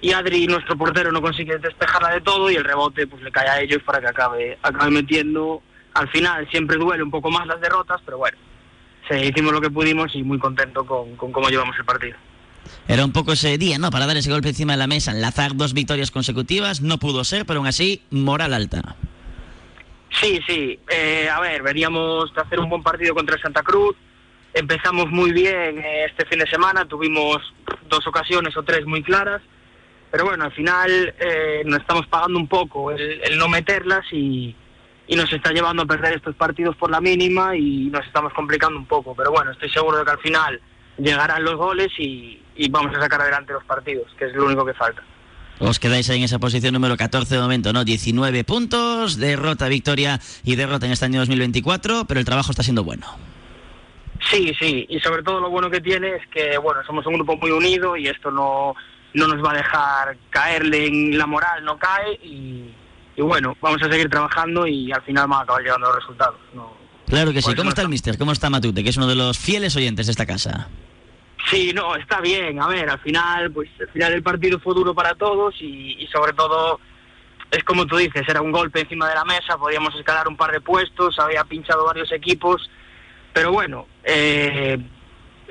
y 0.00 0.12
Adri, 0.12 0.46
nuestro 0.46 0.76
portero, 0.76 1.10
no 1.10 1.22
consigue 1.22 1.58
despejarla 1.58 2.10
de 2.10 2.20
todo 2.20 2.50
y 2.50 2.56
el 2.56 2.64
rebote 2.64 3.06
pues 3.06 3.22
le 3.22 3.32
cae 3.32 3.48
a 3.48 3.60
ellos 3.60 3.82
para 3.84 4.00
que 4.00 4.08
acabe, 4.08 4.58
acabe 4.62 4.90
metiendo. 4.90 5.62
Al 5.94 6.08
final 6.08 6.48
siempre 6.50 6.76
duele 6.76 7.02
un 7.02 7.10
poco 7.10 7.30
más 7.30 7.46
las 7.46 7.60
derrotas, 7.60 8.00
pero 8.04 8.18
bueno, 8.18 8.38
hicimos 9.10 9.52
lo 9.52 9.60
que 9.60 9.70
pudimos 9.70 10.14
y 10.14 10.22
muy 10.22 10.38
contento 10.38 10.84
con, 10.86 11.16
cómo 11.16 11.48
llevamos 11.48 11.76
el 11.78 11.84
partido. 11.84 12.16
Era 12.86 13.04
un 13.04 13.12
poco 13.12 13.32
ese 13.32 13.58
día, 13.58 13.78
¿no? 13.78 13.90
Para 13.90 14.06
dar 14.06 14.16
ese 14.16 14.30
golpe 14.30 14.48
encima 14.48 14.74
de 14.74 14.78
la 14.78 14.86
mesa, 14.86 15.10
enlazar 15.10 15.56
dos 15.56 15.72
victorias 15.74 16.10
consecutivas, 16.10 16.80
no 16.80 16.98
pudo 16.98 17.24
ser, 17.24 17.44
pero 17.44 17.58
aún 17.58 17.66
así, 17.66 18.02
moral 18.10 18.54
alta. 18.54 18.96
Sí, 20.20 20.40
sí. 20.46 20.78
Eh, 20.88 21.28
a 21.28 21.40
ver, 21.40 21.62
veníamos 21.62 22.32
de 22.34 22.40
hacer 22.40 22.60
un 22.60 22.68
buen 22.68 22.82
partido 22.82 23.14
contra 23.14 23.38
Santa 23.38 23.62
Cruz. 23.62 23.96
Empezamos 24.54 25.10
muy 25.10 25.32
bien 25.32 25.78
eh, 25.78 26.04
este 26.04 26.26
fin 26.26 26.38
de 26.38 26.46
semana, 26.46 26.84
tuvimos 26.84 27.38
dos 27.88 28.06
ocasiones 28.06 28.56
o 28.56 28.62
tres 28.62 28.84
muy 28.84 29.02
claras, 29.02 29.40
pero 30.10 30.26
bueno, 30.26 30.44
al 30.44 30.52
final 30.52 31.14
eh, 31.18 31.62
nos 31.64 31.80
estamos 31.80 32.06
pagando 32.06 32.38
un 32.38 32.46
poco 32.46 32.90
el 32.90 33.38
no 33.38 33.48
meterlas 33.48 34.04
y, 34.12 34.54
y 35.12 35.16
nos 35.16 35.30
está 35.30 35.52
llevando 35.52 35.82
a 35.82 35.86
perder 35.86 36.14
estos 36.14 36.34
partidos 36.36 36.74
por 36.74 36.90
la 36.90 36.98
mínima 36.98 37.54
y 37.54 37.90
nos 37.90 38.06
estamos 38.06 38.32
complicando 38.32 38.78
un 38.78 38.86
poco. 38.86 39.14
Pero 39.14 39.30
bueno, 39.30 39.50
estoy 39.50 39.68
seguro 39.68 39.98
de 39.98 40.06
que 40.06 40.10
al 40.10 40.18
final 40.20 40.58
llegarán 40.96 41.44
los 41.44 41.56
goles 41.56 41.92
y, 41.98 42.40
vamos 42.70 42.96
a 42.96 43.00
sacar 43.00 43.20
adelante 43.20 43.52
los 43.52 43.62
partidos, 43.64 44.06
que 44.18 44.24
es 44.24 44.32
lo 44.32 44.46
único 44.46 44.64
que 44.64 44.72
falta. 44.72 45.02
Os 45.58 45.78
quedáis 45.78 46.08
ahí 46.08 46.16
en 46.16 46.24
esa 46.24 46.38
posición 46.38 46.72
número 46.72 46.96
14 46.96 47.34
de 47.34 47.40
momento, 47.42 47.74
¿no? 47.74 47.84
19 47.84 48.44
puntos, 48.44 49.18
derrota, 49.18 49.68
victoria 49.68 50.18
y 50.44 50.56
derrota 50.56 50.86
en 50.86 50.92
este 50.92 51.04
año 51.04 51.20
2024, 51.20 52.06
pero 52.06 52.18
el 52.18 52.24
trabajo 52.24 52.50
está 52.50 52.62
siendo 52.62 52.82
bueno. 52.82 53.06
Sí, 54.30 54.54
sí, 54.58 54.86
y 54.88 54.98
sobre 55.00 55.22
todo 55.22 55.40
lo 55.40 55.50
bueno 55.50 55.68
que 55.68 55.82
tiene 55.82 56.14
es 56.14 56.26
que, 56.28 56.56
bueno, 56.56 56.80
somos 56.86 57.04
un 57.04 57.14
grupo 57.14 57.36
muy 57.36 57.50
unido 57.50 57.98
y 57.98 58.06
esto 58.08 58.30
no, 58.30 58.74
no 59.12 59.26
nos 59.26 59.44
va 59.44 59.50
a 59.50 59.56
dejar 59.56 60.16
caerle 60.30 60.86
en 60.86 61.18
la 61.18 61.26
moral, 61.26 61.62
no 61.66 61.76
cae 61.76 62.14
y, 62.22 62.70
y 63.16 63.22
bueno, 63.22 63.56
vamos 63.60 63.82
a 63.82 63.90
seguir 63.90 64.08
trabajando 64.08 64.66
y 64.66 64.90
al 64.92 65.02
final 65.02 65.26
van 65.28 65.40
a 65.40 65.42
acabar 65.42 65.62
llegando 65.62 65.86
los 65.88 65.96
resultados. 65.96 66.36
claro 67.06 67.32
que 67.32 67.42
sí. 67.42 67.54
¿Cómo 67.54 67.68
está 67.68 67.82
el 67.82 67.88
mister? 67.88 68.16
¿Cómo 68.18 68.32
está 68.32 68.48
Matute, 68.50 68.82
que 68.82 68.90
es 68.90 68.96
uno 68.96 69.06
de 69.06 69.14
los 69.14 69.38
fieles 69.38 69.76
oyentes 69.76 70.06
de 70.06 70.12
esta 70.12 70.26
casa? 70.26 70.68
Sí, 71.50 71.72
no, 71.74 71.96
está 71.96 72.20
bien. 72.20 72.60
A 72.60 72.68
ver, 72.68 72.88
al 72.88 73.00
final, 73.00 73.50
pues 73.52 73.68
al 73.80 73.88
final 73.88 74.12
el 74.12 74.22
partido 74.22 74.58
fue 74.60 74.74
duro 74.74 74.94
para 74.94 75.14
todos 75.14 75.54
y, 75.60 76.08
sobre 76.12 76.32
todo 76.32 76.80
es 77.50 77.62
como 77.64 77.84
tú 77.84 77.98
dices, 77.98 78.22
era 78.26 78.40
un 78.40 78.50
golpe 78.50 78.80
encima 78.80 79.06
de 79.10 79.14
la 79.14 79.26
mesa, 79.26 79.58
podíamos 79.58 79.94
escalar 79.94 80.26
un 80.26 80.38
par 80.38 80.52
de 80.52 80.62
puestos, 80.62 81.18
había 81.18 81.44
pinchado 81.44 81.84
varios 81.84 82.10
equipos, 82.10 82.70
pero 83.34 83.52
bueno, 83.52 83.86
eh, 84.04 84.78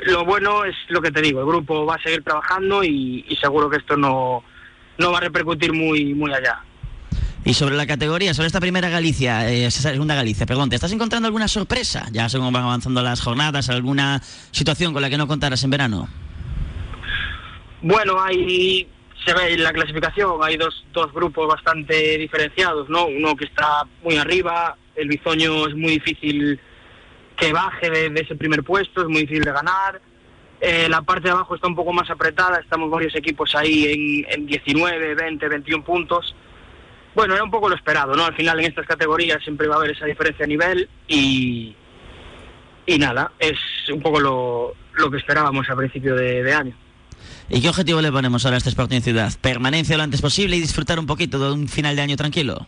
lo 0.05 0.25
bueno 0.25 0.65
es 0.65 0.75
lo 0.87 0.99
que 0.99 1.11
te 1.11 1.21
digo, 1.21 1.41
el 1.41 1.45
grupo 1.45 1.85
va 1.85 1.97
a 1.97 2.01
seguir 2.01 2.23
trabajando 2.23 2.83
y, 2.83 3.23
y 3.27 3.35
seguro 3.35 3.69
que 3.69 3.77
esto 3.77 3.97
no, 3.97 4.43
no 4.97 5.11
va 5.11 5.19
a 5.19 5.21
repercutir 5.21 5.73
muy, 5.73 6.15
muy 6.15 6.33
allá. 6.33 6.63
Y 7.43 7.55
sobre 7.55 7.75
la 7.75 7.87
categoría, 7.87 8.35
sobre 8.35 8.47
esta 8.47 8.59
primera 8.59 8.89
Galicia, 8.89 9.49
eh, 9.51 9.71
segunda 9.71 10.13
Galicia, 10.13 10.45
perdón, 10.45 10.69
¿te 10.69 10.75
estás 10.75 10.91
encontrando 10.91 11.25
alguna 11.25 11.47
sorpresa? 11.47 12.07
Ya 12.11 12.29
según 12.29 12.53
van 12.53 12.63
avanzando 12.63 13.01
las 13.01 13.19
jornadas, 13.21 13.69
alguna 13.69 14.21
situación 14.51 14.93
con 14.93 15.01
la 15.01 15.09
que 15.09 15.17
no 15.17 15.27
contaras 15.27 15.63
en 15.63 15.71
verano. 15.71 16.07
Bueno, 17.81 18.21
hay 18.21 18.87
se 19.25 19.33
ve 19.33 19.53
en 19.53 19.63
la 19.63 19.73
clasificación, 19.73 20.39
hay 20.41 20.57
dos, 20.57 20.85
dos 20.93 21.11
grupos 21.13 21.47
bastante 21.47 22.17
diferenciados, 22.17 22.89
¿no? 22.89 23.05
Uno 23.05 23.35
que 23.35 23.45
está 23.45 23.83
muy 24.03 24.17
arriba, 24.17 24.75
el 24.95 25.07
bizoño 25.07 25.67
es 25.67 25.75
muy 25.75 25.93
difícil 25.93 26.59
que 27.37 27.53
baje 27.53 27.89
de, 27.89 28.21
ese 28.21 28.35
primer 28.35 28.63
puesto, 28.63 29.01
es 29.01 29.07
muy 29.07 29.21
difícil 29.21 29.43
de 29.43 29.51
ganar. 29.51 30.01
Eh, 30.59 30.87
la 30.89 31.01
parte 31.01 31.23
de 31.23 31.31
abajo 31.31 31.55
está 31.55 31.67
un 31.67 31.75
poco 31.75 31.91
más 31.91 32.09
apretada, 32.09 32.59
estamos 32.59 32.89
varios 32.89 33.15
equipos 33.15 33.55
ahí 33.55 34.23
en, 34.27 34.41
en 34.41 34.45
19, 34.45 35.15
20, 35.15 35.47
21 35.47 35.83
puntos. 35.83 36.35
Bueno, 37.13 37.33
era 37.33 37.43
un 37.43 37.51
poco 37.51 37.67
lo 37.67 37.75
esperado, 37.75 38.15
¿no? 38.15 38.25
Al 38.25 38.35
final 38.35 38.59
en 38.59 38.67
estas 38.67 38.87
categorías 38.87 39.43
siempre 39.43 39.67
va 39.67 39.75
a 39.75 39.77
haber 39.79 39.91
esa 39.91 40.05
diferencia 40.05 40.45
a 40.45 40.47
nivel 40.47 40.89
y, 41.07 41.75
y 42.85 42.97
nada, 42.97 43.31
es 43.37 43.57
un 43.91 44.01
poco 44.01 44.19
lo, 44.19 44.75
lo 44.93 45.11
que 45.11 45.17
esperábamos 45.17 45.69
a 45.69 45.75
principio 45.75 46.15
de, 46.15 46.53
año. 46.53 46.75
¿Y 47.49 47.61
qué 47.61 47.69
objetivo 47.69 48.01
le 48.01 48.11
ponemos 48.11 48.45
ahora 48.45 48.55
a 48.55 48.59
este 48.59 48.69
Sporting 48.69 49.01
Ciudad? 49.01 49.31
¿Permanencia 49.41 49.97
lo 49.97 50.03
antes 50.03 50.21
posible 50.21 50.55
y 50.55 50.61
disfrutar 50.61 50.99
un 50.99 51.05
poquito 51.05 51.37
de 51.39 51.51
un 51.51 51.67
final 51.67 51.95
de 51.95 52.01
año 52.01 52.15
tranquilo? 52.15 52.65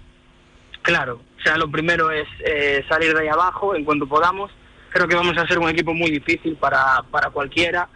Claro, 0.82 1.22
o 1.40 1.42
sea, 1.42 1.56
lo 1.58 1.72
primero 1.72 2.12
es 2.12 2.28
eh, 2.46 2.84
salir 2.90 3.14
de 3.14 3.22
ahí 3.22 3.28
abajo 3.30 3.76
en 3.76 3.86
cuanto 3.86 4.08
podamos. 4.08 4.52
Creo 4.90 5.08
que 5.08 5.16
vamos 5.16 5.38
a 5.38 5.48
ser 5.48 5.58
un 5.58 5.70
equipo 5.70 5.94
muy 5.94 6.12
difícil 6.12 6.58
para, 6.58 7.02
para 7.10 7.30
cualquiera. 7.30 7.88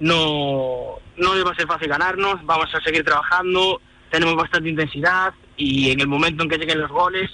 no, 0.00 0.98
no 1.16 1.44
va 1.44 1.52
a 1.52 1.54
ser 1.54 1.68
fácil 1.68 1.88
ganarnos, 1.88 2.44
vamos 2.44 2.74
a 2.74 2.80
seguir 2.80 3.04
trabajando, 3.04 3.80
tenemos 4.10 4.34
bastante 4.34 4.68
intensidad 4.68 5.32
y 5.56 5.90
en 5.90 6.00
el 6.00 6.06
momento 6.06 6.42
en 6.42 6.48
que 6.48 6.58
lleguen 6.58 6.80
los 6.80 6.90
goles, 6.90 7.30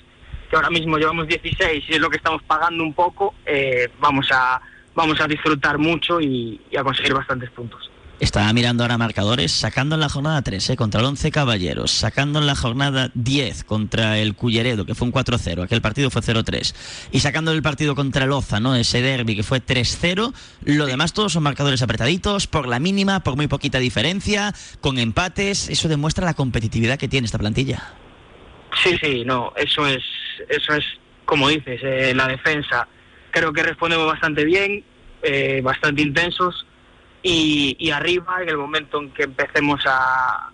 que 0.50 0.56
ahora 0.56 0.70
mismo 0.70 0.98
llevamos 0.98 1.28
16 1.28 1.84
y 1.88 1.92
es 1.92 2.00
lo 2.00 2.10
que 2.10 2.16
estamos 2.16 2.42
pagando 2.42 2.82
un 2.82 2.94
poco, 2.94 3.34
eh, 3.46 3.88
vamos, 4.00 4.28
a, 4.32 4.60
vamos 4.94 5.20
a 5.20 5.26
disfrutar 5.26 5.78
mucho 5.78 6.20
y 6.20 6.60
a 6.76 6.82
conseguir 6.82 7.14
bastantes 7.14 7.50
puntos. 7.50 7.90
Estaba 8.20 8.52
mirando 8.52 8.82
ahora 8.82 8.98
marcadores, 8.98 9.52
sacando 9.52 9.94
en 9.94 10.00
la 10.00 10.08
jornada 10.08 10.42
13 10.42 10.74
contra 10.74 11.00
el 11.00 11.06
11 11.06 11.30
Caballeros, 11.30 11.92
sacando 11.92 12.40
en 12.40 12.48
la 12.48 12.56
jornada 12.56 13.12
10 13.14 13.62
contra 13.62 14.18
el 14.18 14.34
Culleredo, 14.34 14.84
que 14.84 14.96
fue 14.96 15.06
un 15.06 15.12
4-0, 15.12 15.62
aquel 15.62 15.80
partido 15.80 16.10
fue 16.10 16.20
0-3, 16.20 16.74
y 17.12 17.20
sacando 17.20 17.52
el 17.52 17.62
partido 17.62 17.94
contra 17.94 18.24
el 18.24 18.32
Oza, 18.32 18.58
¿no? 18.58 18.74
ese 18.74 19.02
derby 19.02 19.36
que 19.36 19.44
fue 19.44 19.64
3-0, 19.64 20.34
lo 20.64 20.86
demás 20.86 21.12
todos 21.12 21.32
son 21.32 21.44
marcadores 21.44 21.80
apretaditos, 21.80 22.48
por 22.48 22.66
la 22.66 22.80
mínima, 22.80 23.20
por 23.20 23.36
muy 23.36 23.46
poquita 23.46 23.78
diferencia, 23.78 24.52
con 24.80 24.98
empates, 24.98 25.68
eso 25.68 25.86
demuestra 25.86 26.24
la 26.24 26.34
competitividad 26.34 26.98
que 26.98 27.06
tiene 27.06 27.26
esta 27.26 27.38
plantilla. 27.38 27.94
Sí, 28.82 28.96
sí, 29.02 29.24
no, 29.24 29.52
eso 29.56 29.86
es, 29.86 30.02
eso 30.48 30.74
es 30.74 30.84
como 31.24 31.48
dices, 31.48 31.80
eh, 31.82 32.14
la 32.14 32.26
defensa. 32.26 32.88
Creo 33.30 33.52
que 33.52 33.62
respondemos 33.62 34.06
bastante 34.06 34.44
bien, 34.44 34.82
eh, 35.22 35.60
bastante 35.62 36.00
intensos 36.00 36.66
y, 37.22 37.90
arriba, 37.90 38.38
en 38.42 38.48
el 38.48 38.56
momento 38.56 38.98
en 38.98 39.10
que 39.10 39.24
empecemos 39.24 39.84
a, 39.86 40.50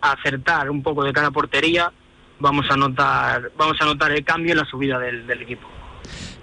acertar 0.00 0.68
un 0.68 0.82
poco 0.82 1.02
de 1.02 1.14
cada 1.14 1.30
portería, 1.30 1.90
vamos 2.38 2.66
a 2.70 2.76
notar, 2.76 3.50
vamos 3.56 3.76
a 3.80 3.86
notar 3.86 4.12
el 4.12 4.22
cambio 4.22 4.52
en 4.52 4.58
la 4.58 4.64
subida 4.66 4.98
del, 4.98 5.30
equipo 5.40 5.66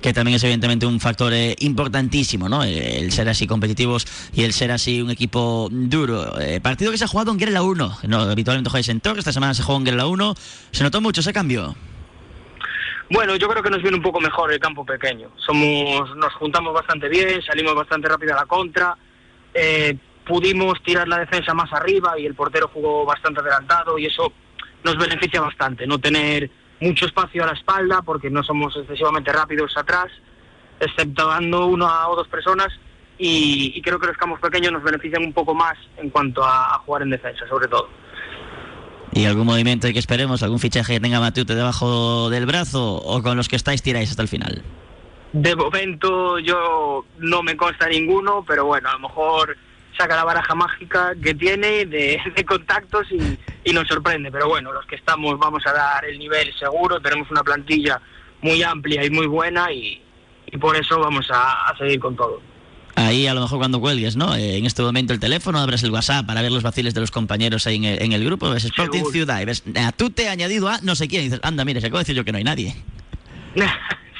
que 0.01 0.13
también 0.13 0.35
es 0.35 0.43
evidentemente 0.43 0.85
un 0.85 0.99
factor 0.99 1.31
eh, 1.33 1.55
importantísimo, 1.59 2.49
¿no? 2.49 2.63
El 2.63 3.11
ser 3.11 3.29
así 3.29 3.47
competitivos 3.47 4.05
y 4.33 4.43
el 4.43 4.53
ser 4.53 4.71
así 4.71 5.01
un 5.01 5.11
equipo 5.11 5.69
duro. 5.71 6.39
Eh, 6.39 6.59
partido 6.59 6.91
que 6.91 6.97
se 6.97 7.05
ha 7.05 7.07
jugado 7.07 7.31
en 7.31 7.37
Guerra 7.37 7.61
1, 7.61 7.97
no, 8.07 8.19
habitualmente 8.21 8.69
jugáis 8.69 8.89
en 8.89 8.99
Torre, 8.99 9.19
esta 9.19 9.31
semana 9.31 9.53
se 9.53 9.63
jugó 9.63 9.77
en 9.77 9.85
Guerra 9.85 10.07
1. 10.07 10.35
¿Se 10.71 10.83
notó 10.83 11.01
mucho 11.01 11.21
ese 11.21 11.31
cambio? 11.31 11.75
Bueno, 13.09 13.35
yo 13.35 13.49
creo 13.49 13.61
que 13.61 13.69
nos 13.69 13.81
viene 13.81 13.97
un 13.97 14.03
poco 14.03 14.21
mejor 14.21 14.51
el 14.53 14.59
campo 14.59 14.85
pequeño. 14.85 15.29
Somos, 15.35 16.15
nos 16.15 16.33
juntamos 16.35 16.73
bastante 16.73 17.09
bien, 17.09 17.41
salimos 17.43 17.75
bastante 17.75 18.07
rápido 18.07 18.33
a 18.33 18.37
la 18.37 18.45
contra, 18.45 18.95
eh, 19.53 19.97
pudimos 20.25 20.81
tirar 20.81 21.07
la 21.07 21.19
defensa 21.19 21.53
más 21.53 21.71
arriba 21.73 22.17
y 22.17 22.25
el 22.25 22.35
portero 22.35 22.69
jugó 22.73 23.05
bastante 23.05 23.41
adelantado 23.41 23.97
y 23.99 24.05
eso 24.05 24.31
nos 24.83 24.97
beneficia 24.97 25.41
bastante, 25.41 25.85
no 25.85 25.99
tener 25.99 26.49
mucho 26.81 27.05
espacio 27.05 27.43
a 27.43 27.47
la 27.47 27.53
espalda 27.53 28.01
porque 28.01 28.29
no 28.29 28.43
somos 28.43 28.75
excesivamente 28.75 29.31
rápidos 29.31 29.77
atrás, 29.77 30.07
excepto 30.79 31.27
dando 31.27 31.67
una 31.67 32.09
o 32.09 32.15
dos 32.15 32.27
personas 32.27 32.67
y, 33.17 33.79
creo 33.83 33.99
que 33.99 34.07
los 34.07 34.17
campos 34.17 34.39
pequeños 34.39 34.71
nos 34.71 34.83
benefician 34.83 35.23
un 35.23 35.31
poco 35.31 35.53
más 35.53 35.77
en 35.97 36.09
cuanto 36.09 36.43
a, 36.43 36.79
jugar 36.85 37.03
en 37.03 37.11
defensa, 37.11 37.47
sobre 37.47 37.67
todo. 37.67 37.87
¿Y 39.13 39.25
algún 39.25 39.45
movimiento 39.45 39.87
que 39.93 39.99
esperemos, 39.99 40.41
algún 40.41 40.57
fichaje 40.57 40.93
que 40.93 40.99
tenga 40.99 41.19
Matute 41.19 41.53
debajo 41.53 42.29
del 42.31 42.47
brazo 42.47 42.95
o 42.95 43.21
con 43.21 43.37
los 43.37 43.47
que 43.47 43.57
estáis 43.57 43.83
tiráis 43.83 44.09
hasta 44.09 44.23
el 44.23 44.27
final? 44.27 44.63
De 45.33 45.55
momento 45.55 46.39
yo 46.39 47.05
no 47.19 47.43
me 47.43 47.55
consta 47.55 47.87
ninguno, 47.87 48.43
pero 48.47 48.65
bueno, 48.65 48.89
a 48.89 48.93
lo 48.93 48.99
mejor 48.99 49.55
saca 49.97 50.15
la 50.15 50.23
baraja 50.23 50.55
mágica 50.55 51.13
que 51.21 51.35
tiene 51.35 51.85
de, 51.85 52.19
contactos 52.47 53.05
y, 53.11 53.37
nos 53.73 53.87
sorprende. 53.87 54.31
Pero 54.31 54.47
bueno, 54.47 54.71
los 54.71 54.85
que 54.85 54.95
estamos 54.95 55.37
vamos 55.37 55.65
a 55.65 55.73
dar 55.73 56.05
el 56.05 56.17
nivel 56.17 56.53
seguro, 56.57 56.99
tenemos 56.99 57.29
una 57.31 57.43
plantilla 57.43 58.01
muy 58.41 58.63
amplia 58.63 59.05
y 59.05 59.09
muy 59.09 59.27
buena 59.27 59.71
y, 59.71 60.01
por 60.59 60.75
eso 60.75 60.99
vamos 60.99 61.27
a, 61.31 61.73
seguir 61.77 61.99
con 61.99 62.15
todo. 62.15 62.41
Ahí 62.95 63.25
a 63.25 63.33
lo 63.33 63.41
mejor 63.41 63.59
cuando 63.59 63.79
cuelgues, 63.79 64.17
¿no? 64.17 64.35
Eh, 64.35 64.57
en 64.57 64.65
este 64.65 64.81
momento 64.81 65.13
el 65.13 65.19
teléfono, 65.19 65.59
abres 65.59 65.81
el 65.83 65.91
WhatsApp 65.91 66.25
para 66.25 66.41
ver 66.41 66.51
los 66.51 66.61
vaciles 66.61 66.93
de 66.93 66.99
los 66.99 67.09
compañeros 67.09 67.65
ahí 67.65 67.77
en 67.85 68.11
el, 68.11 68.25
grupo, 68.25 68.49
ves 68.49 68.65
Sporting 68.65 69.05
Ciudad 69.11 69.39
y 69.41 69.45
ves, 69.45 69.63
a 69.75 69.93
tú 69.93 70.09
te 70.09 70.23
he 70.23 70.29
añadido 70.29 70.67
a 70.67 70.81
no 70.81 70.95
sé 70.95 71.07
quién 71.07 71.21
y 71.21 71.25
dices, 71.25 71.39
anda, 71.43 71.63
mire, 71.63 71.79
se 71.79 71.87
acaba 71.87 71.99
de 71.99 72.03
decir 72.03 72.15
yo 72.15 72.25
que 72.25 72.33
no 72.33 72.37
hay 72.37 72.43
nadie. 72.43 72.75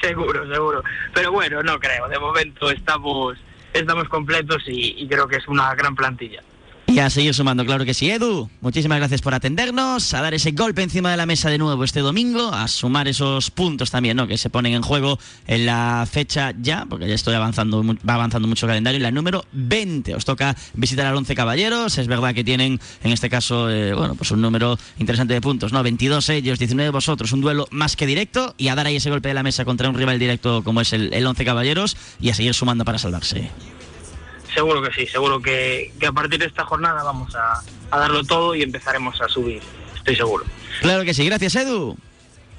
seguro, 0.02 0.50
seguro. 0.50 0.82
Pero 1.12 1.32
bueno, 1.32 1.62
no 1.62 1.78
creo. 1.78 2.08
De 2.08 2.18
momento 2.18 2.70
estamos, 2.70 3.36
estamos 3.74 4.08
completos 4.08 4.62
y 4.66 5.06
creo 5.06 5.28
que 5.28 5.36
es 5.36 5.46
una 5.48 5.74
gran 5.74 5.94
plantilla. 5.94 6.42
Y 6.92 6.98
a 6.98 7.08
seguir 7.08 7.32
sumando, 7.32 7.64
claro 7.64 7.86
que 7.86 7.94
sí. 7.94 8.10
Edu, 8.10 8.50
muchísimas 8.60 8.98
gracias 8.98 9.22
por 9.22 9.32
atendernos, 9.32 10.12
a 10.12 10.20
dar 10.20 10.34
ese 10.34 10.50
golpe 10.50 10.82
encima 10.82 11.10
de 11.10 11.16
la 11.16 11.24
mesa 11.24 11.48
de 11.48 11.56
nuevo 11.56 11.84
este 11.84 12.00
domingo, 12.00 12.52
a 12.52 12.68
sumar 12.68 13.08
esos 13.08 13.50
puntos 13.50 13.90
también, 13.90 14.18
¿no? 14.18 14.26
Que 14.26 14.36
se 14.36 14.50
ponen 14.50 14.74
en 14.74 14.82
juego 14.82 15.18
en 15.46 15.64
la 15.64 16.06
fecha 16.10 16.52
ya, 16.60 16.84
porque 16.86 17.08
ya 17.08 17.14
estoy 17.14 17.34
avanzando, 17.34 17.82
va 17.82 18.14
avanzando 18.14 18.46
mucho 18.46 18.66
el 18.66 18.72
calendario, 18.72 19.00
la 19.00 19.10
número 19.10 19.42
20. 19.52 20.14
Os 20.14 20.26
toca 20.26 20.54
visitar 20.74 21.06
al 21.06 21.16
11 21.16 21.34
Caballeros, 21.34 21.96
es 21.96 22.06
verdad 22.08 22.34
que 22.34 22.44
tienen, 22.44 22.78
en 23.02 23.12
este 23.12 23.30
caso, 23.30 23.70
eh, 23.70 23.94
bueno, 23.94 24.14
pues 24.14 24.30
un 24.30 24.42
número 24.42 24.78
interesante 24.98 25.32
de 25.32 25.40
puntos, 25.40 25.72
¿no? 25.72 25.82
22 25.82 26.28
ellos, 26.28 26.58
19 26.58 26.90
vosotros, 26.90 27.32
un 27.32 27.40
duelo 27.40 27.68
más 27.70 27.96
que 27.96 28.04
directo 28.04 28.54
y 28.58 28.68
a 28.68 28.74
dar 28.74 28.86
ahí 28.86 28.96
ese 28.96 29.08
golpe 29.08 29.28
de 29.28 29.34
la 29.34 29.42
mesa 29.42 29.64
contra 29.64 29.88
un 29.88 29.94
rival 29.94 30.18
directo 30.18 30.62
como 30.62 30.82
es 30.82 30.92
el, 30.92 31.14
el 31.14 31.26
11 31.26 31.42
Caballeros 31.42 31.96
y 32.20 32.28
a 32.28 32.34
seguir 32.34 32.52
sumando 32.52 32.84
para 32.84 32.98
salvarse. 32.98 33.50
Seguro 34.54 34.82
que 34.82 34.92
sí, 34.92 35.06
seguro 35.06 35.40
que, 35.40 35.92
a 36.06 36.12
partir 36.12 36.38
de 36.38 36.46
esta 36.46 36.64
jornada 36.64 37.02
vamos 37.02 37.34
a, 37.34 37.62
a 37.90 37.98
darlo 37.98 38.22
todo 38.22 38.54
y 38.54 38.62
empezaremos 38.62 39.20
a 39.20 39.28
subir, 39.28 39.62
estoy 39.96 40.16
seguro. 40.16 40.44
Claro 40.80 41.04
que 41.04 41.14
sí, 41.14 41.24
gracias 41.24 41.56
Edu. 41.56 41.96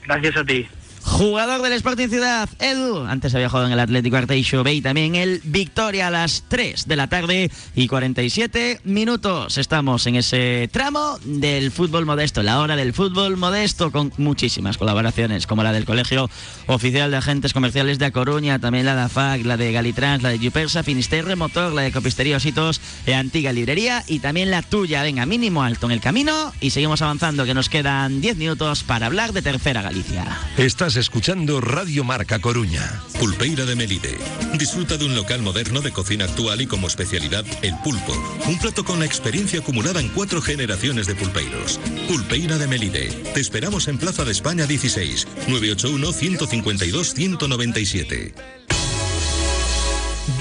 Gracias 0.06 0.38
a 0.38 0.44
ti. 0.46 0.68
Jugador 1.04 1.62
del 1.62 1.74
Sporting 1.74 2.08
Ciudad, 2.08 2.49
Edu. 2.60 3.06
Antes 3.06 3.36
había 3.36 3.49
jugado 3.49 3.68
en 3.68 3.74
el 3.74 3.80
Atlético 3.80 4.16
Arteixo 4.16 4.64
B 4.64 4.76
y 4.76 4.82
también 4.82 5.16
el 5.16 5.41
Victoria 5.43 6.08
a 6.08 6.12
las 6.12 6.45
3 6.47 6.88
de 6.88 6.95
la 6.95 7.08
tarde 7.08 7.51
y 7.76 7.88
47 7.88 8.80
minutos. 8.86 9.58
Estamos 9.58 10.08
en 10.08 10.16
ese 10.16 10.70
tramo 10.72 11.20
del 11.26 11.72
fútbol 11.72 12.06
modesto, 12.06 12.41
la 12.41 12.60
hora 12.60 12.78
del 12.78 12.93
fútbol 12.93 13.36
modesto, 13.36 13.91
con 13.91 14.14
muchísimas 14.18 14.78
colaboraciones, 14.78 15.45
como 15.45 15.62
la 15.62 15.74
del 15.74 15.86
Colegio 15.86 16.30
Oficial 16.68 17.12
de 17.12 17.18
Agentes 17.18 17.54
Comerciales 17.54 17.99
de 17.99 18.06
A 18.06 18.12
Coruña, 18.12 18.60
también 18.60 18.86
la 18.86 18.95
de 18.95 19.01
AFAC, 19.01 19.43
la 19.43 19.58
de 19.58 19.74
Galitrans, 19.74 20.24
la 20.24 20.30
de 20.30 20.39
Yupersa, 20.39 20.84
Finisterre 20.84 21.36
Motor, 21.36 21.74
la 21.74 21.82
de 21.82 21.91
Copistería 21.91 22.38
Ositos, 22.38 22.80
la 23.06 23.20
Antigua 23.20 23.51
Librería 23.51 24.04
y 24.08 24.20
también 24.20 24.49
la 24.49 24.62
tuya. 24.62 25.04
Venga, 25.04 25.26
mínimo 25.26 25.64
alto 25.64 25.86
en 25.88 25.91
el 25.91 26.01
camino 26.01 26.54
y 26.62 26.70
seguimos 26.70 27.01
avanzando, 27.01 27.43
que 27.45 27.54
nos 27.54 27.68
quedan 27.68 28.22
10 28.22 28.38
minutos 28.38 28.84
para 28.84 29.08
hablar 29.08 29.34
de 29.34 29.41
Tercera 29.41 29.82
Galicia. 29.82 30.26
Estás 30.58 30.93
escuchando 30.98 31.62
Radio 31.62 32.04
Marca 32.04 32.39
Coruña. 32.39 33.02
Pulpeira 33.20 33.66
de 33.66 33.76
Melide. 33.76 34.18
Disfruta 34.58 34.98
de 34.98 35.06
un 35.06 35.16
local 35.16 35.41
moderno 35.41 35.82
de 35.82 35.91
cocina 35.91 36.26
actual 36.26 36.62
y 36.62 36.68
como 36.68 36.88
especialidad 36.88 37.46
el 37.62 37.76
pulpo. 37.84 38.14
Un 38.48 38.60
plato 38.60 38.84
con 38.84 39.00
la 39.00 39.06
experiencia 39.06 39.60
acumulada 39.60 40.00
en 40.00 40.10
cuatro 40.10 40.41
generaciones 40.41 41.08
de 41.08 41.16
pulpeiros. 41.16 41.80
Pulpeira 42.08 42.58
de 42.58 42.68
Melide. 42.68 43.10
Te 43.34 43.39
esperamos 43.39 43.88
en 43.88 43.98
Plaza 43.98 44.26
de 44.26 44.32
España 44.32 44.66
16, 44.66 45.28
981-152-197. 45.48 48.34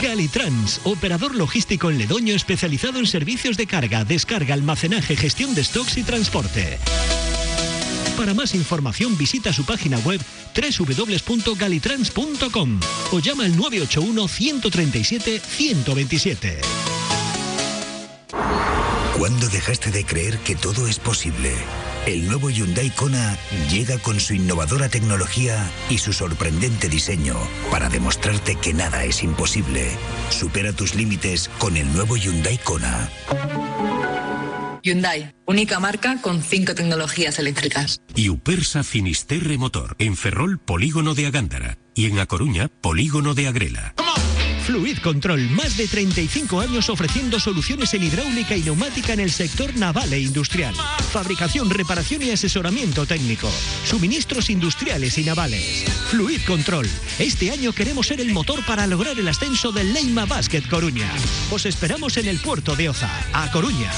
Galitrans, 0.03 0.81
operador 0.85 1.35
logístico 1.35 1.91
en 1.91 1.99
Ledoño 1.99 2.35
especializado 2.35 2.99
en 2.99 3.07
servicios 3.07 3.57
de 3.57 3.67
carga, 3.67 4.05
descarga, 4.05 4.55
almacenaje, 4.55 5.17
gestión 5.17 5.55
de 5.55 5.65
stocks 5.65 5.97
y 5.97 6.03
transporte. 6.03 6.79
Para 8.23 8.35
más 8.35 8.55
información 8.55 9.19
visita 9.19 9.53
su 9.53 9.65
página 9.65 9.99
web 9.99 10.21
www.galitrans.com 10.55 12.81
o 13.11 13.19
llama 13.19 13.47
al 13.47 13.57
981 13.57 14.29
137 14.29 15.41
127. 15.41 16.61
¿Cuándo 19.19 19.49
dejaste 19.49 19.91
de 19.91 20.05
creer 20.05 20.39
que 20.39 20.55
todo 20.55 20.87
es 20.87 21.01
posible? 21.01 21.53
El 22.07 22.29
nuevo 22.29 22.49
Hyundai 22.49 22.91
Kona 22.91 23.37
llega 23.69 23.99
con 23.99 24.21
su 24.21 24.35
innovadora 24.35 24.89
tecnología 24.89 25.69
y 25.91 25.99
su 25.99 26.13
sorprendente 26.13 26.89
diseño 26.89 27.35
para 27.73 27.89
demostrarte 27.89 28.55
que 28.55 28.73
nada 28.73 29.05
es 29.05 29.25
imposible. 29.25 29.91
Supera 30.31 30.73
tus 30.73 30.95
límites 30.95 31.51
con 31.59 31.77
el 31.77 31.93
nuevo 31.93 32.17
Hyundai 32.17 32.59
Kona. 32.59 33.11
Hyundai, 34.83 35.35
única 35.47 35.79
marca 35.79 36.21
con 36.21 36.43
cinco 36.43 36.75
tecnologías 36.75 37.39
eléctricas. 37.39 38.01
Y 38.15 38.29
Upersa 38.29 38.83
Finisterre 38.83 39.57
Motor, 39.57 39.95
en 39.99 40.17
Ferrol, 40.17 40.59
Polígono 40.59 41.15
de 41.15 41.27
Agándara. 41.27 41.79
Y 41.95 42.07
en 42.07 42.19
A 42.19 42.27
Coruña, 42.27 42.69
Polígono 42.69 43.35
de 43.35 43.47
Agrela. 43.47 43.95
Fluid 44.63 44.99
Control, 44.99 45.51
más 45.51 45.77
de 45.77 45.89
35 45.89 46.61
años 46.61 46.89
ofreciendo 46.89 47.41
soluciones 47.41 47.93
en 47.95 48.05
hidráulica 48.05 48.57
y 48.57 48.63
neumática 48.63 49.13
en 49.13 49.21
el 49.21 49.33
sector 49.33 49.75
naval 49.77 50.13
e 50.13 50.21
industrial. 50.21 50.75
Fabricación, 51.13 51.69
reparación 51.69 52.23
y 52.23 52.31
asesoramiento 52.31 53.05
técnico. 53.05 53.51
Suministros 53.85 54.51
industriales 54.51 55.19
y 55.19 55.25
navales. 55.25 55.85
Fluid 56.11 56.43
Control. 56.47 56.89
Este 57.19 57.51
año 57.51 57.73
queremos 57.73 58.07
ser 58.07 58.21
el 58.21 58.33
motor 58.33 58.65
para 58.65 58.87
lograr 58.87 59.19
el 59.19 59.29
ascenso 59.29 59.73
del 59.73 59.93
Leima 59.93 60.27
Basket 60.27 60.63
Coruña. 60.69 61.11
Os 61.51 61.67
esperamos 61.67 62.17
en 62.17 62.29
el 62.29 62.39
puerto 62.39 62.77
de 62.77 62.89
Oza, 62.89 63.11
a 63.33 63.51
Coruña. 63.51 63.91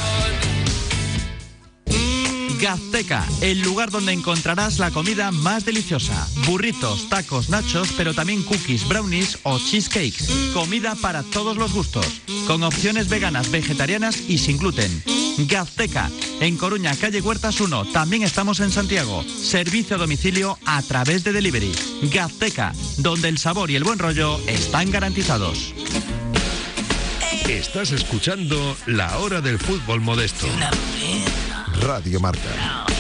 Gazteca, 2.64 3.22
el 3.42 3.60
lugar 3.60 3.90
donde 3.90 4.14
encontrarás 4.14 4.78
la 4.78 4.90
comida 4.90 5.30
más 5.30 5.66
deliciosa. 5.66 6.26
Burritos, 6.46 7.10
tacos, 7.10 7.50
nachos, 7.50 7.92
pero 7.94 8.14
también 8.14 8.42
cookies, 8.42 8.88
brownies 8.88 9.38
o 9.42 9.58
cheesecakes. 9.58 10.30
Comida 10.54 10.94
para 10.94 11.22
todos 11.24 11.58
los 11.58 11.74
gustos, 11.74 12.22
con 12.46 12.62
opciones 12.62 13.10
veganas, 13.10 13.50
vegetarianas 13.50 14.18
y 14.30 14.38
sin 14.38 14.56
gluten. 14.56 15.02
Gazteca, 15.46 16.10
en 16.40 16.56
Coruña, 16.56 16.96
calle 16.96 17.20
Huertas 17.20 17.60
1. 17.60 17.84
También 17.92 18.22
estamos 18.22 18.60
en 18.60 18.72
Santiago. 18.72 19.22
Servicio 19.24 19.96
a 19.96 19.98
domicilio 19.98 20.58
a 20.64 20.80
través 20.80 21.22
de 21.22 21.34
delivery. 21.34 21.70
Gazteca, 22.04 22.72
donde 22.96 23.28
el 23.28 23.36
sabor 23.36 23.70
y 23.70 23.76
el 23.76 23.84
buen 23.84 23.98
rollo 23.98 24.40
están 24.46 24.90
garantizados. 24.90 25.74
Estás 27.46 27.92
escuchando 27.92 28.74
La 28.86 29.18
Hora 29.18 29.42
del 29.42 29.58
Fútbol 29.58 30.00
Modesto. 30.00 30.46
Radio 31.80 32.20
Marca. 32.20 32.93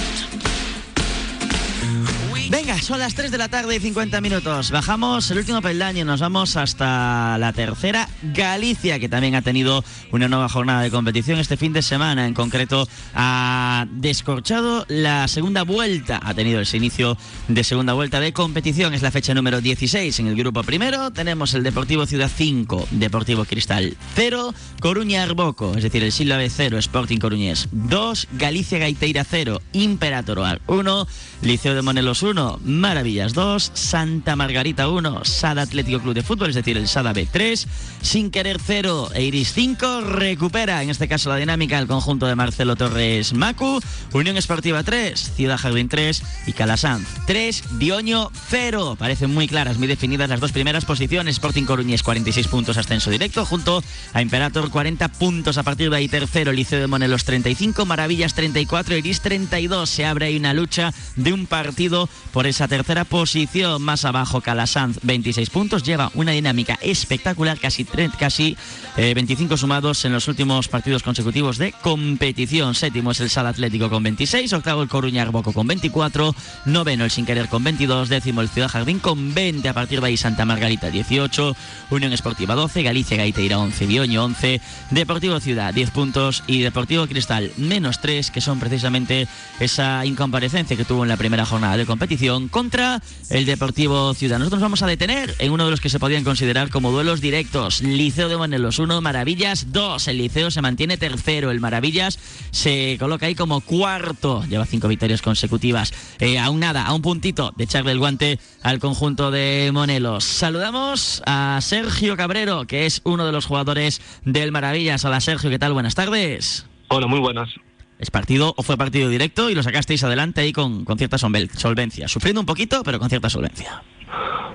Venga, 2.50 2.80
son 2.80 2.98
las 2.98 3.14
3 3.14 3.30
de 3.30 3.38
la 3.38 3.48
tarde 3.48 3.76
y 3.76 3.80
50 3.80 4.20
minutos. 4.20 4.70
Bajamos 4.70 5.30
el 5.30 5.38
último 5.38 5.62
peldaño 5.62 6.02
y 6.02 6.04
nos 6.04 6.20
vamos 6.20 6.56
hasta 6.56 7.38
la 7.38 7.52
tercera, 7.52 8.08
Galicia, 8.22 8.98
que 8.98 9.08
también 9.08 9.34
ha 9.34 9.42
tenido 9.42 9.82
una 10.12 10.28
nueva 10.28 10.48
jornada 10.48 10.82
de 10.82 10.90
competición 10.90 11.38
este 11.38 11.56
fin 11.56 11.72
de 11.72 11.80
semana. 11.80 12.26
En 12.26 12.34
concreto, 12.34 12.86
ha 13.14 13.86
descorchado 13.90 14.84
la 14.88 15.26
segunda 15.26 15.62
vuelta. 15.62 16.20
Ha 16.22 16.34
tenido 16.34 16.60
ese 16.60 16.76
inicio 16.76 17.16
de 17.48 17.64
segunda 17.64 17.94
vuelta 17.94 18.20
de 18.20 18.32
competición. 18.32 18.92
Es 18.92 19.02
la 19.02 19.10
fecha 19.10 19.32
número 19.32 19.60
16 19.60 20.20
en 20.20 20.26
el 20.26 20.36
grupo 20.36 20.62
primero. 20.62 21.10
Tenemos 21.12 21.54
el 21.54 21.62
Deportivo 21.62 22.04
Ciudad 22.04 22.30
5, 22.34 22.88
Deportivo 22.90 23.44
Cristal 23.46 23.96
0, 24.16 24.54
Coruña 24.80 25.22
Arboco, 25.22 25.74
es 25.76 25.82
decir, 25.82 26.02
el 26.04 26.12
Sílabe 26.12 26.50
0, 26.50 26.78
Sporting 26.78 27.18
Coruñés 27.18 27.68
2, 27.72 28.28
Galicia 28.32 28.78
Gaiteira 28.78 29.24
0, 29.24 29.62
Imperator 29.72 30.60
1, 30.66 31.06
Liceo 31.42 31.74
de 31.74 31.82
Monelos 31.82 32.22
1, 32.22 32.43
Maravillas 32.64 33.34
2, 33.34 33.72
Santa 33.74 34.36
Margarita 34.36 34.88
1, 34.88 35.24
Sada 35.24 35.62
Atlético 35.62 36.00
Club 36.00 36.14
de 36.14 36.22
Fútbol, 36.22 36.50
es 36.50 36.54
decir, 36.54 36.76
el 36.76 36.88
Sada 36.88 37.12
B3, 37.12 37.66
Sin 38.02 38.30
Querer 38.30 38.58
0 38.64 39.10
e 39.14 39.22
Iris 39.24 39.52
5, 39.52 40.02
recupera 40.02 40.82
en 40.82 40.90
este 40.90 41.08
caso 41.08 41.30
la 41.30 41.36
dinámica 41.36 41.78
el 41.78 41.86
conjunto 41.86 42.26
de 42.26 42.34
Marcelo 42.34 42.76
Torres 42.76 43.32
Macu, 43.32 43.80
Unión 44.12 44.36
Esportiva 44.36 44.82
3, 44.82 45.32
Ciudad 45.36 45.58
Jardín 45.58 45.88
3 45.88 46.22
y 46.46 46.52
Calasanz 46.52 47.06
3, 47.26 47.78
Dioño 47.78 48.30
0. 48.48 48.96
Parecen 48.98 49.32
muy 49.32 49.48
claras, 49.48 49.78
muy 49.78 49.86
definidas 49.86 50.28
las 50.28 50.40
dos 50.40 50.52
primeras 50.52 50.84
posiciones. 50.84 51.36
Sporting 51.36 51.64
Coruñés 51.64 52.02
46 52.02 52.48
puntos 52.48 52.76
ascenso 52.76 53.10
directo, 53.10 53.44
junto 53.44 53.82
a 54.12 54.22
Imperator 54.22 54.70
40 54.70 55.08
puntos 55.08 55.58
a 55.58 55.62
partir 55.62 55.90
de 55.90 55.96
ahí 55.96 56.08
tercero, 56.08 56.52
Liceo 56.52 56.80
de 56.80 56.86
Monelos 56.86 57.24
35, 57.24 57.86
Maravillas 57.86 58.34
34, 58.34 58.96
Iris 58.96 59.20
32. 59.20 59.88
Se 59.88 60.04
abre 60.04 60.26
ahí 60.26 60.36
una 60.36 60.54
lucha 60.54 60.92
de 61.16 61.32
un 61.32 61.46
partido 61.46 62.08
por 62.34 62.48
esa 62.48 62.66
tercera 62.66 63.04
posición. 63.04 63.80
Más 63.80 64.04
abajo, 64.04 64.40
Calasanz, 64.40 64.98
26 65.04 65.50
puntos. 65.50 65.84
Lleva 65.84 66.10
una 66.14 66.32
dinámica 66.32 66.76
espectacular, 66.82 67.60
casi, 67.60 67.84
casi 67.84 68.56
25 68.96 69.54
eh, 69.54 69.56
sumados 69.56 70.04
en 70.04 70.12
los 70.12 70.26
últimos 70.26 70.66
partidos 70.66 71.04
consecutivos 71.04 71.58
de 71.58 71.70
competición. 71.70 72.74
Séptimo 72.74 73.12
es 73.12 73.20
el 73.20 73.30
Sal 73.30 73.46
Atlético 73.46 73.88
con 73.88 74.02
26. 74.02 74.52
Octavo, 74.52 74.82
el 74.82 74.88
Coruña 74.88 75.22
Arboco 75.22 75.52
con 75.52 75.68
24. 75.68 76.34
Noveno, 76.64 77.04
el 77.04 77.12
Sin 77.12 77.24
Querer 77.24 77.48
con 77.48 77.62
22. 77.62 78.08
Décimo, 78.08 78.40
el 78.40 78.48
Ciudad 78.48 78.68
Jardín 78.68 78.98
con 78.98 79.32
20. 79.32 79.68
A 79.68 79.72
partir 79.72 80.00
de 80.00 80.08
ahí, 80.08 80.16
Santa 80.16 80.44
Margarita, 80.44 80.90
18. 80.90 81.54
Unión 81.90 82.12
Esportiva, 82.12 82.56
12. 82.56 82.82
Galicia 82.82 83.16
Gaiteira, 83.16 83.60
11. 83.60 83.86
Bioño, 83.86 84.24
11. 84.24 84.60
Deportivo 84.90 85.38
Ciudad, 85.38 85.72
10 85.72 85.90
puntos. 85.92 86.42
Y 86.48 86.62
Deportivo 86.62 87.06
Cristal, 87.06 87.52
menos 87.58 88.00
3, 88.00 88.32
que 88.32 88.40
son 88.40 88.58
precisamente 88.58 89.28
esa 89.60 90.04
incomparecencia 90.04 90.76
que 90.76 90.84
tuvo 90.84 91.04
en 91.04 91.10
la 91.10 91.16
primera 91.16 91.46
jornada 91.46 91.76
de 91.76 91.86
competición 91.86 92.23
contra 92.50 93.02
el 93.28 93.44
Deportivo 93.44 94.14
Ciudad. 94.14 94.38
Nosotros 94.38 94.60
nos 94.60 94.66
vamos 94.66 94.82
a 94.82 94.86
detener 94.86 95.34
en 95.38 95.52
uno 95.52 95.66
de 95.66 95.70
los 95.70 95.80
que 95.82 95.90
se 95.90 95.98
podían 95.98 96.24
considerar 96.24 96.70
como 96.70 96.90
duelos 96.90 97.20
directos. 97.20 97.82
Liceo 97.82 98.30
de 98.30 98.38
Monelos 98.38 98.78
1, 98.78 99.02
Maravillas 99.02 99.72
2. 99.72 100.08
El 100.08 100.18
Liceo 100.18 100.50
se 100.50 100.62
mantiene 100.62 100.96
tercero. 100.96 101.50
El 101.50 101.60
Maravillas 101.60 102.18
se 102.50 102.96
coloca 102.98 103.26
ahí 103.26 103.34
como 103.34 103.60
cuarto. 103.60 104.42
Lleva 104.48 104.64
cinco 104.64 104.88
victorias 104.88 105.20
consecutivas. 105.20 105.92
Eh, 106.18 106.38
aún 106.38 106.60
nada, 106.60 106.86
a 106.86 106.94
un 106.94 107.02
puntito 107.02 107.52
de 107.56 107.64
echarle 107.64 107.92
el 107.92 107.98
guante 107.98 108.38
al 108.62 108.78
conjunto 108.78 109.30
de 109.30 109.70
Monelos. 109.74 110.24
Saludamos 110.24 111.22
a 111.26 111.58
Sergio 111.60 112.16
Cabrero, 112.16 112.66
que 112.66 112.86
es 112.86 113.02
uno 113.04 113.26
de 113.26 113.32
los 113.32 113.44
jugadores 113.44 114.00
del 114.24 114.50
Maravillas. 114.50 115.04
Hola 115.04 115.20
Sergio, 115.20 115.50
¿qué 115.50 115.58
tal? 115.58 115.74
Buenas 115.74 115.94
tardes. 115.94 116.64
Hola, 116.88 117.06
muy 117.06 117.20
buenas. 117.20 117.50
Es 117.98 118.10
partido 118.10 118.54
o 118.56 118.62
fue 118.62 118.76
partido 118.76 119.08
directo 119.08 119.50
y 119.50 119.54
lo 119.54 119.62
sacasteis 119.62 120.02
adelante 120.04 120.40
ahí 120.40 120.52
con, 120.52 120.84
con 120.84 120.98
cierta 120.98 121.18
solvencia. 121.18 122.08
Sufriendo 122.08 122.40
un 122.40 122.46
poquito, 122.46 122.82
pero 122.82 122.98
con 122.98 123.08
cierta 123.08 123.30
solvencia. 123.30 123.82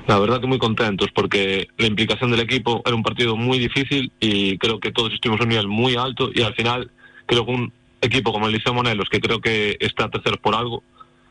La 0.07 0.17
verdad 0.17 0.41
que 0.41 0.47
muy 0.47 0.57
contentos 0.57 1.09
porque 1.13 1.67
la 1.77 1.87
implicación 1.87 2.31
del 2.31 2.39
equipo 2.39 2.81
era 2.85 2.95
un 2.95 3.03
partido 3.03 3.35
muy 3.35 3.59
difícil 3.59 4.11
y 4.19 4.57
creo 4.57 4.79
que 4.79 4.91
todos 4.91 5.13
estuvimos 5.13 5.39
a 5.39 5.43
un 5.43 5.49
nivel 5.49 5.67
muy 5.67 5.95
alto 5.95 6.31
y 6.33 6.41
al 6.41 6.55
final 6.55 6.89
creo 7.27 7.45
que 7.45 7.51
un 7.51 7.73
equipo 8.01 8.31
como 8.33 8.47
el 8.47 8.53
Liceo 8.53 8.73
Monelos, 8.73 9.07
que 9.09 9.19
creo 9.19 9.39
que 9.39 9.77
está 9.79 10.09
tercero 10.09 10.37
por 10.37 10.55
algo, 10.55 10.83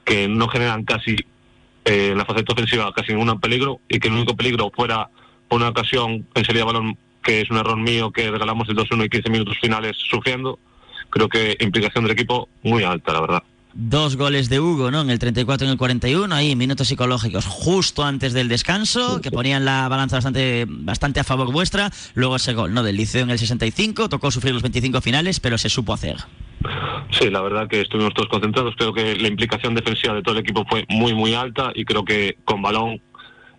que 0.05 0.29
no 0.29 0.49
generan 0.49 0.85
casi 0.85 1.17
eh, 1.85 2.11
en 2.13 2.19
la 2.19 2.25
faceta 2.25 2.53
ofensiva 2.53 2.93
casi 2.93 3.13
ningún 3.13 3.41
peligro 3.41 3.81
y 3.89 3.99
que 3.99 4.09
el 4.09 4.15
único 4.15 4.37
peligro 4.37 4.71
fuera 4.75 5.11
por 5.49 5.61
una 5.61 5.71
ocasión 5.71 6.27
en 6.35 6.45
salida 6.45 6.65
de 6.65 6.73
balón 6.73 6.99
que 7.23 7.41
es 7.41 7.51
un 7.51 7.57
error 7.57 7.77
mío 7.77 8.13
que 8.13 8.31
regalamos 8.31 8.69
el 8.69 8.77
2-1 8.77 9.07
y 9.07 9.09
15 9.09 9.31
minutos 9.31 9.59
finales 9.61 9.97
sufriendo 9.97 10.59
creo 11.11 11.29
que 11.29 11.57
implicación 11.61 12.05
del 12.05 12.13
equipo 12.13 12.49
muy 12.63 12.85
alta, 12.85 13.13
la 13.13 13.21
verdad. 13.21 13.43
Dos 13.75 14.17
goles 14.17 14.49
de 14.49 14.59
Hugo, 14.59 14.91
¿no? 14.91 15.03
En 15.03 15.11
el 15.11 15.19
34 15.19 15.65
y 15.65 15.69
en 15.69 15.73
el 15.73 15.79
41, 15.79 16.35
ahí 16.35 16.57
minutos 16.57 16.89
psicológicos 16.89 17.47
justo 17.47 18.03
antes 18.03 18.33
del 18.33 18.49
descanso, 18.49 19.21
que 19.21 19.31
ponían 19.31 19.65
la 19.65 19.89
balanza 19.89 20.17
bastante, 20.17 20.65
bastante 20.69 21.21
a 21.21 21.25
favor 21.25 21.53
vuestra. 21.53 21.91
Luego 22.15 22.37
ese 22.37 22.55
gol, 22.55 22.75
¿no? 22.75 22.83
Del 22.83 22.97
Liceo 22.97 23.23
en 23.23 23.31
el 23.31 23.39
65, 23.39 24.09
tocó 24.09 24.31
sufrir 24.31 24.55
los 24.55 24.63
25 24.63 25.01
finales, 25.01 25.39
pero 25.39 25.59
se 25.59 25.69
supo 25.69 25.93
hacer. 25.93 26.17
Sí, 27.11 27.31
la 27.31 27.41
verdad 27.41 27.69
que 27.69 27.83
estuvimos 27.83 28.15
todos 28.15 28.29
concentrados. 28.29 28.75
Creo 28.77 28.93
que 28.93 29.17
la 29.17 29.29
implicación 29.29 29.75
defensiva 29.75 30.15
de 30.15 30.23
todo 30.23 30.35
el 30.35 30.41
equipo 30.41 30.65
fue 30.69 30.85
muy, 30.89 31.15
muy 31.15 31.35
alta 31.35 31.71
y 31.75 31.85
creo 31.85 32.05
que 32.05 32.37
con 32.45 32.63
balón 32.63 33.01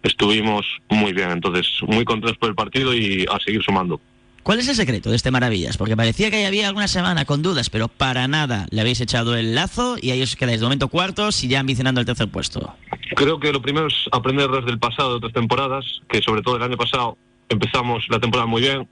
estuvimos 0.03 0.65
muy 0.89 1.13
bien. 1.13 1.31
Entonces, 1.31 1.67
muy 1.87 2.03
contentos 2.03 2.37
por 2.37 2.49
el 2.49 2.55
partido 2.55 2.93
y 2.93 3.25
a 3.31 3.39
seguir 3.39 3.63
sumando. 3.63 4.01
¿Cuál 4.43 4.59
es 4.59 4.67
el 4.67 4.75
secreto 4.75 5.09
de 5.09 5.15
este 5.15 5.31
Maravillas? 5.31 5.77
Porque 5.77 5.97
parecía 5.97 6.31
que 6.31 6.45
había 6.45 6.67
alguna 6.67 6.87
semana 6.87 7.25
con 7.25 7.41
dudas, 7.41 7.69
pero 7.69 7.87
para 7.87 8.27
nada 8.27 8.67
le 8.71 8.81
habéis 8.81 9.01
echado 9.01 9.35
el 9.35 9.53
lazo 9.53 9.97
y 10.01 10.11
ahí 10.11 10.21
os 10.21 10.35
quedáis 10.35 10.59
de 10.59 10.65
momento 10.65 10.87
cuartos 10.87 11.43
y 11.43 11.49
ya 11.49 11.59
ambicionando 11.59 11.99
el 11.99 12.05
tercer 12.05 12.29
puesto. 12.29 12.73
Creo 13.15 13.39
que 13.39 13.51
lo 13.51 13.61
primero 13.61 13.87
es 13.87 13.95
aprender 14.11 14.49
desde 14.49 14.71
el 14.71 14.79
pasado 14.79 15.11
de 15.11 15.15
otras 15.17 15.33
temporadas, 15.33 15.85
que 16.09 16.21
sobre 16.21 16.41
todo 16.41 16.55
el 16.55 16.63
año 16.63 16.77
pasado 16.77 17.17
empezamos 17.49 18.05
la 18.09 18.19
temporada 18.19 18.47
muy 18.47 18.61
bien, 18.61 18.87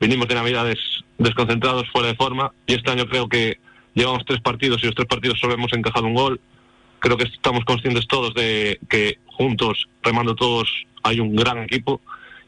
vinimos 0.00 0.28
de 0.28 0.34
Navidades 0.34 0.78
desconcentrados, 1.18 1.88
fuera 1.90 2.08
de 2.08 2.14
forma, 2.14 2.52
y 2.66 2.74
este 2.74 2.90
año 2.90 3.06
creo 3.06 3.28
que 3.28 3.58
llevamos 3.94 4.24
tres 4.26 4.40
partidos 4.40 4.82
y 4.82 4.86
los 4.86 4.94
tres 4.94 5.08
partidos 5.08 5.38
solo 5.40 5.54
hemos 5.54 5.72
encajado 5.72 6.06
un 6.06 6.14
gol. 6.14 6.40
Creo 7.00 7.16
que 7.16 7.24
estamos 7.24 7.64
conscientes 7.64 8.06
todos 8.06 8.32
de 8.34 8.78
que 8.88 9.18
juntos, 9.26 9.88
remando 10.02 10.34
todos, 10.34 10.68
hay 11.02 11.18
un 11.18 11.34
gran 11.34 11.58
equipo 11.58 12.00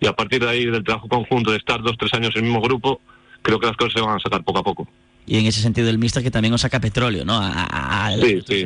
y 0.04 0.06
a 0.06 0.12
partir 0.12 0.38
de 0.38 0.50
ahí 0.50 0.66
del 0.66 0.84
trabajo 0.84 1.08
conjunto 1.08 1.50
de 1.50 1.56
estar 1.56 1.80
dos 1.82 1.96
tres 1.98 2.12
años 2.12 2.32
en 2.34 2.44
el 2.44 2.50
mismo 2.50 2.60
grupo 2.60 3.00
creo 3.40 3.58
que 3.58 3.66
las 3.66 3.76
cosas 3.76 3.94
se 3.94 4.00
van 4.02 4.16
a 4.16 4.20
sacar 4.20 4.44
poco 4.44 4.58
a 4.58 4.62
poco. 4.62 4.86
Y 5.26 5.38
en 5.38 5.46
ese 5.46 5.62
sentido 5.62 5.88
el 5.88 5.96
mister 5.96 6.22
que 6.22 6.30
también 6.30 6.52
os 6.52 6.60
saca 6.60 6.78
petróleo 6.78 7.24
no 7.24 7.34
a, 7.34 8.10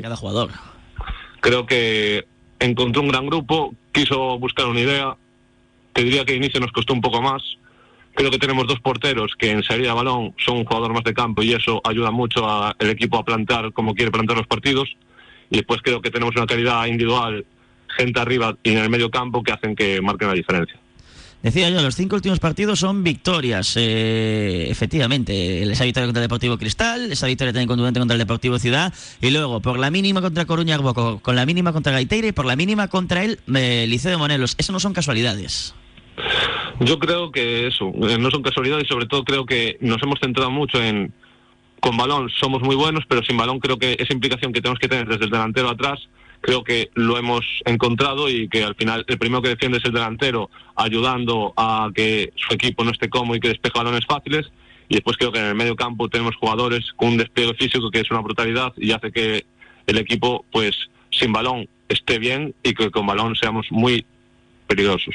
cada 0.03 0.17
jugador. 0.17 0.51
Creo 1.41 1.65
que 1.65 2.27
encontró 2.59 3.03
un 3.03 3.09
gran 3.09 3.27
grupo 3.27 3.73
quiso 3.93 4.37
buscar 4.41 4.67
una 4.67 4.81
idea. 4.81 5.17
Te 5.93 6.03
diría 6.03 6.25
que 6.25 6.35
inicio 6.35 6.59
nos 6.59 6.73
costó 6.73 6.93
un 6.93 7.01
poco 7.01 7.23
más. 7.23 7.41
Creo 8.15 8.33
que 8.33 8.39
tenemos 8.39 8.67
dos 8.67 8.81
porteros 8.81 9.33
que 9.39 9.53
en 9.53 9.63
salida 9.63 9.91
de 9.91 9.95
balón 9.95 10.35
son 10.45 10.59
un 10.59 10.65
jugador 10.65 10.93
más 10.93 11.05
de 11.05 11.15
campo 11.15 11.41
y 11.43 11.53
eso 11.53 11.81
ayuda 11.85 12.11
mucho 12.11 12.49
al 12.49 12.91
equipo 12.91 13.17
a 13.19 13.25
plantar 13.25 13.73
como 13.73 13.95
quiere 13.95 14.11
plantar 14.11 14.37
los 14.37 14.49
partidos. 14.49 14.89
Y 15.51 15.59
después 15.59 15.81
creo 15.83 16.03
que 16.03 16.11
tenemos 16.11 16.35
una 16.35 16.47
calidad 16.47 16.87
individual 16.87 17.47
gente 17.97 18.19
arriba 18.19 18.57
y 18.65 18.73
en 18.73 18.79
el 18.79 18.91
medio 18.91 19.09
campo 19.09 19.45
que 19.45 19.53
hacen 19.53 19.77
que 19.77 20.01
marquen 20.03 20.29
la 20.29 20.35
diferencia 20.35 20.79
Decía 21.43 21.71
yo, 21.71 21.81
los 21.81 21.95
cinco 21.95 22.17
últimos 22.17 22.41
partidos 22.41 22.81
son 22.81 23.05
victorias, 23.05 23.77
eh, 23.77 24.67
efectivamente. 24.69 25.63
Esa 25.63 25.85
victoria 25.85 26.09
contra 26.09 26.21
el 26.21 26.29
Deportivo 26.29 26.59
Cristal, 26.59 27.13
esa 27.13 27.29
victoria 27.29 27.53
también 27.53 27.69
contundente 27.69 28.01
contra 28.01 28.15
el 28.15 28.19
Deportivo 28.19 28.59
Ciudad, 28.59 28.93
y 29.21 29.31
luego 29.31 29.61
por 29.61 29.79
la 29.79 29.91
mínima 29.91 30.21
contra 30.21 30.47
Coruña 30.47 30.75
Arboco, 30.75 31.21
con 31.21 31.37
la 31.37 31.47
mínima 31.47 31.73
contra 31.73 31.93
Gaiteira 31.93 32.27
y 32.27 32.33
por 32.33 32.45
la 32.45 32.57
mínima 32.57 32.89
contra 32.89 33.23
el 33.23 33.39
eh, 33.55 33.87
Liceo 33.89 34.11
de 34.11 34.17
Monelos. 34.17 34.57
Eso 34.59 34.73
no 34.73 34.81
son 34.81 34.93
casualidades. 34.93 35.75
Yo 36.81 36.99
creo 36.99 37.31
que 37.31 37.69
eso, 37.69 37.93
eh, 38.09 38.19
no 38.19 38.31
son 38.33 38.43
casualidades 38.43 38.87
y 38.87 38.89
sobre 38.89 39.07
todo 39.07 39.23
creo 39.25 39.47
que 39.47 39.79
nos 39.81 40.03
hemos 40.03 40.19
centrado 40.21 40.51
mucho 40.51 40.83
en 40.83 41.13
con 41.81 41.97
balón 41.97 42.29
somos 42.31 42.61
muy 42.63 42.75
buenos, 42.75 43.05
pero 43.09 43.23
sin 43.23 43.37
balón 43.37 43.61
creo 43.61 43.79
que 43.79 43.97
esa 44.01 44.13
implicación 44.13 44.53
que 44.53 44.61
tenemos 44.61 44.81
que 44.81 44.89
tener 44.89 45.07
desde 45.07 45.27
el 45.27 45.31
delantero 45.31 45.71
atrás 45.71 46.01
creo 46.41 46.65
que 46.65 46.91
lo 46.95 47.19
hemos 47.19 47.45
encontrado 47.65 48.29
y 48.29 48.49
que 48.49 48.65
al 48.65 48.75
final 48.75 49.05
el 49.07 49.19
primero 49.19 49.43
que 49.43 49.51
defiende 49.51 49.79
es 49.79 49.85
el 49.85 49.93
delantero, 49.93 50.51
ayudando 50.77 51.53
a 51.57 51.91
que 51.95 52.33
su 52.37 52.55
equipo 52.55 52.85
no 52.85 52.91
esté 52.91 53.09
cómodo 53.09 53.37
y 53.37 53.41
que 53.41 53.49
despeje 53.49 53.79
balones 53.79 54.07
fáciles. 54.07 54.51
Y 54.89 54.95
después 54.95 55.17
creo 55.17 55.33
que 55.33 55.39
en 55.39 55.47
el 55.47 55.55
medio 55.55 55.77
campo 55.77 56.09
tenemos 56.09 56.37
jugadores 56.37 56.93
con 56.97 57.09
un 57.09 57.17
despliegue 57.19 57.55
físico 57.55 57.91
que 57.91 58.01
es 58.01 58.11
una 58.11 58.21
brutalidad 58.21 58.73
y 58.77 58.93
hace 58.93 59.13
que 59.13 59.45
el 59.87 59.99
equipo, 59.99 60.45
pues 60.51 60.75
sin 61.11 61.33
balón 61.33 61.69
esté 61.89 62.19
bien 62.19 62.55
y 62.63 62.75
que 62.75 62.91
con 62.91 63.07
balón 63.07 63.37
seamos 63.37 63.67
muy 63.71 64.05
peligrosos. 64.67 65.15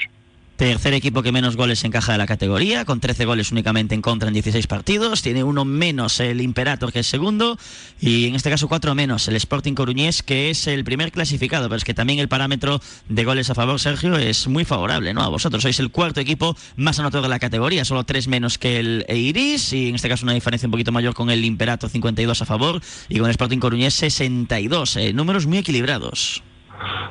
Tercer 0.55 0.93
equipo 0.93 1.23
que 1.23 1.31
menos 1.31 1.55
goles 1.55 1.83
encaja 1.83 2.11
de 2.11 2.19
la 2.19 2.27
categoría, 2.27 2.85
con 2.85 2.99
13 2.99 3.25
goles 3.25 3.51
únicamente 3.51 3.95
en 3.95 4.03
contra 4.03 4.27
en 4.27 4.35
16 4.35 4.67
partidos. 4.67 5.23
Tiene 5.23 5.43
uno 5.43 5.65
menos 5.65 6.19
el 6.19 6.41
Imperator, 6.41 6.93
que 6.93 6.99
es 6.99 7.07
segundo, 7.07 7.57
y 7.99 8.27
en 8.27 8.35
este 8.35 8.51
caso 8.51 8.67
cuatro 8.67 8.93
menos 8.93 9.27
el 9.27 9.35
Sporting 9.35 9.73
Coruñés, 9.73 10.21
que 10.21 10.51
es 10.51 10.67
el 10.67 10.83
primer 10.83 11.11
clasificado. 11.11 11.69
Pero 11.69 11.77
es 11.77 11.83
que 11.83 11.95
también 11.95 12.19
el 12.19 12.27
parámetro 12.27 12.79
de 13.09 13.23
goles 13.25 13.49
a 13.49 13.55
favor, 13.55 13.79
Sergio, 13.79 14.15
es 14.15 14.47
muy 14.47 14.63
favorable, 14.63 15.11
¿no? 15.15 15.23
A 15.23 15.29
vosotros 15.29 15.63
sois 15.63 15.79
el 15.79 15.89
cuarto 15.89 16.19
equipo 16.19 16.55
más 16.75 16.99
anotador 16.99 17.23
de 17.23 17.29
la 17.29 17.39
categoría, 17.39 17.83
solo 17.83 18.03
tres 18.03 18.27
menos 18.27 18.59
que 18.59 18.79
el 18.79 19.05
Iris, 19.09 19.73
y 19.73 19.89
en 19.89 19.95
este 19.95 20.07
caso 20.07 20.23
una 20.23 20.33
diferencia 20.33 20.67
un 20.67 20.71
poquito 20.71 20.91
mayor 20.91 21.15
con 21.15 21.31
el 21.31 21.43
Imperator, 21.45 21.89
52 21.89 22.43
a 22.43 22.45
favor, 22.45 22.79
y 23.09 23.17
con 23.17 23.25
el 23.25 23.31
Sporting 23.31 23.57
Coruñés, 23.57 23.95
62. 23.95 24.97
Eh, 24.97 25.13
números 25.13 25.47
muy 25.47 25.57
equilibrados. 25.57 26.43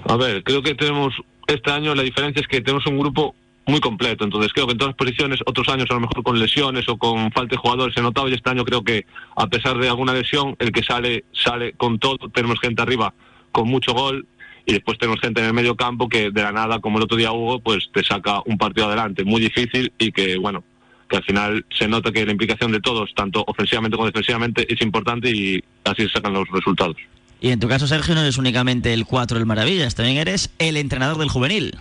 A 0.09 0.17
ver, 0.17 0.45
creo 0.45 0.63
que 0.63 0.75
tenemos 0.75 1.15
este 1.47 1.71
año 1.71 1.95
la 1.95 2.03
diferencia 2.03 2.41
es 2.41 2.49
que 2.49 2.61
tenemos 2.61 2.87
un 2.87 2.99
grupo 2.99 3.35
muy 3.67 3.81
completo. 3.81 4.25
Entonces 4.25 4.53
creo 4.53 4.67
que 4.67 4.73
en 4.73 4.79
todas 4.79 4.91
las 4.91 4.97
posiciones, 4.97 5.41
otros 5.47 5.69
años 5.69 5.87
a 5.91 5.95
lo 5.95 6.01
mejor 6.01 6.23
con 6.23 6.39
lesiones 6.39 6.89
o 6.89 6.97
con 6.97 7.31
falta 7.33 7.55
de 7.55 7.57
jugadores 7.57 7.95
se 7.95 8.01
ha 8.01 8.03
notado 8.03 8.29
y 8.29 8.35
este 8.35 8.51
año 8.51 8.65
creo 8.65 8.83
que 8.83 9.07
a 9.37 9.47
pesar 9.47 9.79
de 9.79 9.89
alguna 9.89 10.13
lesión, 10.13 10.57
el 10.59 10.73
que 10.73 10.83
sale, 10.83 11.25
sale 11.33 11.73
con 11.75 11.99
todo. 11.99 12.29
Tenemos 12.31 12.61
gente 12.61 12.83
arriba 12.83 13.15
con 13.53 13.69
mucho 13.69 13.93
gol 13.93 14.27
y 14.67 14.73
después 14.73 14.99
tenemos 14.99 15.21
gente 15.21 15.41
en 15.41 15.47
el 15.47 15.55
medio 15.55 15.77
campo 15.77 16.09
que 16.09 16.31
de 16.31 16.43
la 16.43 16.53
nada, 16.53 16.81
como 16.81 16.99
el 16.99 17.05
otro 17.05 17.17
día 17.17 17.33
Hugo, 17.33 17.61
pues 17.61 17.91
te 17.93 18.05
saca 18.05 18.43
un 18.47 18.59
partido 18.59 18.87
adelante 18.87 19.25
muy 19.25 19.41
difícil 19.41 19.93
y 19.99 20.13
que, 20.13 20.39
bueno, 20.39 20.65
que 21.09 21.17
al 21.17 21.25
final 21.25 21.67
se 21.71 21.89
nota 21.89 22.13
que 22.13 22.25
la 22.25 22.33
implicación 22.33 22.73
de 22.73 22.81
todos, 22.81 23.13
tanto 23.15 23.45
ofensivamente 23.47 23.97
como 23.97 24.07
defensivamente, 24.07 24.73
es 24.73 24.81
importante 24.81 25.31
y 25.31 25.63
así 25.85 26.03
se 26.03 26.11
sacan 26.11 26.33
los 26.33 26.49
resultados. 26.49 26.97
Y 27.43 27.51
en 27.51 27.59
tu 27.59 27.69
caso, 27.69 27.89
Sergio, 27.89 28.15
no 28.15 28.21
eres 28.21 28.39
únicamente 28.39 28.95
el 28.95 29.05
4 29.05 29.37
del 29.37 29.47
Maravillas, 29.47 29.97
también 29.97 30.17
eres 30.17 30.55
el 30.61 30.77
entrenador 30.77 31.19
del 31.19 31.29
juvenil. 31.29 31.77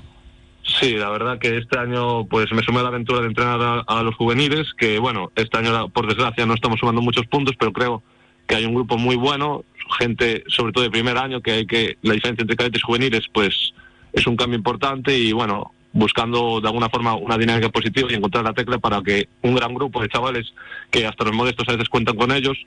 Sí, 0.63 0.93
la 0.93 1.11
verdad 1.11 1.37
que 1.37 1.55
este 1.55 1.77
año 1.77 2.25
pues 2.25 2.51
me 2.51 2.63
sumé 2.63 2.79
a 2.79 2.83
la 2.83 2.89
aventura 2.89 3.21
de 3.21 3.27
entrenar 3.27 3.83
a, 3.87 4.01
los 4.01 4.15
juveniles, 4.15 4.73
que 4.75 4.97
bueno, 4.97 5.31
este 5.35 5.59
año 5.59 5.89
por 5.89 6.07
desgracia 6.07 6.47
no 6.47 6.55
estamos 6.55 6.79
sumando 6.79 7.03
muchos 7.03 7.27
puntos, 7.27 7.55
pero 7.59 7.71
creo 7.73 8.01
que 8.47 8.55
hay 8.55 8.65
un 8.65 8.73
grupo 8.73 8.97
muy 8.97 9.15
bueno, 9.15 9.63
gente 9.99 10.43
sobre 10.47 10.73
todo 10.73 10.83
de 10.83 10.89
primer 10.89 11.19
año, 11.19 11.41
que 11.41 11.51
hay 11.51 11.67
que 11.67 11.95
la 12.01 12.15
diferencia 12.15 12.41
entre 12.41 12.57
cadetes 12.57 12.81
y 12.81 12.85
juveniles 12.85 13.25
pues 13.31 13.73
es 14.13 14.25
un 14.25 14.35
cambio 14.35 14.57
importante 14.57 15.15
y 15.15 15.31
bueno, 15.31 15.73
buscando 15.93 16.59
de 16.59 16.69
alguna 16.69 16.89
forma 16.89 17.13
una 17.13 17.37
dinámica 17.37 17.69
positiva 17.69 18.07
y 18.11 18.15
encontrar 18.15 18.45
la 18.45 18.53
tecla 18.53 18.79
para 18.79 19.03
que 19.03 19.29
un 19.43 19.53
gran 19.53 19.75
grupo 19.75 20.01
de 20.01 20.09
chavales 20.09 20.51
que 20.89 21.05
hasta 21.05 21.23
los 21.23 21.35
modestos 21.35 21.69
a 21.69 21.73
veces 21.73 21.87
cuentan 21.87 22.15
con 22.15 22.31
ellos, 22.31 22.57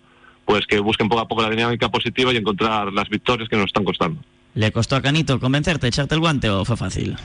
pues 0.44 0.66
que 0.66 0.78
busquen 0.78 1.08
poco 1.08 1.22
a 1.22 1.28
poco 1.28 1.42
la 1.42 1.50
dinámica 1.50 1.88
positiva 1.88 2.32
y 2.32 2.36
encontrar 2.36 2.92
las 2.92 3.08
victorias 3.08 3.48
que 3.48 3.56
nos 3.56 3.66
están 3.66 3.84
costando. 3.84 4.20
¿Le 4.54 4.70
costó 4.70 4.96
a 4.96 5.02
Canito 5.02 5.40
convencerte, 5.40 5.88
echarte 5.88 6.14
el 6.14 6.20
guante 6.20 6.48
o 6.48 6.64
fue 6.64 6.76
fácil? 6.76 7.16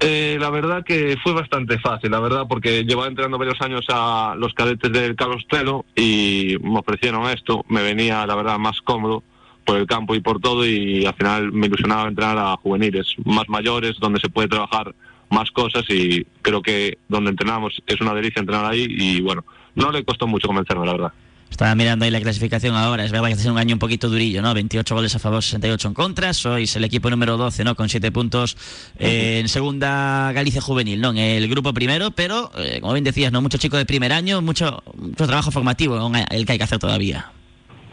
Eh, 0.00 0.36
la 0.40 0.50
verdad 0.50 0.84
que 0.84 1.16
fue 1.22 1.32
bastante 1.32 1.78
fácil, 1.78 2.10
la 2.10 2.20
verdad, 2.20 2.46
porque 2.48 2.84
llevaba 2.84 3.08
entrenando 3.08 3.38
varios 3.38 3.60
años 3.60 3.86
a 3.88 4.34
los 4.36 4.52
cadetes 4.52 4.92
del 4.92 5.14
Carlos 5.14 5.46
Telo 5.48 5.86
y 5.94 6.56
me 6.62 6.80
ofrecieron 6.80 7.30
esto, 7.30 7.64
me 7.68 7.82
venía, 7.82 8.26
la 8.26 8.34
verdad, 8.34 8.58
más 8.58 8.80
cómodo 8.82 9.22
por 9.64 9.78
el 9.78 9.86
campo 9.86 10.14
y 10.14 10.20
por 10.20 10.40
todo 10.40 10.66
y 10.66 11.06
al 11.06 11.14
final 11.14 11.52
me 11.52 11.66
ilusionaba 11.66 12.08
entrenar 12.08 12.36
a 12.38 12.56
juveniles 12.56 13.14
más 13.24 13.48
mayores, 13.48 13.96
donde 13.98 14.20
se 14.20 14.28
puede 14.28 14.48
trabajar 14.48 14.94
más 15.30 15.50
cosas 15.50 15.84
y 15.88 16.26
creo 16.42 16.60
que 16.60 16.98
donde 17.08 17.30
entrenamos 17.30 17.82
es 17.86 18.00
una 18.00 18.14
delicia 18.14 18.40
entrenar 18.40 18.66
ahí 18.66 18.86
y 18.88 19.20
bueno, 19.20 19.44
no 19.74 19.90
le 19.90 20.04
costó 20.04 20.26
mucho 20.26 20.48
convencerme, 20.48 20.84
la 20.84 20.92
verdad. 20.92 21.12
Estaba 21.54 21.72
mirando 21.76 22.04
ahí 22.04 22.10
la 22.10 22.20
clasificación 22.20 22.74
ahora. 22.74 23.04
Es 23.04 23.12
verdad 23.12 23.28
que 23.28 23.34
ha 23.34 23.36
sido 23.36 23.52
un 23.52 23.60
año 23.60 23.76
un 23.76 23.78
poquito 23.78 24.08
durillo, 24.08 24.42
¿no? 24.42 24.52
28 24.54 24.92
goles 24.92 25.14
a 25.14 25.20
favor, 25.20 25.40
68 25.40 25.86
en 25.86 25.94
contra. 25.94 26.34
Sois 26.34 26.74
el 26.74 26.82
equipo 26.82 27.08
número 27.10 27.36
12, 27.36 27.62
¿no? 27.62 27.76
Con 27.76 27.88
7 27.88 28.10
puntos 28.10 28.56
eh, 28.98 29.38
en 29.38 29.48
segunda 29.48 30.32
Galicia 30.32 30.60
Juvenil, 30.60 31.00
¿no? 31.00 31.10
En 31.10 31.18
el 31.18 31.46
grupo 31.46 31.72
primero, 31.72 32.10
pero, 32.10 32.50
eh, 32.58 32.80
como 32.80 32.92
bien 32.94 33.04
decías, 33.04 33.30
¿no? 33.30 33.40
Mucho 33.40 33.56
chico 33.56 33.76
de 33.76 33.86
primer 33.86 34.12
año, 34.12 34.42
mucho, 34.42 34.82
mucho 34.96 35.28
trabajo 35.28 35.52
formativo 35.52 36.12
el 36.28 36.44
que 36.44 36.52
hay 36.52 36.58
que 36.58 36.64
hacer 36.64 36.80
todavía. 36.80 37.30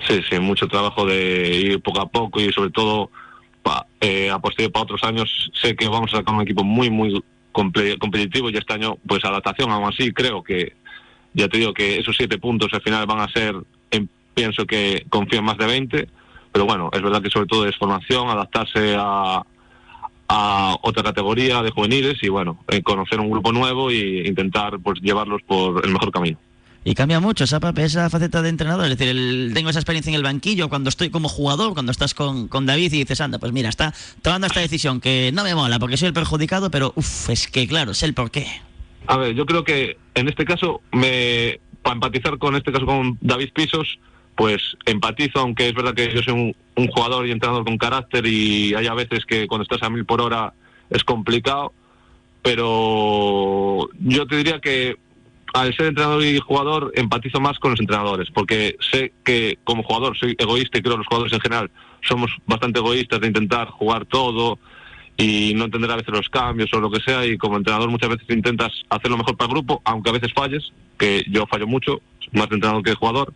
Sí, 0.07 0.19
sí, 0.27 0.39
mucho 0.39 0.67
trabajo 0.67 1.05
de 1.05 1.55
ir 1.55 1.81
poco 1.83 2.01
a 2.01 2.09
poco 2.09 2.41
y 2.41 2.51
sobre 2.51 2.71
todo 2.71 3.11
pa, 3.61 3.85
eh, 3.99 4.31
a 4.31 4.39
posteriori 4.39 4.71
para 4.71 4.83
otros 4.85 5.03
años 5.03 5.51
sé 5.61 5.75
que 5.75 5.87
vamos 5.87 6.11
a 6.15 6.17
sacar 6.17 6.33
un 6.33 6.41
equipo 6.41 6.63
muy, 6.63 6.89
muy 6.89 7.23
competitivo 7.51 8.49
y 8.49 8.57
este 8.57 8.73
año, 8.73 8.97
pues 9.05 9.23
adaptación, 9.23 9.69
aún 9.69 9.87
así 9.87 10.11
creo 10.11 10.41
que 10.41 10.80
ya 11.33 11.47
te 11.47 11.57
digo 11.57 11.73
que 11.73 11.97
esos 11.97 12.15
siete 12.15 12.37
puntos 12.37 12.69
al 12.73 12.81
final 12.81 13.05
van 13.05 13.19
a 13.19 13.31
ser, 13.31 13.55
pienso 14.33 14.65
que 14.65 15.05
confío 15.09 15.41
más 15.41 15.57
de 15.57 15.65
20, 15.65 16.07
pero 16.51 16.65
bueno, 16.65 16.89
es 16.93 17.01
verdad 17.01 17.21
que 17.21 17.29
sobre 17.29 17.47
todo 17.47 17.67
es 17.67 17.77
formación, 17.77 18.29
adaptarse 18.29 18.95
a, 18.97 19.43
a 20.27 20.77
otra 20.81 21.03
categoría 21.03 21.61
de 21.61 21.71
juveniles 21.71 22.17
y 22.21 22.29
bueno, 22.29 22.63
eh, 22.69 22.81
conocer 22.81 23.19
un 23.19 23.29
grupo 23.29 23.51
nuevo 23.51 23.89
e 23.89 24.27
intentar 24.27 24.79
pues 24.79 24.99
llevarlos 25.01 25.41
por 25.45 25.85
el 25.85 25.91
mejor 25.91 26.11
camino. 26.11 26.37
Y 26.83 26.95
cambia 26.95 27.19
mucho 27.19 27.43
esa, 27.43 27.59
esa 27.77 28.09
faceta 28.09 28.41
de 28.41 28.49
entrenador. 28.49 28.85
Es 28.85 28.97
decir, 28.97 29.53
tengo 29.53 29.69
esa 29.69 29.79
experiencia 29.79 30.09
en 30.09 30.15
el 30.15 30.23
banquillo 30.23 30.67
cuando 30.67 30.89
estoy 30.89 31.09
como 31.09 31.29
jugador, 31.29 31.73
cuando 31.73 31.91
estás 31.91 32.15
con, 32.15 32.47
con 32.47 32.65
David 32.65 32.93
y 32.93 32.99
dices, 32.99 33.21
anda, 33.21 33.37
pues 33.37 33.51
mira, 33.51 33.69
está 33.69 33.93
tomando 34.21 34.47
esta 34.47 34.61
decisión 34.61 34.99
que 34.99 35.31
no 35.33 35.43
me 35.43 35.53
mola 35.53 35.77
porque 35.77 35.97
soy 35.97 36.07
el 36.07 36.13
perjudicado, 36.13 36.71
pero 36.71 36.93
uff, 36.95 37.29
es 37.29 37.47
que 37.47 37.67
claro, 37.67 37.91
es 37.91 38.01
el 38.01 38.13
porqué. 38.13 38.47
A 39.07 39.17
ver, 39.17 39.33
yo 39.33 39.45
creo 39.45 39.63
que 39.63 39.97
en 40.15 40.27
este 40.27 40.45
caso, 40.45 40.81
me, 40.91 41.59
para 41.81 41.95
empatizar 41.95 42.37
con 42.37 42.55
este 42.55 42.71
caso 42.71 42.85
con 42.85 43.17
David 43.21 43.51
Pisos, 43.53 43.99
pues 44.35 44.75
empatizo, 44.85 45.39
aunque 45.39 45.67
es 45.67 45.73
verdad 45.73 45.93
que 45.93 46.13
yo 46.13 46.21
soy 46.21 46.33
un, 46.75 46.87
jugador 46.87 47.27
y 47.27 47.31
entrenador 47.31 47.63
con 47.63 47.77
carácter 47.77 48.25
y 48.25 48.73
hay 48.73 48.87
a 48.87 48.95
veces 48.95 49.25
que 49.27 49.45
cuando 49.47 49.63
estás 49.63 49.83
a 49.83 49.89
mil 49.91 50.03
por 50.03 50.19
hora 50.19 50.53
es 50.89 51.03
complicado, 51.03 51.73
pero 52.41 53.87
yo 53.99 54.25
te 54.25 54.37
diría 54.37 54.59
que 54.59 54.97
al 55.53 55.75
ser 55.75 55.87
entrenador 55.87 56.23
y 56.23 56.39
jugador 56.39 56.91
empatizo 56.95 57.39
más 57.39 57.59
con 57.59 57.71
los 57.71 57.79
entrenadores, 57.79 58.31
porque 58.31 58.77
sé 58.79 59.13
que 59.23 59.59
como 59.63 59.83
jugador 59.83 60.17
soy 60.17 60.35
egoísta 60.39 60.79
y 60.79 60.81
creo 60.81 60.95
que 60.95 60.99
los 60.99 61.07
jugadores 61.07 61.33
en 61.33 61.41
general 61.41 61.71
somos 62.01 62.31
bastante 62.47 62.79
egoístas 62.79 63.19
de 63.19 63.27
intentar 63.27 63.67
jugar 63.67 64.05
todo, 64.05 64.57
y 65.21 65.53
no 65.53 65.65
entender 65.65 65.91
a 65.91 65.97
veces 65.97 66.13
los 66.13 66.29
cambios 66.29 66.73
o 66.73 66.79
lo 66.79 66.89
que 66.89 66.99
sea 66.99 67.23
y 67.25 67.37
como 67.37 67.57
entrenador 67.57 67.89
muchas 67.89 68.09
veces 68.09 68.25
intentas 68.29 68.71
hacer 68.89 69.11
lo 69.11 69.17
mejor 69.17 69.37
para 69.37 69.49
el 69.49 69.53
grupo, 69.53 69.81
aunque 69.85 70.09
a 70.09 70.13
veces 70.13 70.33
falles, 70.33 70.71
que 70.97 71.23
yo 71.29 71.45
fallo 71.45 71.67
mucho, 71.67 72.01
más 72.31 72.45
entrenador 72.51 72.81
que 72.81 72.95
jugador, 72.95 73.31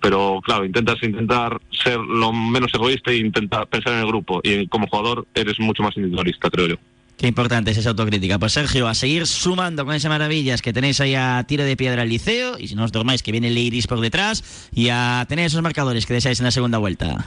pero 0.00 0.40
claro, 0.42 0.64
intentas 0.64 1.02
intentar 1.02 1.60
ser 1.70 1.98
lo 1.98 2.32
menos 2.32 2.72
egoísta 2.72 3.10
e 3.10 3.18
intentar 3.18 3.66
pensar 3.66 3.92
en 3.92 4.00
el 4.00 4.06
grupo 4.06 4.40
y 4.42 4.66
como 4.68 4.86
jugador 4.86 5.26
eres 5.34 5.60
mucho 5.60 5.82
más 5.82 5.94
individualista, 5.96 6.48
creo 6.48 6.66
yo. 6.66 6.76
Qué 7.18 7.26
importante 7.26 7.72
es 7.72 7.76
esa 7.76 7.90
autocrítica. 7.90 8.38
Pues 8.38 8.52
Sergio, 8.52 8.86
a 8.86 8.94
seguir 8.94 9.26
sumando 9.26 9.84
con 9.84 9.94
esas 9.94 10.08
maravillas 10.08 10.62
que 10.62 10.72
tenéis 10.72 11.00
ahí 11.00 11.14
a 11.14 11.44
tiro 11.46 11.64
de 11.64 11.76
piedra 11.76 12.02
al 12.02 12.08
liceo, 12.08 12.58
y 12.58 12.68
si 12.68 12.74
no 12.76 12.84
os 12.84 12.92
dormáis 12.92 13.22
que 13.22 13.32
viene 13.32 13.48
el 13.48 13.58
Iris 13.58 13.88
por 13.88 14.00
detrás, 14.00 14.70
y 14.72 14.88
a 14.90 15.26
tener 15.28 15.46
esos 15.46 15.60
marcadores 15.60 16.06
que 16.06 16.14
deseáis 16.14 16.38
en 16.38 16.44
la 16.44 16.52
segunda 16.52 16.78
vuelta. 16.78 17.26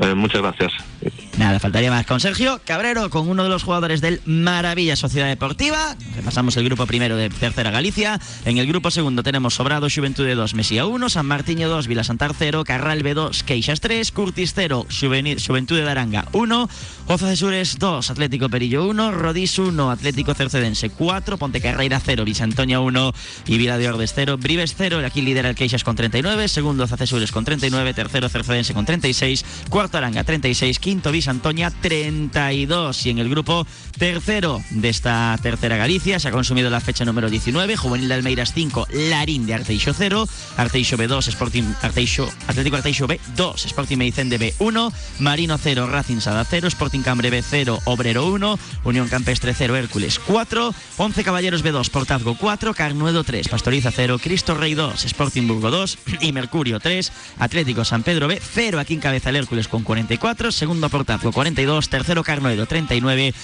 Eh, 0.00 0.14
muchas 0.14 0.42
gracias. 0.42 0.72
Nada, 1.38 1.58
faltaría 1.58 1.90
más 1.90 2.06
con 2.06 2.20
Sergio 2.20 2.60
Cabrero, 2.64 3.10
con 3.10 3.28
uno 3.28 3.42
de 3.42 3.48
los 3.48 3.64
jugadores 3.64 4.00
del 4.00 4.20
Maravilla 4.24 4.94
Sociedad 4.94 5.26
Deportiva. 5.26 5.96
Repasamos 6.14 6.56
el 6.56 6.64
grupo 6.64 6.86
primero 6.86 7.16
de 7.16 7.28
Tercera 7.28 7.72
Galicia. 7.72 8.20
En 8.44 8.58
el 8.58 8.68
grupo 8.68 8.92
segundo 8.92 9.24
tenemos 9.24 9.54
Sobrado 9.54 9.88
Juventud 9.92 10.24
de 10.24 10.36
2, 10.36 10.54
Mesía 10.54 10.86
1, 10.86 11.08
San 11.08 11.26
Martiño 11.26 11.68
2, 11.68 11.88
Vila 11.88 12.04
Santar 12.04 12.34
0, 12.38 12.62
Carral 12.64 13.02
B2, 13.02 13.42
Queixas 13.42 13.80
3, 13.80 14.12
Curtis 14.12 14.52
0, 14.54 14.86
Juventud 15.44 15.76
de 15.76 15.82
Daranga 15.82 16.26
1, 16.32 16.68
Oza 17.08 17.26
de 17.26 17.36
Sures 17.36 17.80
2, 17.80 18.10
Atlético 18.10 18.48
Perillo 18.48 18.86
1, 18.86 19.10
Rodís 19.10 19.58
1, 19.58 19.90
Atlético 19.90 20.34
Cercedense 20.34 20.90
4, 20.90 21.36
Ponte 21.36 21.60
Carreira 21.60 21.98
0, 21.98 22.24
Bisantoña 22.24 22.78
1 22.78 23.12
y 23.48 23.58
Vila 23.58 23.76
de 23.76 23.88
Ordes 23.88 24.12
0, 24.14 24.38
Brives 24.38 24.76
0. 24.78 25.02
Aquí 25.04 25.20
lidera 25.20 25.48
el 25.48 25.56
Queixas 25.56 25.82
con 25.82 25.96
39, 25.96 26.46
segundo 26.46 26.86
Zacesures 26.86 27.32
con 27.32 27.44
39, 27.44 27.92
tercero 27.92 28.28
Cercedense 28.28 28.72
con 28.72 28.86
36, 28.86 29.44
cuarto 29.68 29.98
Aranga 29.98 30.22
36, 30.22 30.78
quinto 30.78 31.10
Bisantoña 31.24 31.70
32 31.70 33.06
y 33.06 33.08
en 33.08 33.18
el 33.18 33.30
grupo 33.30 33.66
tercero 33.98 34.62
de 34.70 34.88
esta 34.88 35.38
tercera 35.42 35.76
Galicia. 35.76 36.18
Se 36.18 36.28
ha 36.28 36.32
consumido 36.32 36.68
la 36.68 36.80
fecha 36.80 37.04
número 37.04 37.30
19, 37.30 37.76
Juvenil 37.76 38.08
de 38.08 38.14
Almeiras 38.14 38.52
5, 38.52 38.88
Larín 38.90 39.46
de 39.46 39.54
Arteixo 39.54 39.94
0, 39.94 40.28
Arteixo 40.56 40.96
B2, 40.96 41.28
Sporting 41.28 41.64
Arteixo, 41.80 42.28
Atlético 42.46 42.76
Arteixo 42.76 43.06
B2, 43.06 43.64
Sporting 43.64 43.96
Meicende 43.96 44.38
B1, 44.38 44.92
Marino 45.20 45.56
0, 45.56 45.86
Racing 45.86 46.20
Sada 46.20 46.44
0, 46.44 46.68
Sporting 46.68 47.00
Cambre 47.00 47.30
B0, 47.30 47.80
Obrero 47.84 48.26
1, 48.26 48.58
Unión 48.84 49.08
Campestre 49.08 49.54
0, 49.54 49.76
Hércules 49.76 50.18
4, 50.18 50.74
11 50.98 51.24
Caballeros 51.24 51.64
B2, 51.64 51.88
Portazgo 51.88 52.36
4, 52.36 52.74
Carnuedo 52.74 53.24
3, 53.24 53.48
Pastoriza 53.48 53.90
0, 53.90 54.18
Cristo 54.18 54.54
Rey 54.54 54.74
2, 54.74 55.04
Sporting 55.04 55.46
Burgo 55.46 55.70
2 55.70 55.98
y 56.20 56.32
Mercurio 56.32 56.80
3, 56.80 57.12
Atlético 57.38 57.84
San 57.84 58.02
Pedro 58.02 58.28
B 58.28 58.40
0, 58.42 58.78
aquí 58.78 58.94
en 58.94 59.00
cabeza 59.00 59.30
el 59.30 59.36
Hércules 59.36 59.68
con 59.68 59.84
44, 59.84 60.52
segundo 60.52 60.88
portal 60.88 61.14
Patazgo 61.14 61.32
42, 61.32 61.90
tercero 61.90 62.24
Carnoedo 62.24 62.66
39, 62.66 63.34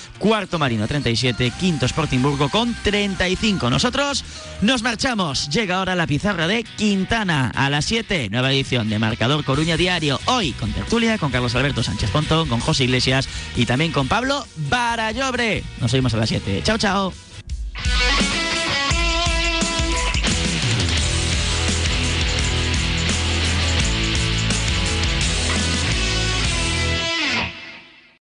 cuarto 0.40 0.58
Marino 0.58 0.88
37, 0.88 1.52
quinto 1.60 1.86
Sportingburgo 1.86 2.48
con 2.48 2.74
35. 2.82 3.68
Nosotros 3.68 4.24
nos 4.62 4.82
marchamos. 4.82 5.50
Llega 5.50 5.76
ahora 5.76 5.94
la 5.94 6.06
pizarra 6.06 6.46
de 6.46 6.64
Quintana 6.64 7.52
a 7.54 7.68
las 7.68 7.84
7, 7.84 8.30
nueva 8.30 8.50
edición 8.50 8.88
de 8.88 8.98
Marcador 8.98 9.44
Coruña 9.44 9.76
Diario. 9.76 10.18
Hoy 10.24 10.52
con 10.52 10.72
tertulia, 10.72 11.18
con 11.18 11.30
Carlos 11.30 11.54
Alberto 11.56 11.82
Sánchez 11.82 12.08
Pontón, 12.08 12.48
con 12.48 12.60
José 12.60 12.84
Iglesias 12.84 13.28
y 13.54 13.66
también 13.66 13.92
con 13.92 14.08
Pablo 14.08 14.46
Barallobre. 14.56 15.62
Nos 15.78 15.92
oímos 15.92 16.14
a 16.14 16.16
las 16.16 16.30
7. 16.30 16.62
Chao, 16.64 16.78
chao. 16.78 17.12